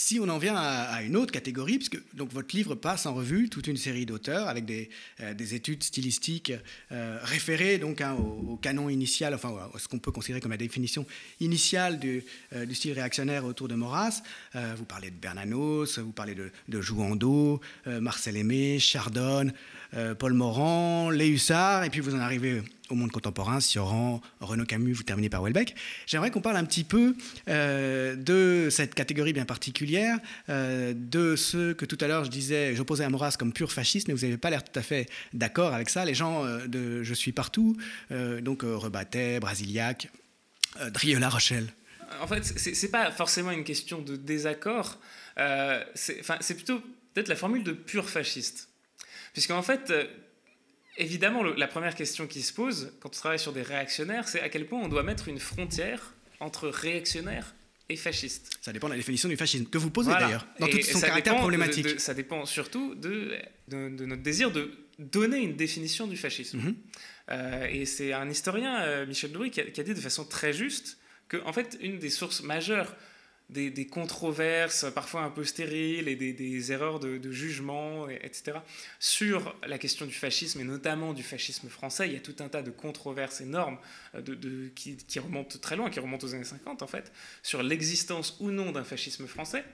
Si 0.00 0.20
on 0.20 0.28
en 0.28 0.38
vient 0.38 0.54
à, 0.54 1.02
une 1.02 1.16
autre 1.16 1.32
catégorie, 1.32 1.76
puisque 1.76 2.00
donc 2.14 2.32
votre 2.32 2.54
livre 2.54 2.76
passe 2.76 3.04
en 3.04 3.14
revue 3.14 3.48
toute 3.48 3.66
une 3.66 3.76
série 3.76 4.06
d'auteurs 4.06 4.46
avec 4.46 4.64
des, 4.64 4.90
euh, 5.18 5.34
des, 5.34 5.56
études 5.56 5.82
stylistiques 5.82 6.52
euh, 6.92 7.18
référées 7.24 7.78
donc 7.78 8.00
hein, 8.00 8.14
au, 8.14 8.54
canon 8.54 8.90
initial, 8.90 9.34
enfin 9.34 9.52
à 9.74 9.76
ce 9.76 9.88
qu'on 9.88 9.98
peut 9.98 10.12
considérer 10.12 10.40
comme 10.40 10.52
la 10.52 10.56
définition 10.56 11.04
initiale 11.40 11.98
du, 11.98 12.22
euh, 12.52 12.64
style 12.74 12.92
réactionnaire 12.92 13.44
autour 13.44 13.66
de 13.66 13.74
Maurras. 13.74 14.22
vous 14.54 14.84
parlez 14.84 15.10
de 15.10 15.16
Bernanos, 15.16 15.98
vous 15.98 16.12
parlez 16.12 16.36
de, 16.36 16.52
de 16.68 16.80
Jouando, 16.80 17.60
Marcel 17.84 18.36
Aimé, 18.36 18.78
Chardonne, 18.78 19.52
Paul 20.18 20.34
Morand, 20.34 21.10
Les 21.10 21.28
Hussards, 21.28 21.84
et 21.84 21.90
puis 21.90 22.00
vous 22.00 22.14
en 22.14 22.20
arrivez 22.20 22.62
au 22.90 22.94
monde 22.94 23.10
contemporain, 23.10 23.60
Sioran, 23.60 24.20
Renaud 24.40 24.64
Camus, 24.64 24.92
vous 24.92 25.02
terminez 25.02 25.28
par 25.28 25.42
Welbeck. 25.42 25.74
J'aimerais 26.06 26.30
qu'on 26.30 26.40
parle 26.40 26.56
un 26.56 26.64
petit 26.64 26.84
peu 26.84 27.14
euh, 27.48 28.16
de 28.16 28.68
cette 28.70 28.94
catégorie 28.94 29.32
bien 29.32 29.44
particulière, 29.44 30.18
euh, 30.48 30.94
de 30.96 31.36
ceux 31.36 31.74
que 31.74 31.84
tout 31.84 31.98
à 32.00 32.06
l'heure 32.06 32.24
je 32.24 32.30
disais, 32.30 32.74
j'opposais 32.74 33.04
à 33.04 33.10
Maurras 33.10 33.36
comme 33.38 33.52
pur 33.52 33.72
fasciste, 33.72 34.08
mais 34.08 34.14
vous 34.14 34.22
n'avez 34.22 34.38
pas 34.38 34.50
l'air 34.50 34.64
tout 34.64 34.78
à 34.78 34.82
fait 34.82 35.08
d'accord 35.32 35.74
avec 35.74 35.90
ça. 35.90 36.04
Les 36.04 36.14
gens 36.14 36.44
euh, 36.44 36.66
de 36.66 37.02
Je 37.02 37.14
suis 37.14 37.32
partout, 37.32 37.76
donc 38.10 38.62
Rebattet, 38.62 39.40
Brasiliac, 39.40 40.10
Drieux-La 40.92 41.28
Rochelle. 41.28 41.72
En 42.20 42.26
fait, 42.26 42.44
ce 42.44 42.70
n'est 42.70 42.90
pas 42.90 43.10
forcément 43.10 43.50
une 43.50 43.64
question 43.64 44.00
de 44.00 44.16
désaccord, 44.16 44.98
c'est 45.94 46.54
plutôt 46.54 46.80
peut-être 47.14 47.28
la 47.28 47.36
formule 47.36 47.64
de 47.64 47.72
pur 47.72 48.08
fasciste. 48.08 48.67
Puisqu'en 49.38 49.62
fait, 49.62 49.92
évidemment, 50.96 51.44
la 51.44 51.68
première 51.68 51.94
question 51.94 52.26
qui 52.26 52.42
se 52.42 52.52
pose 52.52 52.92
quand 52.98 53.08
on 53.08 53.12
travaille 53.12 53.38
sur 53.38 53.52
des 53.52 53.62
réactionnaires, 53.62 54.26
c'est 54.26 54.40
à 54.40 54.48
quel 54.48 54.66
point 54.66 54.80
on 54.80 54.88
doit 54.88 55.04
mettre 55.04 55.28
une 55.28 55.38
frontière 55.38 56.12
entre 56.40 56.66
réactionnaire 56.66 57.54
et 57.88 57.94
fasciste. 57.94 58.50
Ça 58.60 58.72
dépend 58.72 58.88
de 58.88 58.94
la 58.94 58.96
définition 58.96 59.28
du 59.28 59.36
fascisme, 59.36 59.66
que 59.66 59.78
vous 59.78 59.90
posez 59.90 60.10
d'ailleurs, 60.10 60.44
dans 60.58 60.66
tout 60.66 60.82
son 60.82 61.00
caractère 61.00 61.36
problématique. 61.36 62.00
ça 62.00 62.14
dépend 62.14 62.46
surtout 62.46 62.96
de, 62.96 63.38
de, 63.68 64.06
notre 64.06 64.22
désir 64.22 64.50
de 64.50 64.72
donner 64.98 65.38
une 65.38 65.54
définition 65.54 66.08
du 66.08 66.16
fascisme. 66.16 66.58
Mhm. 66.58 66.76
Euh, 67.30 67.68
et 67.70 67.86
c'est 67.86 68.12
un 68.12 68.28
historien, 68.28 68.82
euh, 68.82 69.06
Michel 69.06 69.30
Doury, 69.30 69.52
qui 69.52 69.60
a, 69.60 69.64
qui 69.66 69.80
a, 69.80 69.84
dit 69.84 69.94
de 69.94 70.00
façon 70.00 70.24
très 70.24 70.52
juste 70.52 70.98
que, 71.28 71.36
en 71.44 71.52
fait, 71.52 71.78
une 71.80 72.00
des 72.00 72.10
sources 72.10 72.42
majeures 72.42 72.96
des, 73.50 73.86
controverses 73.86 74.86
parfois 74.94 75.22
un 75.22 75.30
peu 75.30 75.44
stériles 75.44 76.08
et 76.08 76.16
des, 76.16 76.72
erreurs 76.72 77.00
de, 77.00 77.30
jugement, 77.32 78.08
etc. 78.08 78.58
Sur 79.00 79.54
la 79.66 79.78
question 79.78 80.06
du 80.06 80.14
fascisme 80.14 80.60
et 80.60 80.64
notamment 80.64 81.14
du 81.14 81.22
fascisme 81.22 81.68
français, 81.68 82.08
il 82.08 82.12
y 82.12 82.16
a 82.16 82.20
tout 82.20 82.36
un 82.40 82.48
tas 82.48 82.62
de 82.62 82.70
controverses 82.70 83.40
énormes 83.40 83.78
euh, 84.14 84.20
de, 84.20 84.70
qui, 84.74 85.18
remontent 85.18 85.58
très 85.58 85.76
loin, 85.76 85.90
qui 85.90 86.00
remontent 86.00 86.26
aux 86.26 86.34
années 86.34 86.44
50 86.44 86.82
en 86.82 86.86
fait, 86.86 87.10
sur 87.42 87.62
l'existence 87.62 88.36
ou 88.40 88.50
non 88.50 88.72
d'un 88.72 88.84
fascisme 88.84 89.26
français. 89.26 89.64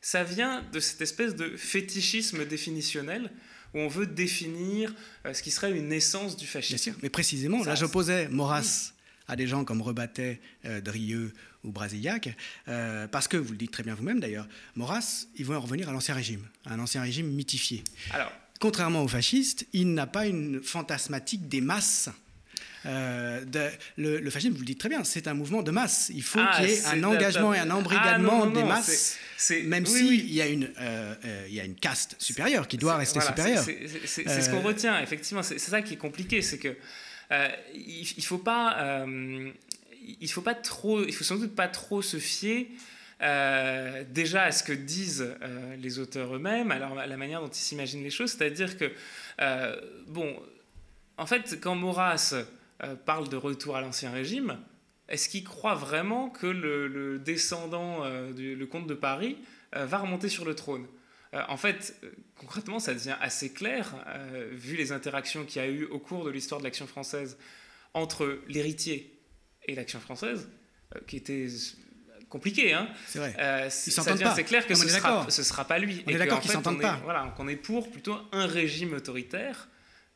Ça 0.00 0.24
vient 0.24 0.62
de 0.72 0.80
cette 0.80 1.02
espèce 1.02 1.36
de 1.36 1.56
fétichisme 1.56 2.44
définitionnel 2.46 3.30
où 3.74 3.78
on 3.78 3.88
veut 3.88 4.06
définir 4.06 4.92
euh, 5.24 5.34
ce 5.34 5.42
qui 5.42 5.52
serait 5.52 5.70
une 5.70 5.92
essence 5.92 6.36
du 6.36 6.46
fascisme. 6.46 6.96
mais 7.02 7.10
précisément, 7.10 7.62
là 7.62 7.76
j'opposais 7.76 8.28
Maurras 8.28 8.92
à 9.28 9.36
des 9.36 9.46
gens 9.46 9.64
comme 9.64 9.80
Rebattet, 9.80 10.40
euh, 10.64 10.80
Drieux 10.80 11.32
ou 11.64 11.72
Brasillac, 11.72 12.36
euh, 12.68 13.06
parce 13.08 13.28
que, 13.28 13.36
vous 13.36 13.52
le 13.52 13.58
dites 13.58 13.70
très 13.70 13.82
bien 13.82 13.94
vous-même 13.94 14.20
d'ailleurs, 14.20 14.48
Maurras, 14.76 15.26
ils 15.36 15.44
vont 15.44 15.56
en 15.56 15.60
revenir 15.60 15.88
à 15.88 15.92
l'ancien 15.92 16.14
régime, 16.14 16.46
à 16.66 16.74
un 16.74 16.78
ancien 16.78 17.02
régime 17.02 17.28
mythifié. 17.28 17.84
Alors, 18.12 18.32
Contrairement 18.60 19.02
aux 19.02 19.08
fascistes, 19.08 19.66
il 19.72 19.94
n'a 19.94 20.06
pas 20.06 20.26
une 20.26 20.62
fantasmatique 20.62 21.48
des 21.48 21.62
masses. 21.62 22.10
Euh, 22.84 23.42
le, 23.96 24.30
fascisme, 24.30 24.52
vous 24.52 24.60
le 24.60 24.66
dites 24.66 24.78
très 24.78 24.90
bien, 24.90 25.02
c'est 25.02 25.28
un 25.28 25.34
mouvement 25.34 25.62
de 25.62 25.70
masse. 25.70 26.10
Il 26.14 26.22
faut 26.22 26.40
ah, 26.42 26.56
qu'il 26.56 26.68
y 26.68 26.72
ait 26.72 26.84
un 26.84 27.02
engagement 27.04 27.54
et 27.54 27.58
un 27.58 27.70
embrigadement 27.70 28.44
ah, 28.44 28.54
des 28.54 28.62
masses, 28.62 29.16
même 29.64 29.86
s'il 29.86 30.30
y, 30.30 30.42
a 30.42 30.46
une, 30.46 30.68
il 31.48 31.54
y 31.54 31.60
a 31.60 31.64
une 31.64 31.74
caste 31.74 32.16
supérieure 32.18 32.68
qui 32.68 32.76
doit 32.76 32.96
rester 32.96 33.22
supérieure. 33.22 33.64
C'est 34.04 34.42
ce 34.42 34.50
qu'on 34.50 34.60
retient, 34.60 35.00
effectivement. 35.00 35.42
C'est 35.42 35.58
ça 35.58 35.80
qui 35.80 35.94
est 35.94 35.98
compliqué, 35.98 36.42
c'est 36.42 36.58
que 36.58 36.76
euh, 37.32 37.48
il, 37.74 38.12
il 38.16 38.24
faut 38.24 38.38
pas, 38.38 38.76
euh, 38.78 39.50
il 40.00 40.30
faut 40.30 40.42
pas 40.42 40.54
trop, 40.54 41.02
il 41.02 41.14
faut 41.14 41.24
sans 41.24 41.36
doute 41.36 41.54
pas 41.54 41.68
trop 41.68 42.02
se 42.02 42.18
fier 42.18 42.68
euh, 43.22 44.04
déjà 44.08 44.44
à 44.44 44.52
ce 44.52 44.62
que 44.62 44.72
disent 44.72 45.34
les 45.78 45.98
auteurs 45.98 46.34
eux-mêmes, 46.34 46.70
alors 46.70 46.94
la 46.94 47.16
manière 47.16 47.40
dont 47.40 47.48
ils 47.48 47.54
s'imaginent 47.54 48.02
les 48.02 48.10
choses, 48.10 48.32
c'est-à-dire 48.32 48.76
que, 48.78 48.90
bon, 50.08 50.40
en 51.18 51.26
fait, 51.26 51.58
quand 51.60 51.74
Maurras 51.74 52.34
parle 53.04 53.28
de 53.28 53.36
retour 53.36 53.76
à 53.76 53.82
l'ancien 53.82 54.10
régime, 54.10 54.58
est-ce 55.08 55.28
qu'il 55.28 55.44
croit 55.44 55.74
vraiment 55.74 56.30
que 56.30 56.46
le, 56.46 57.18
descendant 57.18 58.04
du 58.32 58.66
comte 58.66 58.86
de 58.86 58.94
Paris 58.94 59.36
va 59.72 59.98
remonter 59.98 60.30
sur 60.30 60.46
le 60.46 60.54
trône? 60.54 60.86
Euh, 61.34 61.42
en 61.48 61.56
fait, 61.56 61.96
euh, 62.02 62.10
concrètement, 62.36 62.78
ça 62.78 62.94
devient 62.94 63.16
assez 63.20 63.52
clair, 63.52 63.94
euh, 64.08 64.48
vu 64.52 64.76
les 64.76 64.92
interactions 64.92 65.44
qu'il 65.44 65.62
y 65.62 65.64
a 65.64 65.68
eu 65.68 65.84
au 65.84 65.98
cours 65.98 66.24
de 66.24 66.30
l'histoire 66.30 66.60
de 66.60 66.64
l'action 66.64 66.86
française 66.86 67.38
entre 67.94 68.40
l'héritier 68.48 69.12
et 69.70 69.74
l'action 69.74 70.00
française, 70.00 70.48
qui 71.06 71.16
était 71.16 71.46
compliqué. 72.28 72.72
Hein. 72.72 72.88
C'est 73.06 73.18
vrai. 73.18 73.68
C'est 73.70 74.44
clair 74.44 74.66
que 74.66 74.74
ce 74.74 74.84
ne 74.84 74.88
sera, 74.88 75.30
sera, 75.30 75.64
pas 75.64 75.78
lui. 75.78 76.02
On 76.06 76.10
est 76.10 76.18
d'accord 76.18 76.40
qu'ils 76.40 76.50
s'entendent 76.50 76.80
pas. 76.80 77.00
Voilà, 77.04 77.32
qu'on 77.36 77.48
est 77.48 77.56
pour 77.56 77.90
plutôt 77.90 78.16
un 78.32 78.46
régime 78.46 78.94
autoritaire, 78.94 79.68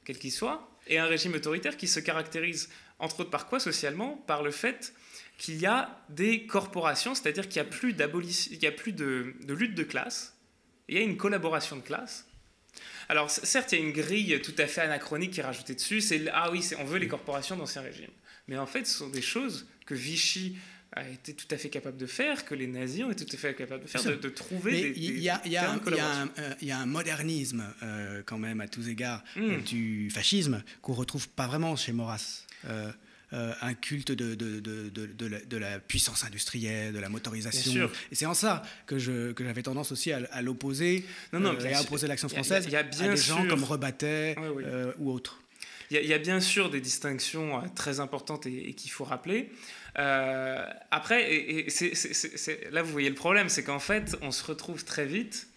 quel 0.04 0.18
qu'il 0.18 0.32
soit, 0.32 0.68
et 0.86 0.98
un 0.98 1.06
régime 1.06 1.34
autoritaire 1.34 1.76
qui 1.76 1.88
se 1.88 2.00
caractérise, 2.00 2.68
entre 2.98 3.20
autres, 3.20 3.30
par 3.30 3.46
quoi? 3.46 3.60
Socialement 3.60 4.16
Par 4.26 4.42
le 4.42 4.50
fait 4.50 4.92
qu'il 5.38 5.56
y 5.56 5.66
a 5.66 6.00
des 6.10 6.46
corporations, 6.46 7.14
c'est-à-dire 7.14 7.48
qu'il 7.48 7.60
n'y 7.60 7.68
a 7.68 7.70
plus, 7.70 7.94
a 8.00 8.70
plus 8.70 8.92
de, 8.92 9.34
de 9.42 9.54
lutte 9.54 9.74
de 9.74 9.82
classe, 9.82 10.36
il 10.88 10.96
y 10.96 10.98
a 10.98 11.02
une 11.02 11.16
collaboration 11.16 11.76
de 11.76 11.80
classe. 11.80 12.26
Alors 13.08 13.30
certes, 13.30 13.72
il 13.72 13.78
y 13.78 13.82
a 13.82 13.84
une 13.84 13.92
grille 13.92 14.40
tout 14.42 14.54
à 14.58 14.66
fait 14.66 14.80
anachronique 14.80 15.32
qui 15.32 15.40
est 15.40 15.44
rajoutée 15.44 15.74
dessus, 15.74 16.00
c'est 16.00 16.28
ah 16.32 16.50
oui, 16.50 16.64
on 16.78 16.84
veut 16.84 16.98
les 16.98 17.08
corporations 17.08 17.56
d'ancien 17.56 17.82
régime. 17.82 18.10
Mais 18.48 18.58
en 18.58 18.66
fait, 18.66 18.86
ce 18.86 18.98
sont 18.98 19.08
des 19.08 19.22
choses 19.22 19.66
que 19.86 19.94
Vichy 19.94 20.56
a 20.92 21.08
été 21.08 21.34
tout 21.34 21.46
à 21.50 21.56
fait 21.56 21.70
capable 21.70 21.96
de 21.96 22.06
faire, 22.06 22.44
que 22.44 22.54
les 22.54 22.68
nazis 22.68 23.04
ont 23.04 23.10
été 23.10 23.24
tout 23.24 23.34
à 23.34 23.38
fait 23.38 23.54
capables 23.54 23.82
de 23.82 23.88
faire, 23.88 24.02
de, 24.04 24.28
trouver 24.28 24.92
des, 24.92 24.92
Il 24.96 25.18
y, 25.18 25.28
a 25.28 26.78
un 26.78 26.86
modernisme 26.86 27.64
euh, 27.82 28.22
quand 28.24 28.38
même 28.38 28.60
à 28.60 28.68
tous 28.68 28.88
égards 28.88 29.24
hmm. 29.34 29.62
du 29.62 30.08
fascisme 30.10 30.62
qu'on 30.82 30.92
retrouve 30.92 31.28
pas 31.28 31.46
vraiment 31.46 31.74
chez 31.74 31.92
Maurras. 31.92 32.44
Euh, 32.66 32.92
euh, 33.34 33.52
un 33.62 33.74
culte 33.74 34.12
de, 34.12 34.36
de, 34.36 34.60
de, 34.60 35.56
la, 35.56 35.80
puissance 35.80 36.24
industrielle, 36.24 36.92
de 36.92 37.00
la 37.00 37.08
motorisation. 37.08 37.90
Et 38.12 38.14
c'est 38.14 38.26
en 38.26 38.34
ça 38.34 38.62
que, 38.86 38.96
j'avais 38.98 39.62
tendance 39.62 39.90
aussi 39.90 40.12
à, 40.12 40.42
l'opposer, 40.42 41.04
non, 41.32 41.40
non, 41.40 41.56
euh, 41.58 41.74
à 41.74 41.80
opposer 41.80 42.06
l'action 42.06 42.28
française 42.28 42.68
y 42.70 42.76
a, 42.76 42.84
bien 42.84 43.06
à 43.06 43.08
des 43.08 43.16
gens 43.16 43.44
comme 43.48 43.64
Rebattet 43.64 44.36
euh, 44.38 44.92
ou 44.98 45.10
autres. 45.10 45.40
Il 45.90 46.06
y, 46.06 46.12
a 46.12 46.18
bien 46.18 46.40
sûr 46.40 46.70
des 46.70 46.80
distinctions 46.80 47.62
très 47.74 48.00
importantes 48.00 48.46
et, 48.46 48.74
qu'il 48.74 48.90
faut 48.90 49.04
rappeler. 49.04 49.50
Euh, 49.98 50.66
après, 50.90 51.32
et, 51.32 51.66
là 52.70 52.82
vous 52.82 52.90
voyez 52.90 53.08
le 53.08 53.14
problème, 53.14 53.48
c'est 53.48 53.62
qu'en 53.62 53.78
fait, 53.78 54.16
on 54.22 54.30
se 54.30 54.44
retrouve 54.44 54.84
très 54.84 55.06
vite 55.06 55.48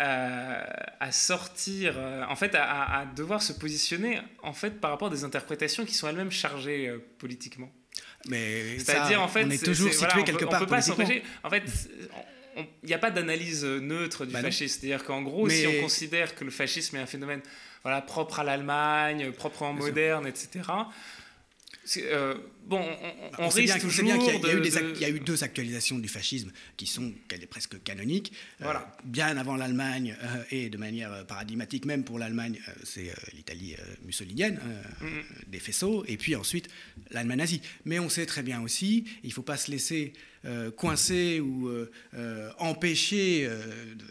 euh, 0.00 0.64
à 1.00 1.12
sortir, 1.12 1.94
euh, 1.96 2.24
en 2.28 2.36
fait, 2.36 2.54
à, 2.54 3.06
devoir 3.16 3.42
se 3.42 3.52
positionner 3.52 4.20
en 4.42 4.52
fait 4.52 4.80
par 4.80 4.90
rapport 4.90 5.08
à 5.08 5.10
des 5.10 5.24
interprétations 5.24 5.84
qui 5.84 5.94
sont 5.94 6.08
elles-mêmes 6.08 6.32
chargées 6.32 6.92
politiquement. 7.18 7.72
Mais 8.26 8.78
c'est-à-dire 8.78 9.22
en 9.22 9.28
fait, 9.28 9.44
on 9.44 9.50
est 9.50 9.64
toujours 9.64 9.92
situé 9.92 10.24
quelque 10.24 10.44
part. 10.44 10.62
On 10.62 10.64
peut 10.64 10.70
pas 10.70 10.82
s'empêcher. 10.82 11.22
En 11.42 11.50
fait, 11.50 11.62
il 12.56 12.86
n'y 12.86 12.94
a 12.94 12.98
pas 12.98 13.10
d'analyse 13.10 13.64
neutre 13.64 14.26
du 14.26 14.32
bah 14.32 14.42
fascisme. 14.42 14.80
C'est-à-dire 14.80 15.04
qu'en 15.04 15.22
gros, 15.22 15.48
si 15.48 15.66
on 15.66 15.82
considère 15.82 16.34
que 16.34 16.44
le 16.44 16.50
fascisme 16.50 16.96
est 16.96 17.00
un 17.00 17.06
phénomène 17.06 17.40
voilà, 17.82 18.00
propre 18.00 18.40
à 18.40 18.44
l'Allemagne, 18.44 19.32
proprement 19.32 19.72
moderne, 19.72 20.26
etc., 20.26 20.62
euh, 21.98 22.34
bon, 22.66 22.82
on, 23.38 23.48
risque 23.48 23.78
toujours. 23.78 24.04
Bien 24.04 24.18
qu'il 24.18 24.34
y, 24.34 25.00
y, 25.00 25.04
a 25.04 25.10
eu 25.10 25.20
deux 25.20 25.44
actualisations 25.44 25.98
du 25.98 26.08
fascisme 26.08 26.50
qui 26.76 26.86
sont 26.86 27.12
presque 27.50 27.82
canoniques. 27.82 28.32
Euh, 28.60 28.64
voilà. 28.64 28.96
bien 29.04 29.36
avant 29.36 29.56
l'Allemagne 29.56 30.16
euh, 30.22 30.44
et 30.50 30.70
de 30.70 30.78
manière 30.78 31.26
paradigmatique, 31.26 31.84
même 31.84 32.04
pour 32.04 32.18
l'Allemagne, 32.18 32.58
c'est 32.84 33.12
l'Italie 33.34 33.76
mussolinienne, 34.04 34.60
des 35.46 35.58
faisceaux, 35.58 36.04
et 36.06 36.16
puis 36.16 36.36
ensuite 36.36 36.68
l'Allemagne 37.10 37.38
nazie. 37.38 37.60
Mais 37.84 37.98
on 37.98 38.08
sait 38.08 38.26
très 38.26 38.42
bien 38.42 38.62
aussi, 38.62 39.04
il 39.22 39.28
ne 39.28 39.34
faut 39.34 39.42
pas 39.42 39.58
se 39.58 39.70
laisser 39.70 40.14
coincer 40.76 41.40
ou 41.40 41.70
empêcher 42.58 43.48
de 43.48 44.04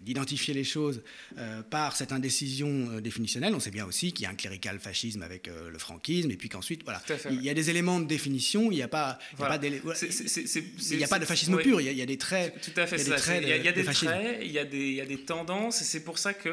d'identifier 0.00 0.54
les 0.54 0.64
choses 0.64 1.02
euh, 1.38 1.62
par 1.62 1.94
cette 1.94 2.12
indécision 2.12 2.68
euh, 2.68 3.00
définitionnelle. 3.00 3.54
On 3.54 3.60
sait 3.60 3.70
bien 3.70 3.86
aussi 3.86 4.12
qu'il 4.12 4.24
y 4.24 4.26
a 4.26 4.30
un 4.30 4.34
clérical 4.34 4.80
fascisme 4.80 5.22
avec 5.22 5.48
euh, 5.48 5.70
le 5.70 5.78
franquisme, 5.78 6.30
et 6.30 6.36
puis 6.36 6.48
qu'ensuite, 6.48 6.84
voilà, 6.84 7.02
il 7.30 7.42
y 7.42 7.50
a 7.50 7.54
des 7.54 7.70
éléments 7.70 8.00
de 8.00 8.06
définition, 8.06 8.72
il 8.72 8.76
n'y 8.76 8.82
a 8.82 8.88
pas, 8.88 9.18
de 9.38 11.24
fascisme 11.24 11.58
pur, 11.58 11.80
il 11.80 11.92
y, 11.92 12.02
a, 12.02 12.06
des 12.06 12.18
traits. 12.18 12.54
Tout 12.62 12.80
à 12.80 12.86
fait, 12.86 12.96
il 12.96 13.08
y 13.08 13.12
a 13.12 13.16
des 13.16 13.20
traits, 13.20 13.42
il 13.42 13.48
y 13.48 13.52
a, 13.52 13.72
des, 13.72 13.84
traits, 13.84 14.38
il 14.42 14.52
y 14.52 14.58
a 14.58 14.64
des, 14.64 14.88
il 14.88 14.94
y 14.94 15.00
a 15.00 15.06
des 15.06 15.20
tendances, 15.24 15.82
et 15.82 15.84
c'est 15.84 16.04
pour 16.04 16.18
ça 16.18 16.32
que 16.32 16.50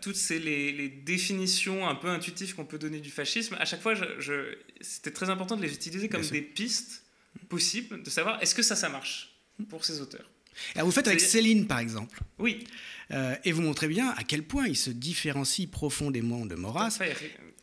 toutes 0.00 0.16
ces 0.16 0.38
les, 0.38 0.88
définitions 0.88 1.88
un 1.88 1.94
peu 1.94 2.08
intuitives 2.08 2.54
qu'on 2.54 2.64
peut 2.64 2.78
donner 2.78 3.00
du 3.00 3.10
fascisme, 3.10 3.56
à 3.58 3.64
chaque 3.64 3.80
fois, 3.80 3.94
je, 3.94 4.56
c'était 4.80 5.10
très 5.10 5.30
important 5.30 5.56
de 5.56 5.62
les 5.62 5.72
utiliser 5.72 6.08
comme 6.08 6.22
des 6.22 6.42
pistes 6.42 7.01
possibles 7.48 8.02
de 8.02 8.10
savoir 8.10 8.42
est-ce 8.42 8.54
que 8.54 8.62
ça, 8.62 8.76
ça 8.76 8.88
marche 8.88 9.36
pour 9.68 9.84
ces 9.84 10.00
auteurs. 10.00 10.28
Alors 10.74 10.86
vous 10.86 10.92
faites 10.92 11.08
avec 11.08 11.20
Céline, 11.20 11.66
par 11.66 11.78
exemple. 11.78 12.20
Oui. 12.38 12.64
Euh, 13.10 13.34
et 13.44 13.52
vous 13.52 13.62
montrez 13.62 13.88
bien 13.88 14.10
à 14.16 14.24
quel 14.24 14.42
point 14.42 14.66
il 14.66 14.76
se 14.76 14.90
différencie 14.90 15.68
profondément 15.68 16.46
de 16.46 16.54
Maurras, 16.54 16.98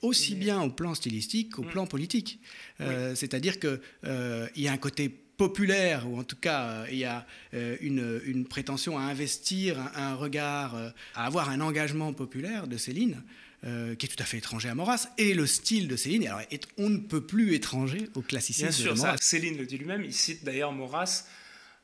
aussi 0.01 0.35
bien 0.35 0.61
au 0.61 0.69
plan 0.69 0.93
stylistique 0.95 1.53
qu'au 1.53 1.63
mm. 1.63 1.69
plan 1.69 1.87
politique. 1.87 2.39
Euh, 2.81 3.15
c'est-à-dire 3.15 3.59
qu'il 3.59 3.79
euh, 4.05 4.47
y 4.55 4.67
a 4.67 4.71
un 4.71 4.77
côté 4.77 5.09
populaire, 5.09 6.09
ou 6.09 6.19
en 6.19 6.23
tout 6.23 6.35
cas, 6.35 6.85
il 6.91 6.97
y 6.97 7.05
a 7.05 7.25
une, 7.53 8.45
prétention 8.45 8.99
à 8.99 9.03
investir 9.03 9.79
un, 9.95 10.13
regard, 10.15 10.75
à 11.15 11.25
avoir 11.25 11.49
un 11.49 11.61
engagement 11.61 12.11
populaire 12.11 12.67
de 12.67 12.75
Céline. 12.75 13.23
Qui 13.63 14.05
est 14.05 14.09
tout 14.09 14.23
à 14.23 14.25
fait 14.25 14.37
étranger 14.37 14.69
à 14.69 14.75
Maurras, 14.75 15.07
et 15.17 15.33
le 15.33 15.45
style 15.45 15.87
de 15.87 15.95
Céline, 15.95 16.25
alors, 16.27 16.41
on 16.77 16.89
ne 16.89 16.97
peut 16.97 17.25
plus 17.25 17.53
étranger 17.53 18.09
au 18.15 18.21
classicisme 18.21 18.67
Bien 18.67 18.71
sûr, 18.71 18.93
de 18.93 18.99
Maurras. 18.99 19.17
Céline 19.19 19.57
le 19.57 19.65
dit 19.65 19.77
lui-même, 19.77 20.03
il 20.03 20.13
cite 20.13 20.43
d'ailleurs 20.43 20.71
Maurras 20.71 21.25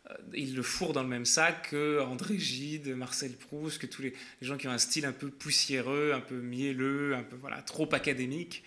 euh, 0.09 0.13
il 0.33 0.55
le 0.55 0.61
fourre 0.61 0.93
dans 0.93 1.03
le 1.03 1.09
même 1.09 1.25
sac 1.25 1.69
que 1.69 2.01
André 2.01 2.37
Gide, 2.37 2.95
Marcel 2.95 3.33
Proust, 3.33 3.79
que 3.79 3.87
tous 3.87 4.01
les, 4.01 4.13
gens 4.41 4.57
qui 4.57 4.67
ont 4.67 4.71
un 4.71 4.77
style 4.77 5.05
un 5.05 5.11
peu 5.11 5.29
poussiéreux, 5.29 6.13
un 6.13 6.19
peu 6.19 6.35
mielleux, 6.35 7.15
un 7.15 7.23
peu 7.23 7.35
voilà, 7.35 7.61
trop 7.61 7.91
académique, 7.93 8.63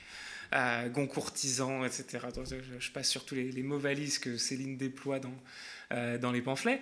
euh, 0.54 0.88
goncourtisan, 0.88 1.84
etc. 1.84 2.26
je, 2.78 2.90
passe 2.90 3.09
sur 3.09 3.24
tous 3.24 3.34
les, 3.34 3.62
mots 3.62 3.78
valises 3.78 4.18
que 4.18 4.36
Céline 4.36 4.76
déploie 4.76 5.20
dans, 5.20 5.34
euh, 5.92 6.18
dans 6.18 6.32
les 6.32 6.42
pamphlets. 6.42 6.80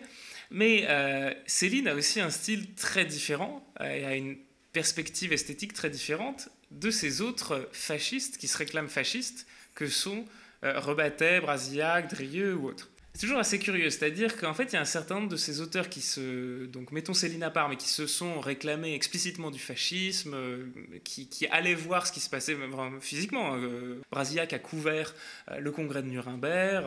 Mais 0.51 0.85
euh, 0.89 1.35
Céline 1.47 1.89
a 1.89 1.95
aussi 1.95 2.21
un 2.21 2.31
style 2.31 2.75
très 2.75 3.05
différent 3.05 3.67
et 3.81 4.05
a 4.05 4.15
une 4.15 4.37
perspective 4.77 5.33
esthétique 5.33 5.73
très 5.73 5.89
différente 5.89 6.51
de 6.71 6.91
ces 6.91 7.23
autres 7.23 7.67
fascistes 7.73 8.37
qui 8.37 8.47
se 8.47 8.59
réclament 8.59 8.89
fascistes 8.89 9.47
que 9.75 9.87
sont 9.87 10.27
Rebattet, 10.63 11.41
Brasillac, 11.41 12.11
Drieux 12.11 12.55
ou 12.55 12.69
autres. 12.69 12.91
C'est 13.17 13.23
toujours 13.23 13.39
assez 13.39 13.59
curieux, 13.59 13.89
c'est-à-dire 13.89 14.37
qu'en 14.37 14.53
fait, 14.53 14.65
il 14.65 14.73
y 14.75 14.77
a 14.77 14.83
un 14.83 14.85
certain 14.85 15.15
nombre 15.15 15.31
de 15.31 15.39
ces 15.39 15.63
auteurs 15.63 15.89
qui 15.89 16.03
se, 16.03 16.67
donc 16.67 16.93
mettons 16.93 17.15
Céline 17.15 17.43
à 17.45 17.51
part, 17.51 17.71
mais 17.71 17.77
qui 17.77 17.89
se 17.89 18.07
sont 18.07 18.41
réclamés 18.41 18.93
explicitement 18.93 19.51
du 19.51 19.59
fascisme, 19.59 20.35
euh, 20.35 20.67
qui, 21.03 21.47
allaient 21.51 21.73
voir 21.73 22.07
ce 22.07 22.13
qui 22.13 22.21
se 22.21 22.29
passait 22.29 22.55
physiquement. 23.01 23.57
Euh, 23.57 24.03
Brasillac 24.11 24.53
a 24.53 24.59
couvert 24.59 25.15
euh, 25.51 25.61
le 25.61 25.71
congrès 25.73 26.03
de 26.03 26.09
Nuremberg 26.09 26.85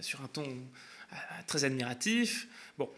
sur 0.00 0.22
un 0.22 0.28
ton 0.28 0.46
très 1.48 1.64
admiratif. 1.64 2.46
Bon, 2.78 2.88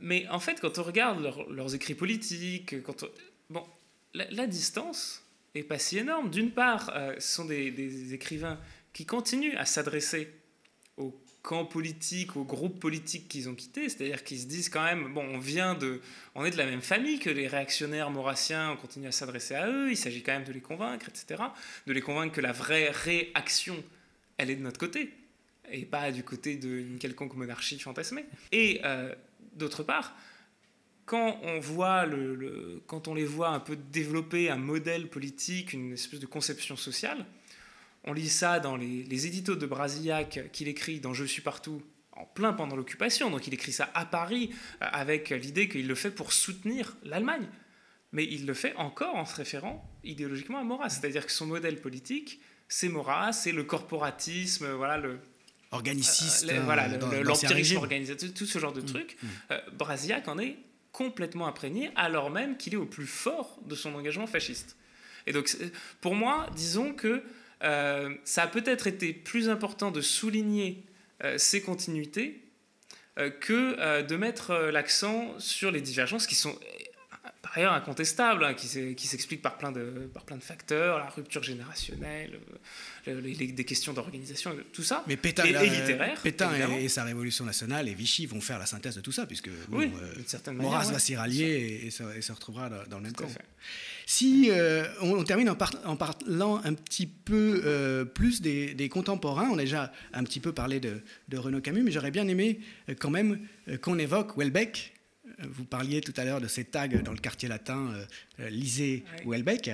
mais 0.00 0.26
en 0.28 0.40
fait, 0.40 0.60
quand 0.60 0.78
on 0.78 0.82
regarde 0.82 1.20
leurs 1.50 1.74
écrits 1.74 1.94
politiques, 1.94 2.82
quand 2.82 3.04
bon, 3.50 3.64
la, 4.12 4.46
distance 4.46 5.24
est 5.54 5.62
pas 5.62 5.78
si 5.78 5.98
énorme. 5.98 6.30
D'une 6.30 6.50
part, 6.50 6.92
ce 7.18 7.34
sont 7.34 7.44
des, 7.44 8.14
écrivains 8.14 8.58
qui 8.92 9.06
continuent 9.06 9.56
à 9.56 9.64
s'adresser 9.64 10.32
aux 10.96 11.24
camp 11.44 11.66
politique, 11.66 12.36
au 12.36 12.44
groupe 12.44 12.80
politique 12.80 13.28
qu'ils 13.28 13.50
ont 13.50 13.54
quitté, 13.54 13.90
c'est-à-dire 13.90 14.24
qu'ils 14.24 14.40
se 14.40 14.46
disent 14.46 14.70
quand 14.70 14.82
même, 14.82 15.12
bon, 15.12 15.26
on 15.34 15.38
vient 15.38 15.74
de, 15.74 16.00
on 16.34 16.44
est 16.46 16.50
de 16.50 16.56
la 16.56 16.64
même 16.64 16.80
famille 16.80 17.18
que 17.18 17.28
les 17.28 17.46
réactionnaires 17.46 18.10
maurassiens, 18.10 18.70
on 18.70 18.76
continue 18.76 19.08
à 19.08 19.12
s'adresser 19.12 19.54
à 19.54 19.68
eux, 19.68 19.90
il 19.90 19.96
s'agit 19.96 20.22
quand 20.22 20.32
même 20.32 20.44
de 20.44 20.52
les 20.52 20.62
convaincre, 20.62 21.06
etc., 21.06 21.42
de 21.86 21.92
les 21.92 22.00
convaincre 22.00 22.34
que 22.34 22.40
la 22.40 22.52
vraie 22.52 22.88
réaction, 22.90 23.76
elle 24.38 24.50
est 24.50 24.56
de 24.56 24.62
notre 24.62 24.80
côté, 24.80 25.12
et 25.70 25.84
pas 25.84 26.10
du 26.12 26.24
côté 26.24 26.56
d'une 26.56 26.96
quelconque 26.98 27.34
monarchie 27.34 27.78
fantasmée. 27.78 28.24
Et 28.50 28.80
euh, 28.84 29.14
d'autre 29.56 29.82
part, 29.82 30.14
quand 31.06 31.38
on 31.42 33.14
les 33.14 33.24
voit 33.24 33.48
un 33.48 33.60
peu 33.60 33.76
développer 33.76 34.50
un 34.50 34.56
modèle 34.56 35.08
politique, 35.08 35.72
une 35.72 35.92
espèce 35.92 36.20
de 36.20 36.26
conception 36.26 36.76
sociale, 36.76 37.26
on 38.04 38.12
lit 38.12 38.28
ça 38.28 38.60
dans 38.60 38.76
les, 38.76 39.26
éditos 39.26 39.56
de 39.56 39.66
Brasillac 39.66 40.50
qu'il 40.52 40.68
écrit 40.68 41.00
dans 41.00 41.14
Je 41.14 41.24
suis 41.24 41.42
partout 41.42 41.82
en 42.12 42.26
plein 42.26 42.52
pendant 42.52 42.76
l'occupation. 42.76 43.30
Donc 43.30 43.46
il 43.46 43.54
écrit 43.54 43.72
ça 43.72 43.90
à 43.94 44.04
Paris 44.04 44.50
euh, 44.82 44.86
avec 44.92 45.30
l'idée 45.30 45.68
qu'il 45.68 45.88
le 45.88 45.94
fait 45.94 46.10
pour 46.10 46.32
soutenir 46.32 46.96
l'Allemagne. 47.02 47.48
Mais 48.12 48.24
il 48.24 48.46
le 48.46 48.54
fait 48.54 48.76
encore 48.76 49.16
en 49.16 49.24
se 49.24 49.34
référant 49.34 49.90
idéologiquement 50.04 50.60
à 50.60 50.64
Maurras. 50.64 50.90
C'est-à-dire 50.90 51.26
que 51.26 51.32
son 51.32 51.46
modèle 51.46 51.80
politique, 51.80 52.40
c'est 52.68 52.88
Maurras, 52.88 53.32
c'est 53.32 53.52
le 53.52 53.64
corporatisme, 53.64 54.70
voilà, 54.72 54.98
le, 54.98 55.18
organiciste, 55.74 56.50
euh, 56.50 56.60
voilà, 56.64 56.88
l'empirisme 56.88 57.76
organisateur, 57.76 58.30
tout 58.34 58.46
ce 58.46 58.58
genre 58.58 58.72
de 58.72 58.80
mm. 58.80 58.86
trucs. 58.86 59.16
Mm. 59.22 59.26
Euh, 59.50 59.60
Brasillac 59.72 60.28
en 60.28 60.38
est 60.38 60.56
complètement 60.92 61.46
imprégné, 61.46 61.90
alors 61.96 62.30
même 62.30 62.56
qu'il 62.56 62.74
est 62.74 62.78
au 62.78 62.86
plus 62.86 63.06
fort 63.06 63.58
de 63.66 63.74
son 63.74 63.94
engagement 63.94 64.26
fasciste. 64.26 64.76
Et 65.26 65.32
donc, 65.32 65.54
pour 66.00 66.14
moi, 66.14 66.46
disons 66.54 66.92
que 66.92 67.22
euh, 67.62 68.14
ça 68.24 68.42
a 68.42 68.46
peut-être 68.46 68.86
été 68.86 69.12
plus 69.12 69.48
important 69.48 69.90
de 69.90 70.00
souligner 70.00 70.84
euh, 71.22 71.38
ces 71.38 71.62
continuités 71.62 72.42
euh, 73.18 73.30
que 73.30 74.02
de 74.02 74.16
mettre 74.16 74.54
l'accent 74.72 75.34
sur 75.38 75.70
les 75.70 75.80
divergences 75.80 76.26
qui 76.26 76.34
sont 76.34 76.58
par 77.42 77.56
ailleurs 77.56 77.72
incontestables, 77.72 78.44
hein, 78.44 78.54
qui 78.54 79.06
s'expliquent 79.06 79.42
par, 79.42 79.56
plein 79.56 79.72
de, 79.72 80.10
par 80.12 80.24
plein 80.24 80.36
de 80.36 80.42
facteurs, 80.42 80.98
la 80.98 81.08
rupture 81.08 81.42
générationnelle, 81.42 82.38
des 83.06 83.64
questions 83.64 83.92
d'organisation, 83.92 84.54
tout 84.72 84.82
ça, 84.82 85.04
Mais 85.06 85.16
Pétain, 85.16 85.44
et, 85.44 85.52
littéraire. 85.68 86.20
Pétain 86.22 86.50
et, 86.78 86.88
sa 86.88 87.04
Révolution 87.04 87.44
nationale 87.44 87.88
et 87.88 87.94
Vichy 87.94 88.26
vont 88.26 88.40
faire 88.40 88.58
la 88.58 88.66
synthèse 88.66 88.96
de 88.96 89.00
tout 89.00 89.12
ça, 89.12 89.26
puisque 89.26 89.50
oui, 89.70 89.90
Maurras 90.54 90.90
va 90.90 90.98
s'y 90.98 91.16
rallier 91.16 91.82
et, 91.84 91.90
se, 91.90 92.32
retrouvera 92.32 92.68
dans, 92.88 92.98
le 92.98 93.04
même 93.04 93.12
camp. 93.12 93.28
Si 94.06 94.50
euh, 94.50 94.86
on, 95.00 95.22
termine 95.24 95.48
en, 95.48 95.56
parlant 95.56 96.60
un 96.62 96.74
petit 96.74 97.06
peu 97.06 97.62
euh, 97.64 98.04
plus 98.04 98.42
des, 98.42 98.88
contemporains, 98.90 99.48
on 99.50 99.58
a 99.58 99.62
déjà 99.62 99.92
un 100.12 100.24
petit 100.24 100.40
peu 100.40 100.52
parlé 100.52 100.80
de, 100.80 101.02
Renaud 101.32 101.60
Camus, 101.60 101.82
mais 101.82 101.90
j'aurais 101.90 102.10
bien 102.10 102.28
aimé 102.28 102.60
euh, 102.88 102.94
quand 102.98 103.10
même 103.10 103.40
qu'on 103.80 103.98
évoque 103.98 104.36
Welbeck. 104.36 104.92
Vous 105.42 105.64
parliez 105.64 106.00
tout 106.00 106.14
à 106.16 106.24
l'heure 106.24 106.40
de 106.40 106.48
ces 106.48 106.64
tags 106.64 106.88
dans 106.88 107.12
le 107.12 107.18
quartier 107.18 107.48
latin, 107.48 107.92
lisez 108.38 109.04
Welbeck 109.26 109.70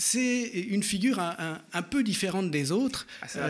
c'est 0.00 0.44
une 0.44 0.84
figure 0.84 1.18
un, 1.18 1.82
peu 1.82 2.04
différente 2.04 2.52
des 2.52 2.70
autres, 2.70 3.06
ah, 3.34 3.48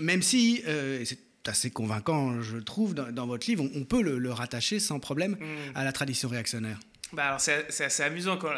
même 0.00 0.20
si 0.20 0.62
c'est 1.04 1.18
assez 1.46 1.70
convaincant, 1.70 2.40
je 2.42 2.58
trouve, 2.58 2.94
dans, 2.94 3.26
votre 3.26 3.46
livre, 3.48 3.68
on, 3.74 3.84
peut 3.84 4.02
le, 4.02 4.32
rattacher 4.32 4.80
sans 4.80 4.98
problème 4.98 5.32
mm. 5.32 5.76
à 5.76 5.84
la 5.84 5.92
tradition 5.92 6.28
réactionnaire. 6.28 6.80
Bah 7.12 7.26
alors 7.26 7.40
c'est 7.40 7.84
assez 7.84 8.02
amusant 8.02 8.38
quand 8.38 8.52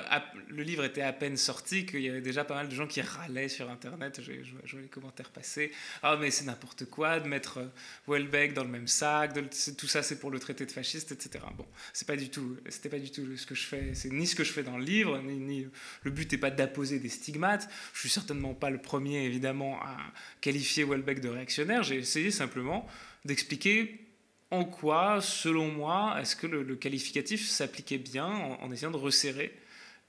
le 0.48 0.62
livre 0.62 0.84
était 0.84 1.02
à 1.02 1.12
peine 1.12 1.36
sorti 1.36 1.86
qu'il 1.86 2.00
y 2.00 2.08
avait 2.08 2.20
déjà 2.20 2.44
pas 2.44 2.54
mal 2.54 2.68
de 2.68 2.74
gens 2.74 2.86
qui 2.86 3.00
râlaient 3.00 3.48
sur 3.48 3.68
internet. 3.68 4.20
Je, 4.22 4.32
vois 4.32 4.80
les 4.80 4.86
commentaires 4.86 5.30
passer. 5.30 5.72
Ah 6.04 6.16
mais 6.20 6.30
c'est 6.30 6.44
n'importe 6.44 6.84
quoi 6.84 7.18
de 7.18 7.26
mettre 7.26 7.58
euh, 7.58 7.66
Welbeck 8.06 8.54
dans 8.54 8.62
le 8.62 8.70
même 8.70 8.86
sac. 8.86 9.32
tout 9.76 9.86
ça 9.88 10.04
c'est 10.04 10.20
pour 10.20 10.30
le 10.30 10.38
traité 10.38 10.66
de 10.66 10.70
fasciste, 10.70 11.10
etc. 11.10 11.44
Bon, 11.56 11.66
c'est 11.92 12.06
pas 12.06 12.16
du 12.16 12.28
tout. 12.30 12.56
C'était 12.68 12.88
pas 12.88 13.00
du 13.00 13.10
tout 13.10 13.36
ce 13.36 13.44
que 13.44 13.56
je 13.56 13.64
fais. 13.66 13.94
C'est 13.94 14.12
ni 14.12 14.26
ce 14.26 14.36
que 14.36 14.44
je 14.44 14.52
fais 14.52 14.62
dans 14.62 14.78
le 14.78 14.84
livre, 14.84 15.18
ni, 15.18 15.66
le 16.02 16.10
but 16.12 16.30
n'est 16.30 16.38
pas 16.38 16.50
d'apposer 16.50 17.00
des 17.00 17.08
stigmates. 17.08 17.68
Je 17.92 18.00
suis 18.00 18.08
certainement 18.08 18.54
pas 18.54 18.70
le 18.70 18.78
premier 18.78 19.24
évidemment 19.24 19.82
à 19.82 19.96
qualifier 20.40 20.84
Welbeck 20.84 21.20
de 21.20 21.28
réactionnaire. 21.28 21.82
J'ai 21.82 21.96
essayé 21.96 22.30
simplement 22.30 22.86
d'expliquer 23.24 24.00
en 24.50 24.64
quoi, 24.64 25.20
selon 25.20 25.68
moi, 25.68 26.16
est-ce 26.20 26.36
que 26.36 26.46
le, 26.46 26.76
qualificatif 26.76 27.48
s'appliquait 27.48 27.98
bien 27.98 28.26
en, 28.26 28.70
essayant 28.70 28.90
de 28.90 28.96
resserrer 28.96 29.52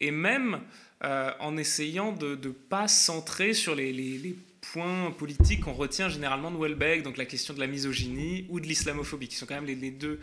et 0.02 0.12
même 0.12 0.62
euh, 1.04 1.32
en 1.40 1.58
essayant 1.58 2.12
de 2.12 2.36
ne 2.36 2.50
pas 2.50 2.88
centrer 2.88 3.54
sur 3.54 3.76
les, 3.76 4.36
points 4.74 5.12
politiques 5.12 5.62
qu'on 5.62 5.74
retient 5.74 6.10
généralement 6.10 6.50
de 6.50 6.58
Welbeck, 6.58 7.04
donc 7.04 7.18
la 7.18 7.26
question 7.26 7.54
de 7.54 7.60
la 7.60 7.68
misogynie 7.68 8.48
ou 8.50 8.60
de 8.60 8.66
l'islamophobie, 8.66 9.28
qui 9.28 9.36
sont 9.36 9.46
quand 9.46 9.54
même 9.54 9.66
les, 9.66 9.92
deux, 9.92 10.20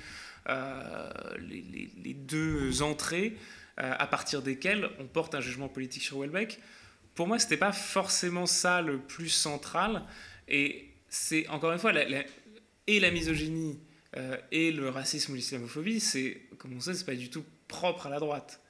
euh, 0.49 1.11
les, 1.39 2.15
deux 2.15 2.83
entrées 2.83 3.37
euh, 3.79 3.95
à 3.97 4.07
partir 4.09 4.43
desquelles 4.43 4.91
on 4.99 5.07
porte 5.07 5.37
un 5.37 5.41
jugement 5.41 5.69
politique 5.69 6.03
sur 6.03 6.19
Welbeck. 6.19 6.59
Pour 7.15 7.29
moi, 7.29 7.39
ce 7.39 7.45
n'était 7.45 7.57
pas 7.57 7.71
forcément 7.71 8.47
ça 8.47 8.81
le 8.81 8.99
plus 8.99 9.29
central, 9.29 10.03
et 10.49 10.89
c'est 11.09 11.47
encore 11.47 11.71
une 11.73 11.79
fois, 11.79 11.93
et 12.89 13.01
la 13.01 13.11
misogynie 13.13 13.79
euh, 14.17 14.37
et 14.51 14.73
le 14.73 14.89
racisme 14.89 15.33
ou 15.33 15.35
l'islamophobie, 15.35 16.01
c'est, 16.01 16.43
comme 16.59 16.75
on 16.77 16.81
sait, 16.81 16.95
c'est 16.95 17.07
pas 17.07 17.15
du 17.15 17.31
tout 17.31 17.45
propre 17.69 18.07
à 18.07 18.11
la 18.11 18.21
droite. 18.21 18.61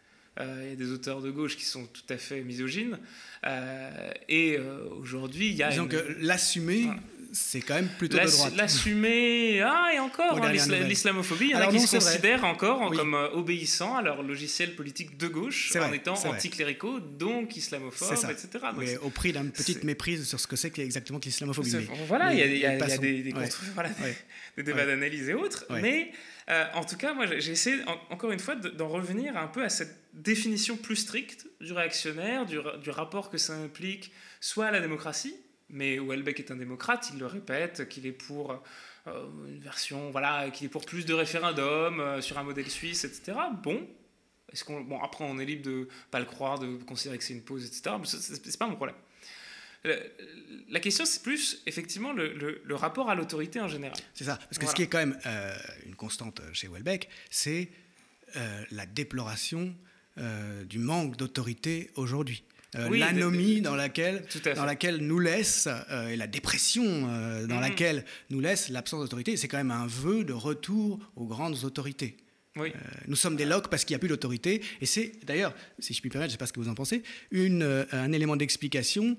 Euh, 0.40 0.62
il 0.64 0.70
y 0.70 0.72
a 0.72 0.76
des 0.76 0.93
auteurs 0.93 1.20
de 1.20 1.30
gauche 1.30 1.57
qui 1.57 1.64
sont 1.64 1.86
tout 1.86 2.05
à 2.09 2.16
fait 2.16 2.43
misogynes. 2.43 2.99
Euh, 3.47 4.11
et 4.28 4.59
aujourd'hui, 4.99 5.49
il 5.49 5.55
y 5.55 5.62
a. 5.62 5.70
Disons 5.70 5.88
que 5.88 6.16
l'assumer, 6.20 6.88
c'est 7.33 7.62
quand 7.62 7.74
même 7.74 7.89
plutôt 7.89 8.18
de 8.18 8.26
droite. 8.26 8.55
L'assumer, 8.57 9.62
ah, 9.62 9.91
et 9.95 9.99
encore, 9.99 10.45
hein, 10.45 10.53
l'islamophobie, 10.53 11.47
il 11.47 11.51
y 11.51 11.55
en 11.55 11.61
a 11.61 11.66
qui 11.68 11.80
se 11.80 11.97
considèrent 11.97 12.45
encore 12.45 12.93
comme 12.93 13.14
obéissant 13.33 13.97
à 13.97 14.03
leur 14.03 14.22
logiciel 14.22 14.76
politique 14.76 15.16
de 15.16 15.28
gauche, 15.28 15.74
en 15.76 15.93
étant 15.93 16.14
anticléricaux, 16.14 17.01
donc 17.01 17.57
islamophobes, 17.57 18.30
etc. 18.30 18.64
mais 18.76 18.97
au 18.99 19.11
prix 19.11 19.33
d'une 19.33 19.51
petite 19.51 19.85
méprise 19.85 20.28
sur 20.28 20.39
ce 20.39 20.47
que 20.47 20.57
c'est 20.57 20.78
exactement 20.78 21.18
que 21.18 21.24
l'islamophobie. 21.24 21.89
Voilà, 22.07 22.33
il 22.33 22.59
y 22.59 22.66
a, 22.66 22.76
des, 22.76 22.99
des, 22.99 23.33
des 24.57 24.62
débats 24.62 24.87
d'analyse 24.87 25.28
et 25.28 25.35
autres. 25.35 25.64
Mais 25.70 26.12
euh, 26.51 26.64
en 26.74 26.85
tout 26.85 26.97
cas, 26.97 27.14
moi, 27.14 27.26
j'ai 27.26 27.53
essayé, 27.53 27.78
encore 28.11 28.33
une 28.33 28.41
fois, 28.41 28.57
d'en 28.57 28.89
revenir 28.89 29.37
un 29.37 29.47
peu 29.47 29.62
à 29.62 29.68
cette 29.68 29.97
définition 30.12 30.76
plus 30.76 30.97
stricte 30.97 31.47
du 31.61 31.72
réactionnaire, 31.72 32.47
du, 32.47 32.59
du 32.83 32.91
rapport 32.91 33.30
que 33.30 33.39
ça 33.39 33.55
implique, 33.55 34.12
soit 34.41 34.66
à 34.66 34.70
la 34.70 34.80
démocratie, 34.80 35.35
mais 35.72 35.98
Houellebecq 35.98 36.38
est 36.38 36.50
un 36.50 36.56
démocrate, 36.56 37.10
il 37.12 37.18
le 37.18 37.26
répète, 37.26 37.88
qu'il 37.88 38.06
est 38.06 38.12
pour 38.12 38.62
euh, 39.08 39.26
une 39.48 39.58
version, 39.58 40.10
voilà, 40.10 40.50
qu'il 40.50 40.66
est 40.66 40.70
pour 40.70 40.84
plus 40.84 41.04
de 41.04 41.14
référendums 41.14 41.98
euh, 41.98 42.20
sur 42.20 42.38
un 42.38 42.44
modèle 42.44 42.70
suisse, 42.70 43.04
etc. 43.04 43.36
Bon, 43.62 43.84
est-ce 44.52 44.62
qu'on, 44.62 44.82
bon, 44.82 45.00
après 45.02 45.24
on 45.24 45.40
est 45.40 45.44
libre 45.44 45.64
de 45.64 45.88
pas 46.12 46.20
le 46.20 46.26
croire, 46.26 46.60
de 46.60 46.76
considérer 46.84 47.18
que 47.18 47.24
c'est 47.24 47.32
une 47.32 47.42
pause, 47.42 47.66
etc. 47.66 47.96
Mais 47.98 48.06
c'est 48.06 48.58
pas 48.58 48.68
mon 48.68 48.76
problème. 48.76 48.94
La 50.68 50.78
question, 50.78 51.04
c'est 51.04 51.24
plus 51.24 51.60
effectivement 51.66 52.12
le, 52.12 52.74
rapport 52.74 53.10
à 53.10 53.16
l'autorité 53.16 53.60
en 53.60 53.66
général. 53.66 53.98
C'est 54.14 54.22
ça, 54.22 54.36
parce 54.36 54.58
que 54.58 54.66
ce 54.66 54.74
qui 54.76 54.82
est 54.82 54.86
quand 54.86 54.98
même 54.98 55.18
euh, 55.26 55.56
une 55.86 55.96
constante 55.96 56.40
chez 56.52 56.68
Houellebecq, 56.68 57.08
c'est 57.30 57.68
la 58.70 58.86
déploration 58.86 59.74
du 60.16 60.78
manque 60.78 61.16
d'autorité 61.16 61.90
aujourd'hui. 61.96 62.44
Euh, 62.76 62.88
l'anomie 62.96 63.60
dans 63.60 63.74
laquelle, 63.74 64.24
dans 64.56 64.64
laquelle 64.64 64.96
nous 64.98 65.18
laisse, 65.18 65.68
euh, 65.90 66.08
et 66.08 66.16
la 66.16 66.26
dépression 66.26 66.84
euh, 66.86 67.46
dans 67.46 67.56
mm-hmm. 67.56 67.60
laquelle 67.60 68.04
nous 68.30 68.40
laisse 68.40 68.70
l'absence 68.70 69.02
d'autorité. 69.02 69.36
C'est 69.36 69.48
quand 69.48 69.58
même 69.58 69.70
un 69.70 69.86
vœu 69.86 70.24
de 70.24 70.32
retour 70.32 70.98
aux 71.16 71.26
grandes 71.26 71.64
autorités. 71.64 72.16
nous 73.08 73.16
sommes 73.16 73.36
des 73.36 73.44
locs 73.44 73.68
parce 73.68 73.84
qu'il 73.84 73.92
n'y 73.94 73.96
a 73.96 73.98
plus 73.98 74.08
d'autorité. 74.08 74.62
Et 74.80 74.86
c'est 74.86 75.12
d'ailleurs, 75.26 75.54
si 75.78 75.92
je 75.92 76.00
puis 76.00 76.08
me 76.08 76.12
permettre, 76.12 76.30
je 76.30 76.36
ne 76.36 76.38
sais 76.38 76.38
pas 76.38 76.46
ce 76.46 76.52
que 76.54 76.60
vous 76.60 76.70
en 76.70 76.74
pensez, 76.74 77.02
une, 77.30 77.86
un 77.92 78.12
élément 78.12 78.36
d'explication 78.36 79.18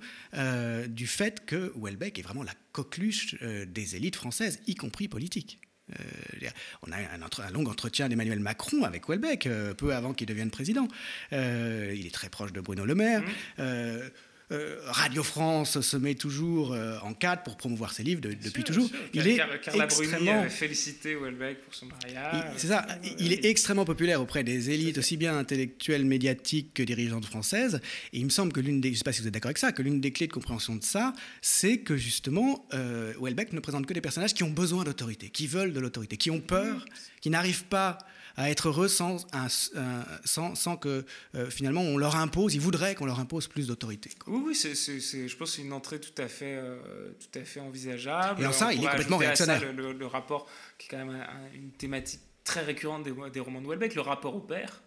du 0.87 1.05
fait 1.07 1.45
que 1.45 1.71
Houellebecq 1.75 2.17
est 2.17 2.23
vraiment 2.23 2.43
la 2.43 2.53
coqueluche 2.71 3.35
des 3.41 3.95
élites 3.95 4.15
françaises, 4.15 4.61
y 4.65 4.73
compris 4.73 5.07
politiques. 5.07 5.59
Euh, 5.91 6.49
on 6.87 6.91
a 6.91 6.97
un, 6.97 7.21
un, 7.21 7.51
long 7.51 7.65
entretien 7.65 8.07
d'Emmanuel 8.09 8.39
Macron 8.39 8.83
avec 8.83 9.09
Welbeck, 9.09 9.47
euh, 9.47 9.73
peu 9.73 9.93
avant 9.93 10.13
qu'il 10.13 10.27
devienne 10.27 10.49
président. 10.49 10.87
Euh, 11.33 11.93
il 11.95 12.07
est 12.07 12.13
très 12.13 12.29
proche 12.29 12.53
de 12.53 12.61
Bruno 12.61 12.85
Le 12.85 12.95
Maire. 12.95 13.21
Mmh. 13.57 13.63
Euh, 14.53 14.77
Radio 14.85 15.23
France 15.23 15.81
se 15.81 15.97
met 15.97 16.13
toujours 16.13 16.73
euh, 16.73 16.97
en 17.01 17.13
cadre 17.13 17.41
pour 17.41 17.57
promouvoir 17.57 17.91
ses 17.91 18.03
livres 18.03 18.21
depuis 18.21 18.63
toujours. 18.63 18.87
Il 19.13 19.27
est 19.27 19.37
Carla 19.63 19.85
extrêmement 19.85 20.43
félicité 20.49 21.15
Houellebecq 21.15 21.63
pour 21.63 21.73
son 21.73 21.87
mariage. 21.87 22.45
C'est 22.57 22.67
ça. 22.67 22.85
Il 23.19 23.33
est 23.33 23.45
extrêmement 23.45 23.85
populaire 23.85 24.21
auprès 24.21 24.43
des 24.43 24.69
élites, 24.69 24.99
aussi 24.99 25.17
bien 25.17 25.37
intellectuelles, 25.37 26.05
médiatiques 26.05 26.73
que 26.73 26.83
dirigeantes 26.83 27.25
françaises. 27.25 27.79
Et 28.11 28.19
il 28.19 28.25
me 28.25 28.29
semble 28.29 28.53
que 28.53 28.59
l'une 28.59 28.79
des, 28.79 28.93
je 28.93 28.97
sais 28.97 29.03
pas 29.03 29.11
si 29.11 29.21
vous 29.21 29.27
êtes 29.27 29.33
d'accord 29.33 29.49
avec 29.49 29.57
ça, 29.57 29.71
que 29.71 29.81
l'une 29.81 29.99
des 29.99 30.11
clés 30.11 30.27
de 30.27 30.33
compréhension 30.33 30.75
de 30.75 30.83
ça, 30.83 31.13
c'est 31.41 31.79
que 31.79 31.97
justement, 31.97 32.65
euh, 32.73 33.13
Houellebecq 33.17 33.53
ne 33.53 33.59
présente 33.59 33.85
que 33.87 33.93
des 33.93 34.01
personnages 34.01 34.33
qui 34.33 34.43
ont 34.43 34.51
besoin 34.51 34.83
d'autorité, 34.83 35.29
qui 35.29 35.47
veulent 35.47 35.73
de 35.73 35.79
l'autorité, 35.79 36.17
qui 36.17 36.29
ont 36.29 36.41
peur, 36.41 36.85
qui 37.21 37.29
n'arrivent 37.29 37.65
pas 37.65 37.97
à 38.35 38.49
être 38.49 38.69
heureux 38.69 38.87
sans, 38.87 39.25
sans, 40.25 40.55
sans, 40.55 40.77
que 40.77 41.05
euh, 41.35 41.49
finalement 41.49 41.81
on 41.81 41.97
leur 41.97 42.15
impose, 42.15 42.55
ils 42.55 42.61
voudraient 42.61 42.95
qu'on 42.95 43.05
leur 43.05 43.19
impose 43.19 43.47
plus 43.47 43.67
d'autorité. 43.67 44.09
Oui, 44.27 44.41
oui 44.47 44.55
c'est, 44.55 44.73
je 44.73 45.35
pense 45.35 45.51
que 45.51 45.55
c'est 45.57 45.61
une 45.61 45.73
entrée 45.73 45.99
tout 45.99 46.21
à 46.21 46.27
fait, 46.27 46.55
euh, 46.55 47.11
tout 47.19 47.39
à 47.39 47.43
fait 47.43 47.59
envisageable. 47.59 48.41
Et 48.41 48.45
en 48.45 48.51
ça, 48.51 48.73
il 48.73 48.83
est 48.83 48.87
complètement 48.87 49.17
réactionnaire. 49.17 49.61
le, 49.73 50.05
rapport, 50.05 50.47
qui 50.77 50.87
est 50.87 50.89
quand 50.89 51.05
même 51.05 51.25
une 51.53 51.71
thématique 51.71 52.21
très 52.43 52.61
récurrente 52.61 53.03
des, 53.03 53.13
des 53.31 53.39
romans 53.39 53.61
de 53.61 53.67
Welbeck, 53.67 53.95
le 53.95 54.01
rapport 54.01 54.35
au 54.35 54.41
père. 54.41 54.81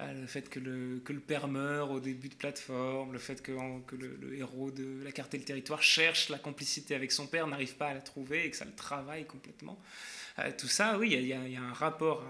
Euh, 0.00 0.12
le 0.12 0.26
fait 0.28 0.48
que 0.48 0.60
le, 0.60 1.00
que 1.04 1.12
le 1.12 1.18
père 1.18 1.48
meurt 1.48 1.90
au 1.90 1.98
début 1.98 2.28
de 2.28 2.34
plateforme, 2.34 3.12
le 3.12 3.18
fait 3.18 3.42
que, 3.42 3.52
que 3.86 3.96
le, 3.96 4.36
héros 4.36 4.70
de 4.70 5.02
La 5.02 5.10
carte 5.10 5.34
et 5.34 5.38
le 5.38 5.44
territoire 5.44 5.82
cherche 5.82 6.28
la 6.28 6.38
complicité 6.38 6.94
avec 6.94 7.10
son 7.10 7.26
père, 7.26 7.48
n'arrive 7.48 7.74
pas 7.74 7.88
à 7.88 7.94
la 7.94 8.00
trouver 8.00 8.46
et 8.46 8.50
que 8.50 8.56
ça 8.56 8.64
le 8.64 8.74
travaille 8.74 9.26
complètement. 9.26 9.80
Euh, 10.38 10.50
tout 10.56 10.68
ça, 10.68 10.98
oui, 10.98 11.10
il 11.12 11.22
y, 11.22 11.28
y, 11.28 11.56
a 11.56 11.62
un 11.62 11.72
rapport 11.72 12.24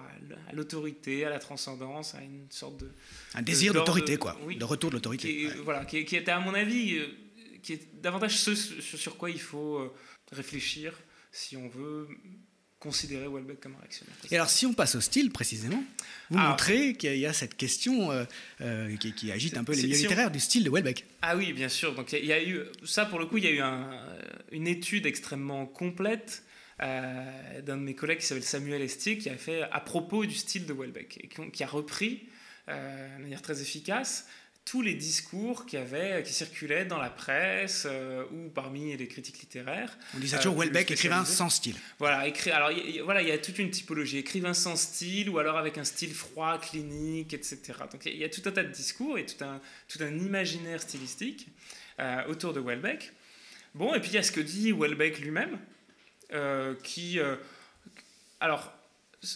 à, 0.48 0.52
l'autorité, 0.54 1.24
à 1.24 1.30
la 1.30 1.38
transcendance, 1.38 2.14
à 2.14 2.22
une 2.22 2.46
sorte 2.50 2.78
de... 2.78 2.90
Un 3.34 3.42
désir 3.42 3.74
d'autorité, 3.74 4.16
quoi, 4.16 4.36
de 4.48 4.64
retour 4.64 4.90
de 4.90 4.96
l'autorité. 4.96 5.28
Qui, 5.28 5.46
Voilà, 5.64 5.84
qui, 5.84 6.04
qui, 6.04 6.16
était, 6.16 6.30
à 6.30 6.40
mon 6.40 6.54
avis, 6.54 6.98
euh, 6.98 7.06
qui 7.62 7.74
est 7.74 8.00
davantage 8.00 8.38
ce 8.38 8.54
sur 8.54 9.16
quoi 9.16 9.30
il 9.30 9.40
faut 9.40 9.92
réfléchir 10.32 10.94
si 11.32 11.56
on 11.56 11.68
veut 11.68 12.08
considérer 12.78 13.26
Welbeck 13.26 13.60
comme 13.60 13.74
un 13.74 13.80
réactionnaire. 13.80 14.14
Et 14.30 14.36
alors, 14.36 14.48
si 14.48 14.64
on 14.66 14.72
passe 14.72 14.94
au 14.94 15.00
style, 15.00 15.30
précisément, 15.30 15.82
vous 16.30 16.38
ah. 16.38 16.50
montrez 16.50 16.94
qu'il 16.94 17.16
y, 17.16 17.26
a 17.26 17.32
cette 17.32 17.56
question 17.56 18.12
euh, 18.12 18.24
euh, 18.60 18.96
qui, 18.96 19.32
agite 19.32 19.56
un 19.56 19.64
peu 19.64 19.72
les 19.72 19.82
milieux 19.82 19.96
littéraires 19.96 20.30
du 20.30 20.38
style 20.38 20.64
de 20.64 20.70
Welbeck. 20.70 21.04
Ah 21.22 21.36
oui, 21.36 21.52
bien 21.52 21.68
sûr. 21.68 21.94
Donc, 21.94 22.12
il 22.12 22.24
y, 22.24 22.32
a 22.32 22.42
eu, 22.42 22.60
ça, 22.84 23.04
pour 23.04 23.18
le 23.18 23.26
coup, 23.26 23.38
il 23.38 23.44
y 23.44 23.48
a 23.48 23.50
eu 23.50 23.62
une 24.52 24.68
étude 24.68 25.06
extrêmement 25.06 25.66
complète 25.66 26.44
euh, 26.80 27.60
d'un 27.62 27.76
de 27.76 27.82
mes 27.82 27.94
collègues 27.94 28.18
qui 28.18 28.26
s'appelle 28.26 28.44
Samuel 28.44 28.82
Estier, 28.82 29.18
qui 29.18 29.30
a 29.30 29.36
fait 29.36 29.62
à 29.62 29.80
propos 29.80 30.26
du 30.26 30.34
style 30.34 30.66
de 30.66 30.72
Welbeck, 30.72 31.18
et 31.22 31.50
qui, 31.50 31.64
a 31.64 31.66
repris 31.66 32.28
de 32.68 33.22
manière 33.22 33.40
très 33.40 33.62
efficace 33.62 34.26
tous 34.68 34.82
les 34.82 34.94
discours 34.94 35.64
qui, 35.64 35.78
avaient, 35.78 36.22
qui 36.22 36.32
circulaient 36.32 36.84
dans 36.84 36.98
la 36.98 37.08
presse 37.08 37.86
euh, 37.88 38.24
ou 38.30 38.50
parmi 38.50 38.94
les 38.94 39.08
critiques 39.08 39.38
littéraires. 39.38 39.96
On 40.14 40.18
disait 40.18 40.36
toujours 40.36 40.56
euh, 40.56 40.64
Welbeck, 40.64 40.90
écrivain 40.90 41.24
sans 41.24 41.48
style. 41.48 41.76
Voilà, 41.98 42.28
écrit, 42.28 42.50
alors 42.50 42.70
voilà, 43.02 43.22
il 43.22 43.28
y 43.28 43.32
a 43.32 43.38
toute 43.38 43.58
une 43.58 43.70
typologie, 43.70 44.18
écrivain 44.18 44.52
sans 44.52 44.76
style 44.76 45.30
ou 45.30 45.38
alors 45.38 45.56
avec 45.56 45.78
un 45.78 45.84
style 45.84 46.12
froid, 46.12 46.58
clinique, 46.58 47.32
etc. 47.32 47.60
Donc 47.90 48.04
il 48.04 48.16
y, 48.16 48.24
a 48.24 48.28
tout 48.28 48.42
un 48.44 48.50
tas 48.50 48.62
de 48.62 48.70
discours 48.70 49.16
et 49.16 49.24
tout 49.24 49.42
un, 49.42 49.58
tout 49.88 50.00
un 50.02 50.18
imaginaire 50.18 50.82
stylistique 50.82 51.48
euh, 51.98 52.26
autour 52.26 52.52
de 52.52 52.60
Welbeck. 52.60 53.12
Bon, 53.74 53.94
et 53.94 54.00
puis 54.00 54.10
il 54.10 54.14
y 54.16 54.18
a 54.18 54.22
ce 54.22 54.32
que 54.32 54.40
dit 54.40 54.72
Welbeck 54.72 55.18
lui-même, 55.20 55.58
qui... 56.82 57.18
alors, 58.40 58.72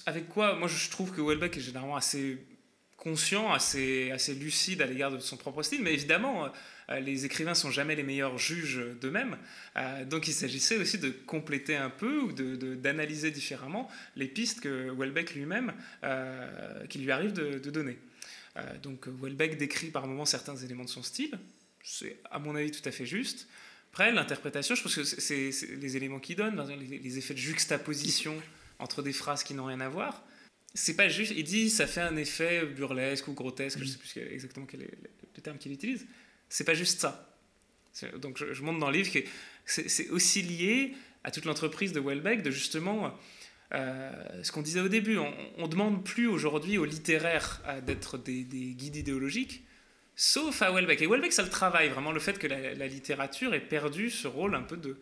avec 0.07 0.29
quoi 0.29 0.57
Moi, 0.57 0.69
je 0.69 0.91
trouve 0.91 1.13
que 1.13 1.21
Welbeck 1.21 1.57
est 1.57 1.61
généralement 1.61 1.97
assez 1.97 2.39
conscient, 3.03 3.53
assez, 3.53 4.13
assez 4.13 4.33
lucide 4.33 4.81
à 4.81 4.87
l'égard 4.87 5.11
de 5.11 5.19
son 5.19 5.37
propre 5.37 5.65
style, 5.65 5.83
mais 5.83 5.93
évidemment, 5.93 6.49
euh, 6.89 7.01
les 7.01 7.25
écrivains 7.25 7.55
sont 7.55 7.73
jamais 7.73 7.97
les 7.97 8.05
meilleurs 8.05 8.39
juges 8.39 8.81
d'eux-mêmes, 9.01 9.37
euh, 9.77 10.05
donc 10.05 10.29
il 10.29 10.33
s'agissait 10.33 10.77
aussi 10.77 10.99
de 10.99 11.11
compléter 11.11 11.75
un 11.75 11.91
peu 11.91 12.21
ou 12.21 12.33
d'analyser 12.77 13.31
de, 13.31 13.35
différemment 13.35 13.91
les 14.15 14.29
pistes 14.29 14.61
que 14.61 14.93
Welbeck 14.97 15.35
lui-même, 15.35 15.73
euh, 16.05 16.87
qui 16.87 17.01
lui 17.01 17.11
arrive 17.11 17.33
de, 17.33 17.59
donner. 17.71 17.99
donc 18.85 19.09
Welbeck 19.09 19.57
décrit 19.57 19.89
par 19.89 20.07
moments 20.07 20.25
certains 20.25 20.57
éléments 20.57 20.85
de 20.85 20.89
son 20.89 21.03
style, 21.03 21.37
c'est 21.83 22.19
à 22.31 22.39
mon 22.39 22.55
avis 22.55 22.71
tout 22.71 22.89
à 22.89 22.93
fait 22.93 23.07
juste. 23.07 23.49
Après, 23.93 24.11
l'interprétation, 24.11 24.75
je 24.75 24.83
pense 24.83 24.95
que 24.95 25.05
c'est 25.05 25.51
les 25.81 25.97
éléments 25.97 26.19
qu'il 26.19 26.37
donne, 26.37 26.61
les, 26.91 27.19
effets 27.19 27.35
de 27.35 27.39
juxtaposition 27.39 28.41
entre 28.79 29.03
des 29.03 29.13
phrases 29.13 29.43
qui 29.45 29.55
n'ont 29.55 29.67
rien 29.67 29.81
à 29.81 29.89
voir. 29.89 30.25
c'est 30.75 30.97
pas 30.97 31.09
juste. 31.09 31.33
Il 31.37 31.45
dit 31.45 31.69
ça 31.69 31.87
fait 31.87 32.01
un 32.01 32.17
effet 32.17 32.65
burlesque 32.65 33.29
ou 33.29 33.35
grotesque, 33.35 33.79
je 33.81 33.85
sais 33.85 33.99
plus 33.99 34.19
exactement 34.33 34.67
quel 34.67 34.83
est 34.83 34.99
le 35.37 35.43
terme 35.43 35.59
qu'il 35.59 35.73
utilise. 35.73 36.07
C'est 36.49 36.65
pas 36.65 36.75
juste 36.75 37.01
ça. 37.01 37.29
Donc 38.19 38.43
je, 38.43 38.63
montre 38.63 38.79
dans 38.79 38.91
le 38.91 38.97
livre 38.97 39.13
que 39.13 39.19
c'est 39.67 40.09
aussi 40.09 40.43
lié 40.43 40.95
à 41.25 41.31
toute 41.31 41.45
l'entreprise 41.45 41.93
de 41.93 42.01
Welbeck 42.01 42.43
de 42.43 42.51
justement 42.51 43.15
euh, 43.75 44.11
ce 44.43 44.53
qu'on 44.53 44.63
disait 44.63 44.81
au 44.81 44.89
début. 44.89 45.19
On, 45.19 45.33
ne 45.59 45.67
demande 45.67 46.05
plus 46.05 46.27
aujourd'hui 46.27 46.79
aux 46.79 46.85
littéraires 46.85 47.61
euh, 47.67 47.81
d'être 47.81 48.19
des, 48.19 48.45
guides 48.45 48.97
idéologiques, 48.97 49.65
sauf 50.23 50.63
à 50.63 50.71
Welbeck. 50.71 51.03
Et 51.03 51.09
Welbeck, 51.09 51.33
ça 51.33 51.43
le 51.43 51.49
travaille 51.49 51.89
vraiment 51.89 52.13
le 52.13 52.21
fait 52.21 52.39
que 52.39 52.47
la, 52.47 52.87
littérature 52.87 53.55
ait 53.55 53.61
perdu 53.61 54.09
ce 54.09 54.29
rôle 54.29 54.55
un 54.55 54.63
peu 54.63 54.77
de 54.77 54.97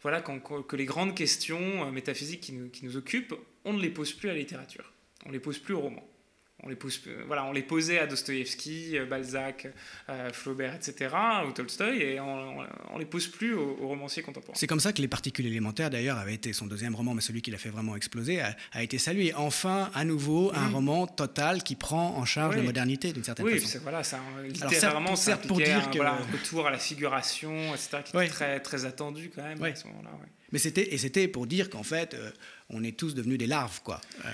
voilà 0.00 0.22
que 0.22 0.76
les 0.76 0.84
grandes 0.86 1.14
questions 1.14 1.86
euh, 1.86 1.90
métaphysiques 1.90 2.40
qui 2.40 2.52
nous, 2.52 2.68
qui 2.68 2.84
nous 2.84 2.96
occupent, 2.96 3.34
on 3.64 3.74
ne 3.74 3.80
les 3.80 3.90
pose 3.90 4.12
plus 4.12 4.30
à 4.30 4.32
la 4.32 4.38
littérature, 4.38 4.92
on 5.26 5.30
les 5.30 5.38
pose 5.38 5.58
plus 5.58 5.74
au 5.74 5.80
roman 5.80 6.06
on 6.64 6.68
les, 6.68 6.76
pose, 6.76 7.00
voilà, 7.26 7.44
on 7.44 7.52
les 7.52 7.62
posait 7.62 7.98
à 7.98 8.06
Dostoïevski, 8.06 8.98
euh, 8.98 9.06
Balzac, 9.06 9.68
euh, 10.08 10.30
Flaubert, 10.32 10.74
etc., 10.74 11.14
ou 11.46 11.52
Tolstoï, 11.52 12.00
et 12.00 12.20
on, 12.20 12.62
ne 12.62 12.98
les 12.98 13.04
pose 13.04 13.28
plus 13.28 13.54
aux, 13.54 13.74
romanciers 13.86 14.22
contemporains. 14.22 14.56
C'est 14.56 14.66
comme 14.66 14.80
ça 14.80 14.92
que 14.92 15.02
Les 15.02 15.08
Particules 15.08 15.46
élémentaires, 15.46 15.90
d'ailleurs, 15.90 16.18
avait 16.18 16.34
été 16.34 16.52
son 16.52 16.66
deuxième 16.66 16.94
roman, 16.94 17.14
mais 17.14 17.20
celui 17.20 17.42
qui 17.42 17.50
l'a 17.50 17.58
fait 17.58 17.68
vraiment 17.68 17.96
exploser, 17.96 18.40
a, 18.40 18.82
été 18.82 18.98
salué. 18.98 19.34
Enfin, 19.34 19.90
à 19.94 20.04
nouveau, 20.04 20.52
un 20.54 20.68
roman 20.68 21.06
total 21.06 21.62
qui 21.62 21.76
prend 21.76 22.16
en 22.16 22.24
charge 22.24 22.56
la 22.56 22.62
modernité, 22.62 23.12
d'une 23.12 23.24
certaine 23.24 23.46
oui, 23.46 23.58
façon. 23.58 23.78
Oui, 23.78 23.82
voilà, 23.82 24.02
ça, 24.02 24.20
littéralement, 24.42 25.16
certes, 25.16 25.46
pour 25.46 25.58
dire 25.58 25.78
un, 25.86 25.90
que... 25.90 25.98
un 25.98 26.16
retour 26.32 26.66
à 26.66 26.70
la 26.70 26.78
figuration, 26.78 27.74
etc., 27.74 27.98
qui 28.04 28.16
était 28.16 28.28
très, 28.28 28.60
très 28.60 28.84
attendu 28.84 29.30
quand 29.34 29.42
même 29.42 29.62
à 29.62 29.74
ce 29.74 29.86
moment-là. 29.88 30.10
Mais 30.54 30.60
c'était 30.60 30.94
et 30.94 30.98
c'était 30.98 31.26
pour 31.26 31.48
dire 31.48 31.68
qu'en 31.68 31.82
fait, 31.82 32.14
euh, 32.14 32.30
on 32.70 32.84
est 32.84 32.96
tous 32.96 33.16
devenus 33.16 33.38
des 33.38 33.48
larves, 33.48 33.80
quoi, 33.82 34.00
euh, 34.24 34.28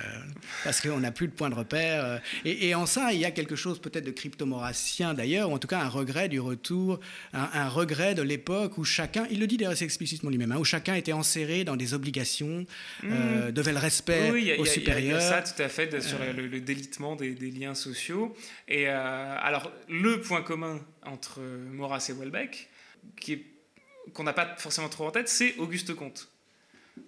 parce 0.64 0.83
qu'on 0.83 1.01
n'a 1.01 1.12
plus 1.12 1.29
de 1.29 1.33
point 1.33 1.49
de 1.49 1.55
repère. 1.55 2.05
Euh, 2.05 2.18
et, 2.45 2.75
en 2.75 2.85
ça, 2.85 3.14
il 3.14 3.21
y 3.21 3.25
a 3.25 3.31
quelque 3.31 3.57
chose 3.57 3.81
peut-être 3.81 4.05
de 4.05 4.11
cryptomorassien 4.11 5.14
d'ailleurs, 5.14 5.49
ou 5.49 5.55
en 5.55 5.59
tout 5.59 5.66
cas 5.66 5.81
un 5.81 5.89
regret 5.89 6.29
du 6.29 6.39
retour, 6.39 7.01
un, 7.33 7.71
regret 7.71 8.14
de 8.14 8.21
l'époque 8.21 8.77
où 8.77 8.85
chacun, 8.85 9.27
il 9.31 9.41
le 9.41 9.47
dit 9.47 9.57
d'ailleurs 9.57 9.83
explicitement 9.83 10.29
lui-même, 10.29 10.53
hein, 10.53 10.59
où 10.59 10.64
chacun 10.64 10.95
était 10.95 11.14
enserré 11.14 11.64
dans 11.64 11.77
des 11.77 11.95
obligations, 11.95 12.66
mmh. 13.03 13.53
devait 13.53 13.73
le 13.73 13.79
respect 13.79 14.31
oui, 14.31 14.53
au 14.59 14.66
supérieur. 14.66 15.18
Il 15.18 15.25
y, 15.25 15.27
a 15.27 15.43
ça 15.43 15.55
tout 15.55 15.62
à 15.62 15.71
fait 15.71 16.03
sur 16.03 16.18
le, 16.18 16.61
délitement 16.61 17.16
des, 17.16 17.33
liens 17.33 17.75
sociaux. 17.75 18.37
Et 18.68 18.89
alors 18.89 19.73
le 19.89 20.21
point 20.21 20.43
commun 20.43 20.85
entre 21.03 21.41
Maurras 21.41 22.05
et 22.11 22.12
Welbeck, 22.12 22.68
qui 23.18 23.33
est 23.33 23.45
qu'on 24.13 24.25
n'a 24.25 24.33
pas 24.33 24.57
forcément 24.59 24.89
trop 24.89 25.07
en 25.07 25.11
tête, 25.11 25.29
c'est 25.29 25.57
Auguste 25.59 25.95
Comte. 25.95 26.29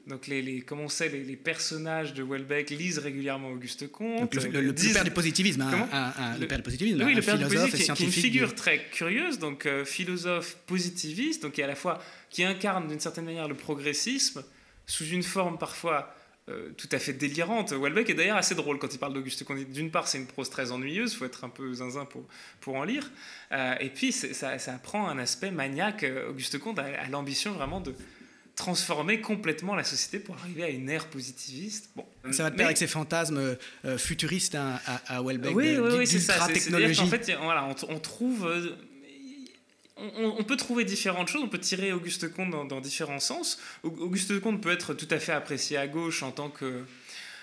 Donc, 0.07 0.27
les, 0.27 0.43
les, 0.43 0.63
comme 0.63 0.81
on 0.81 0.89
sait, 0.89 1.09
les, 1.09 1.37
personnages 1.37 2.15
de 2.15 2.23
Welbeck 2.23 2.71
lisent 2.71 2.99
régulièrement 2.99 3.51
Auguste 3.51 3.91
Comte. 3.91 4.35
le, 4.35 4.73
père 4.73 5.05
du 5.05 5.11
positivisme, 5.11 5.63
hein, 5.63 6.35
le, 6.41 6.47
père 6.47 6.59
du 6.59 6.65
positivisme, 6.65 7.03
oui, 7.05 7.15
le 7.15 7.23
père 7.23 7.39
du 7.39 7.45
positivisme, 7.45 7.95
qui, 7.95 8.03
est 8.03 8.07
une 8.07 8.13
figure 8.13 8.55
très 8.55 8.85
curieuse, 8.91 9.39
donc 9.39 9.67
euh, 9.67 9.85
philosophe 9.85 10.57
positiviste, 10.67 11.43
donc 11.43 11.53
qui 11.53 11.63
à 11.63 11.67
la 11.67 11.75
fois 11.75 12.03
qui 12.31 12.43
incarne 12.43 12.89
d'une 12.89 13.01
certaine 13.01 13.27
manière 13.27 13.49
le 13.49 13.55
progressisme 13.55 14.43
sous 14.87 15.07
une 15.07 15.23
forme 15.23 15.59
parfois 15.59 16.15
euh, 16.49 16.71
tout 16.77 16.89
à 16.91 16.99
fait 16.99 17.13
délirante. 17.13 17.73
Welbeck 17.73 18.11
est 18.11 18.15
d'ailleurs 18.15 18.37
assez 18.37 18.57
drôle 18.57 18.79
quand 18.81 18.93
il 18.93 18.99
parle 18.99 19.15
d'Auguste 19.15 19.45
Comte. 19.45 19.59
D'une 19.59 19.93
part, 19.93 20.09
c'est 20.09 20.19
une 20.19 20.27
prose 20.27 20.51
très 20.51 20.73
ennuyeuse, 20.73 21.13
il 21.13 21.17
faut 21.17 21.25
être 21.25 21.45
un 21.45 21.49
peu 21.49 21.73
zinzin 21.73 22.05
pour, 22.05 22.25
pour 22.61 22.75
en 22.75 22.83
lire. 22.83 23.11
Euh, 23.53 23.77
et 23.79 23.91
puis, 23.91 24.11
ça, 24.11 24.59
ça, 24.59 24.73
prend 24.83 25.09
un 25.09 25.19
aspect 25.19 25.53
maniaque. 25.53 26.05
Auguste 26.29 26.59
Comte 26.59 26.81
a, 26.81 27.09
l'ambition 27.11 27.53
vraiment 27.53 27.81
de 27.81 27.95
transformer 28.57 29.21
complètement 29.21 29.77
la 29.77 29.85
société 29.85 30.19
pour 30.19 30.37
arriver 30.37 30.65
à 30.65 30.69
une 30.69 30.91
ère 30.91 31.07
positiviste. 31.07 31.91
Bon. 31.95 32.05
Ça 32.33 32.43
va 32.43 32.51
de 32.51 32.57
pair 32.57 32.67
avec 32.67 32.77
ces 32.77 32.89
fantasmes 32.89 33.57
euh, 33.85 33.97
futuristes 33.97 34.57
hein, 34.57 34.81
à, 34.85 35.19
à, 35.19 35.23
Welbeck. 35.23 35.55
Oui, 35.55 35.79
oui, 35.79 35.99
oui 35.99 36.07
c'est 36.09 36.19
ça. 36.19 36.49
C'est-à-dire 36.53 36.97
qu'en 36.97 37.07
fait, 37.07 37.33
voilà, 37.41 37.65
on, 37.65 37.95
on 37.95 37.99
trouve 38.01 38.49
on, 39.97 40.45
peut 40.45 40.57
trouver 40.57 40.85
différentes 40.85 41.29
choses, 41.29 41.43
on 41.43 41.49
peut 41.49 41.59
tirer 41.59 41.93
Auguste 41.93 42.33
Comte 42.33 42.69
dans, 42.69 42.81
différents 42.81 43.21
sens. 43.21 43.59
Auguste 43.83 44.41
Comte 44.41 44.63
peut 44.63 44.71
être 44.71 44.95
tout 44.95 45.09
à 45.11 45.19
fait 45.19 45.33
apprécié 45.33 45.77
à 45.77 45.87
gauche 45.87 46.23
en 46.23 46.31
tant 46.31 46.49
que, 46.49 46.85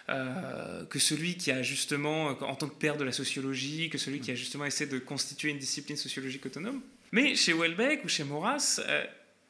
euh, 0.09 0.85
que 0.85 0.99
celui 0.99 1.35
qui 1.35 1.51
a 1.51 1.61
justement, 1.61 2.27
en 2.27 2.55
tant 2.55 2.67
que 2.67 2.75
père 2.75 2.97
de 2.97 3.03
la 3.03 3.11
sociologie, 3.11 3.89
que 3.89 3.97
celui 3.97 4.19
qui 4.19 4.31
a 4.31 4.35
justement 4.35 4.65
essayé 4.65 4.89
de 4.89 4.99
constituer 4.99 5.49
une 5.49 5.59
discipline 5.59 5.97
sociologique 5.97 6.45
autonome. 6.45 6.81
Mais 7.11 7.35
chez 7.35 7.53
Welbeck 7.53 8.03
ou 8.03 8.07
chez 8.07 8.23
Maurras, 8.23 8.81
euh, 8.87 9.03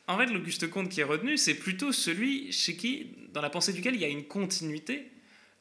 en 0.08 0.18
fait, 0.18 0.26
l'Auguste 0.26 0.70
Comte 0.70 0.90
qui 0.90 1.02
est 1.02 1.06
retenu, 1.06 1.38
c'est 1.38 1.54
plutôt 1.54 1.92
celui 1.92 2.52
chez 2.52 2.76
qui, 2.76 3.08
dans 3.34 3.42
la 3.42 3.50
pensée 3.50 3.74
duquel 3.74 3.96
il 3.96 4.02
y 4.02 4.06
a 4.06 4.10
une 4.10 4.26
continuité 4.26 5.12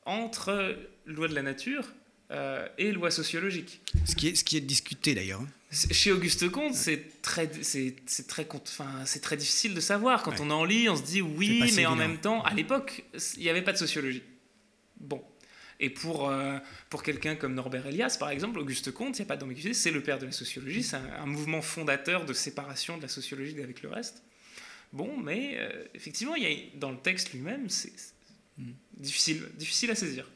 entre 0.07 0.77
loi 1.07 1.29
de 1.29 1.35
la 1.35 1.43
nature 1.43 1.93
euh, 2.31 2.67
et 2.79 2.93
loi 2.93 3.11
sociologique. 3.11 3.81
Ce 4.07 4.15
qui 4.15 4.29
est, 4.29 4.35
ce 4.35 4.45
qui 4.45 4.57
est 4.57 4.63
discuté 4.63 5.15
d'ailleurs. 5.15 5.43
Chez 5.71 6.13
Auguste 6.13 6.49
Comte, 6.49 6.75
c'est 6.75 7.21
très, 7.21 7.51
c'est, 7.61 7.95
très, 8.27 8.49
enfin, 8.51 9.05
c'est 9.05 9.21
très 9.21 9.37
difficile 9.37 9.75
de 9.75 9.81
savoir. 9.81 10.23
Quand 10.23 10.41
on 10.41 10.51
en 10.51 10.65
lit, 10.65 10.89
on 10.89 10.97
se 10.97 11.03
dit 11.03 11.21
oui, 11.21 11.71
mais 11.77 11.85
en 11.85 11.95
même 11.95 12.19
temps, 12.19 12.43
à 12.43 12.55
l'époque, 12.55 13.05
il 13.37 13.43
n'y 13.43 13.51
avait 13.51 13.63
pas 13.63 13.73
de 13.73 13.79
sociologie. 13.79 14.23
Bon. 14.99 15.23
Et 15.81 15.91
pour, 15.91 16.29
euh, 16.29 16.59
pour 16.89 17.03
quelqu'un 17.03 17.37
comme 17.37 17.55
Norbert 17.55 17.87
Elias, 17.87 18.17
par 18.19 18.31
exemple, 18.31 18.59
Auguste 18.59 18.93
Comte, 18.93 19.19
il 19.19 19.23
n'y 19.23 19.27
a 19.27 19.29
pas 19.29 19.37
d'ambiguïté, 19.37 19.75
c'est 19.75 19.91
le 19.91 20.03
père 20.03 20.19
de 20.19 20.27
la 20.27 20.33
sociologie, 20.33 20.83
c'est 20.83 20.97
un, 20.97 21.27
mouvement 21.27 21.63
fondateur 21.63 22.25
de 22.25 22.33
séparation 22.33 22.97
de 22.97 23.03
la 23.03 23.09
sociologie 23.09 23.63
avec 23.63 23.83
le 23.83 23.91
reste. 23.91 24.23
Bon, 24.93 25.17
mais 25.19 25.57
euh, 25.59 25.85
effectivement, 25.95 26.35
il 26.35 26.43
y 26.43 26.47
a, 26.47 26.79
dans 26.79 26.91
le 26.91 26.97
texte 26.97 27.33
lui-même, 27.33 27.69
c'est 27.69 27.93
hmm. 28.57 28.73
difficile, 28.97 29.47
difficile 29.57 29.91
à 29.91 29.95
saisir. 29.95 30.29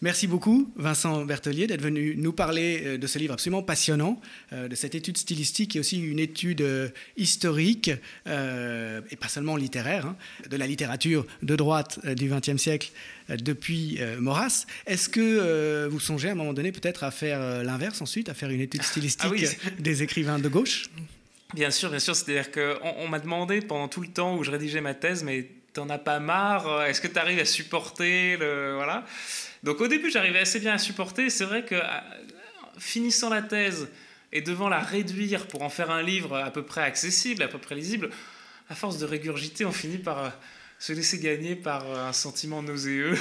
Merci 0.00 0.28
beaucoup, 0.28 0.72
Vincent 0.76 1.24
Bertelier, 1.24 1.66
d'être 1.66 1.82
venu 1.82 2.14
nous 2.16 2.32
parler 2.32 2.82
euh, 2.84 2.98
de 2.98 3.06
ce 3.08 3.18
livre 3.18 3.34
absolument 3.34 3.64
passionnant, 3.64 4.20
euh, 4.52 4.68
de 4.68 4.76
cette 4.76 4.94
étude 4.94 5.18
stylistique 5.18 5.74
et 5.74 5.80
aussi 5.80 6.00
une 6.00 6.20
étude 6.20 6.60
euh, 6.60 6.88
historique, 7.16 7.90
et 8.28 9.16
pas 9.16 9.28
seulement 9.28 9.56
littéraire, 9.56 10.06
hein, 10.06 10.16
de 10.48 10.56
la 10.56 10.68
littérature 10.68 11.26
de 11.42 11.56
droite 11.56 11.98
du 12.14 12.28
XXe 12.28 12.56
siècle 12.56 12.92
depuis 13.28 13.98
Maurras. 14.18 14.66
Est-ce 14.86 15.08
que 15.08 15.86
vous 15.86 16.00
songez 16.00 16.28
à 16.28 16.32
un 16.32 16.34
moment 16.34 16.52
donné 16.52 16.72
peut-être 16.72 17.04
à 17.04 17.10
faire 17.10 17.64
l'inverse 17.64 18.00
ensuite, 18.00 18.28
à 18.28 18.34
faire 18.34 18.50
une 18.50 18.60
étude 18.60 18.82
stylistique 18.82 19.46
ah 19.64 19.70
des 19.78 20.02
écrivains 20.02 20.38
de 20.38 20.48
gauche? 20.48 20.90
Bien 21.54 21.70
sûr, 21.70 21.90
bien 21.90 21.98
sûr. 21.98 22.14
C'est-à-dire 22.14 22.52
qu'on 22.52 22.94
on, 22.98 23.08
m'a 23.08 23.18
demandé 23.18 23.60
pendant 23.60 23.88
tout 23.88 24.02
le 24.02 24.08
temps 24.08 24.36
où 24.36 24.44
je 24.44 24.50
rédigeais 24.50 24.80
ma 24.80 24.94
thèse, 24.94 25.24
mais 25.24 25.48
t'en 25.72 25.88
as 25.88 25.98
pas 25.98 26.20
marre? 26.20 26.84
Est-ce 26.84 27.00
que 27.00 27.08
tu 27.08 27.18
arrives 27.18 27.40
à 27.40 27.44
supporter 27.44 28.36
le... 28.36 28.74
Voilà? 28.74 29.04
Donc 29.62 29.80
au 29.80 29.88
début, 29.88 30.10
j'arrivais 30.10 30.40
assez 30.40 30.60
bien 30.60 30.74
à 30.74 30.78
supporter. 30.78 31.30
C'est 31.30 31.44
vrai 31.44 31.64
que 31.64 31.74
euh, 31.74 31.82
finissant 32.78 33.28
la 33.28 33.42
thèse 33.42 33.88
et 34.32 34.40
devant 34.40 34.68
la 34.68 34.80
réduire 34.80 35.46
pour 35.46 35.62
en 35.62 35.70
faire 35.70 35.90
un 35.90 36.02
livre 36.02 36.36
à 36.36 36.50
peu 36.50 36.62
près 36.64 36.82
accessible, 36.82 37.42
à 37.42 37.48
peu 37.48 37.58
près 37.58 37.74
lisible, 37.74 38.10
à 38.68 38.74
force 38.74 38.98
de 38.98 39.06
régurgiter, 39.06 39.64
on 39.64 39.72
finit 39.72 39.98
par 39.98 40.24
euh, 40.24 40.28
se 40.78 40.92
laisser 40.92 41.18
gagner 41.18 41.56
par 41.56 41.86
euh, 41.86 42.08
un 42.08 42.12
sentiment 42.12 42.62
nauséeux. 42.62 43.16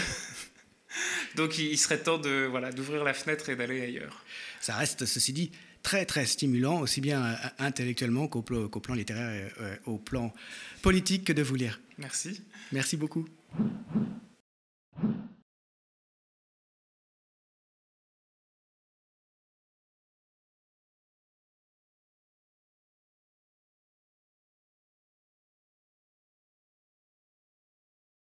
Donc 1.36 1.58
il 1.60 1.78
serait 1.78 2.02
temps 2.02 2.18
de 2.18 2.48
voilà 2.50 2.72
d'ouvrir 2.72 3.04
la 3.04 3.14
fenêtre 3.14 3.50
et 3.50 3.56
d'aller 3.56 3.82
ailleurs. 3.82 4.24
Ça 4.62 4.76
reste, 4.76 5.06
ceci 5.06 5.34
dit, 5.34 5.52
très 5.84 6.06
très 6.06 6.26
stimulant, 6.26 6.80
aussi 6.80 7.02
bien 7.02 7.38
intellectuellement 7.60 8.28
qu'au 8.28 8.42
plan, 8.42 8.94
littéraire 8.96 9.30
et 9.30 9.80
au 9.86 10.00
plan 10.00 10.34
politique 10.82 11.26
que 11.26 11.34
de 11.34 11.44
vous 11.44 11.56
lire. 11.56 11.80
Merci. 12.00 12.42
Merci 12.72 12.98
beaucoup. 12.98 13.28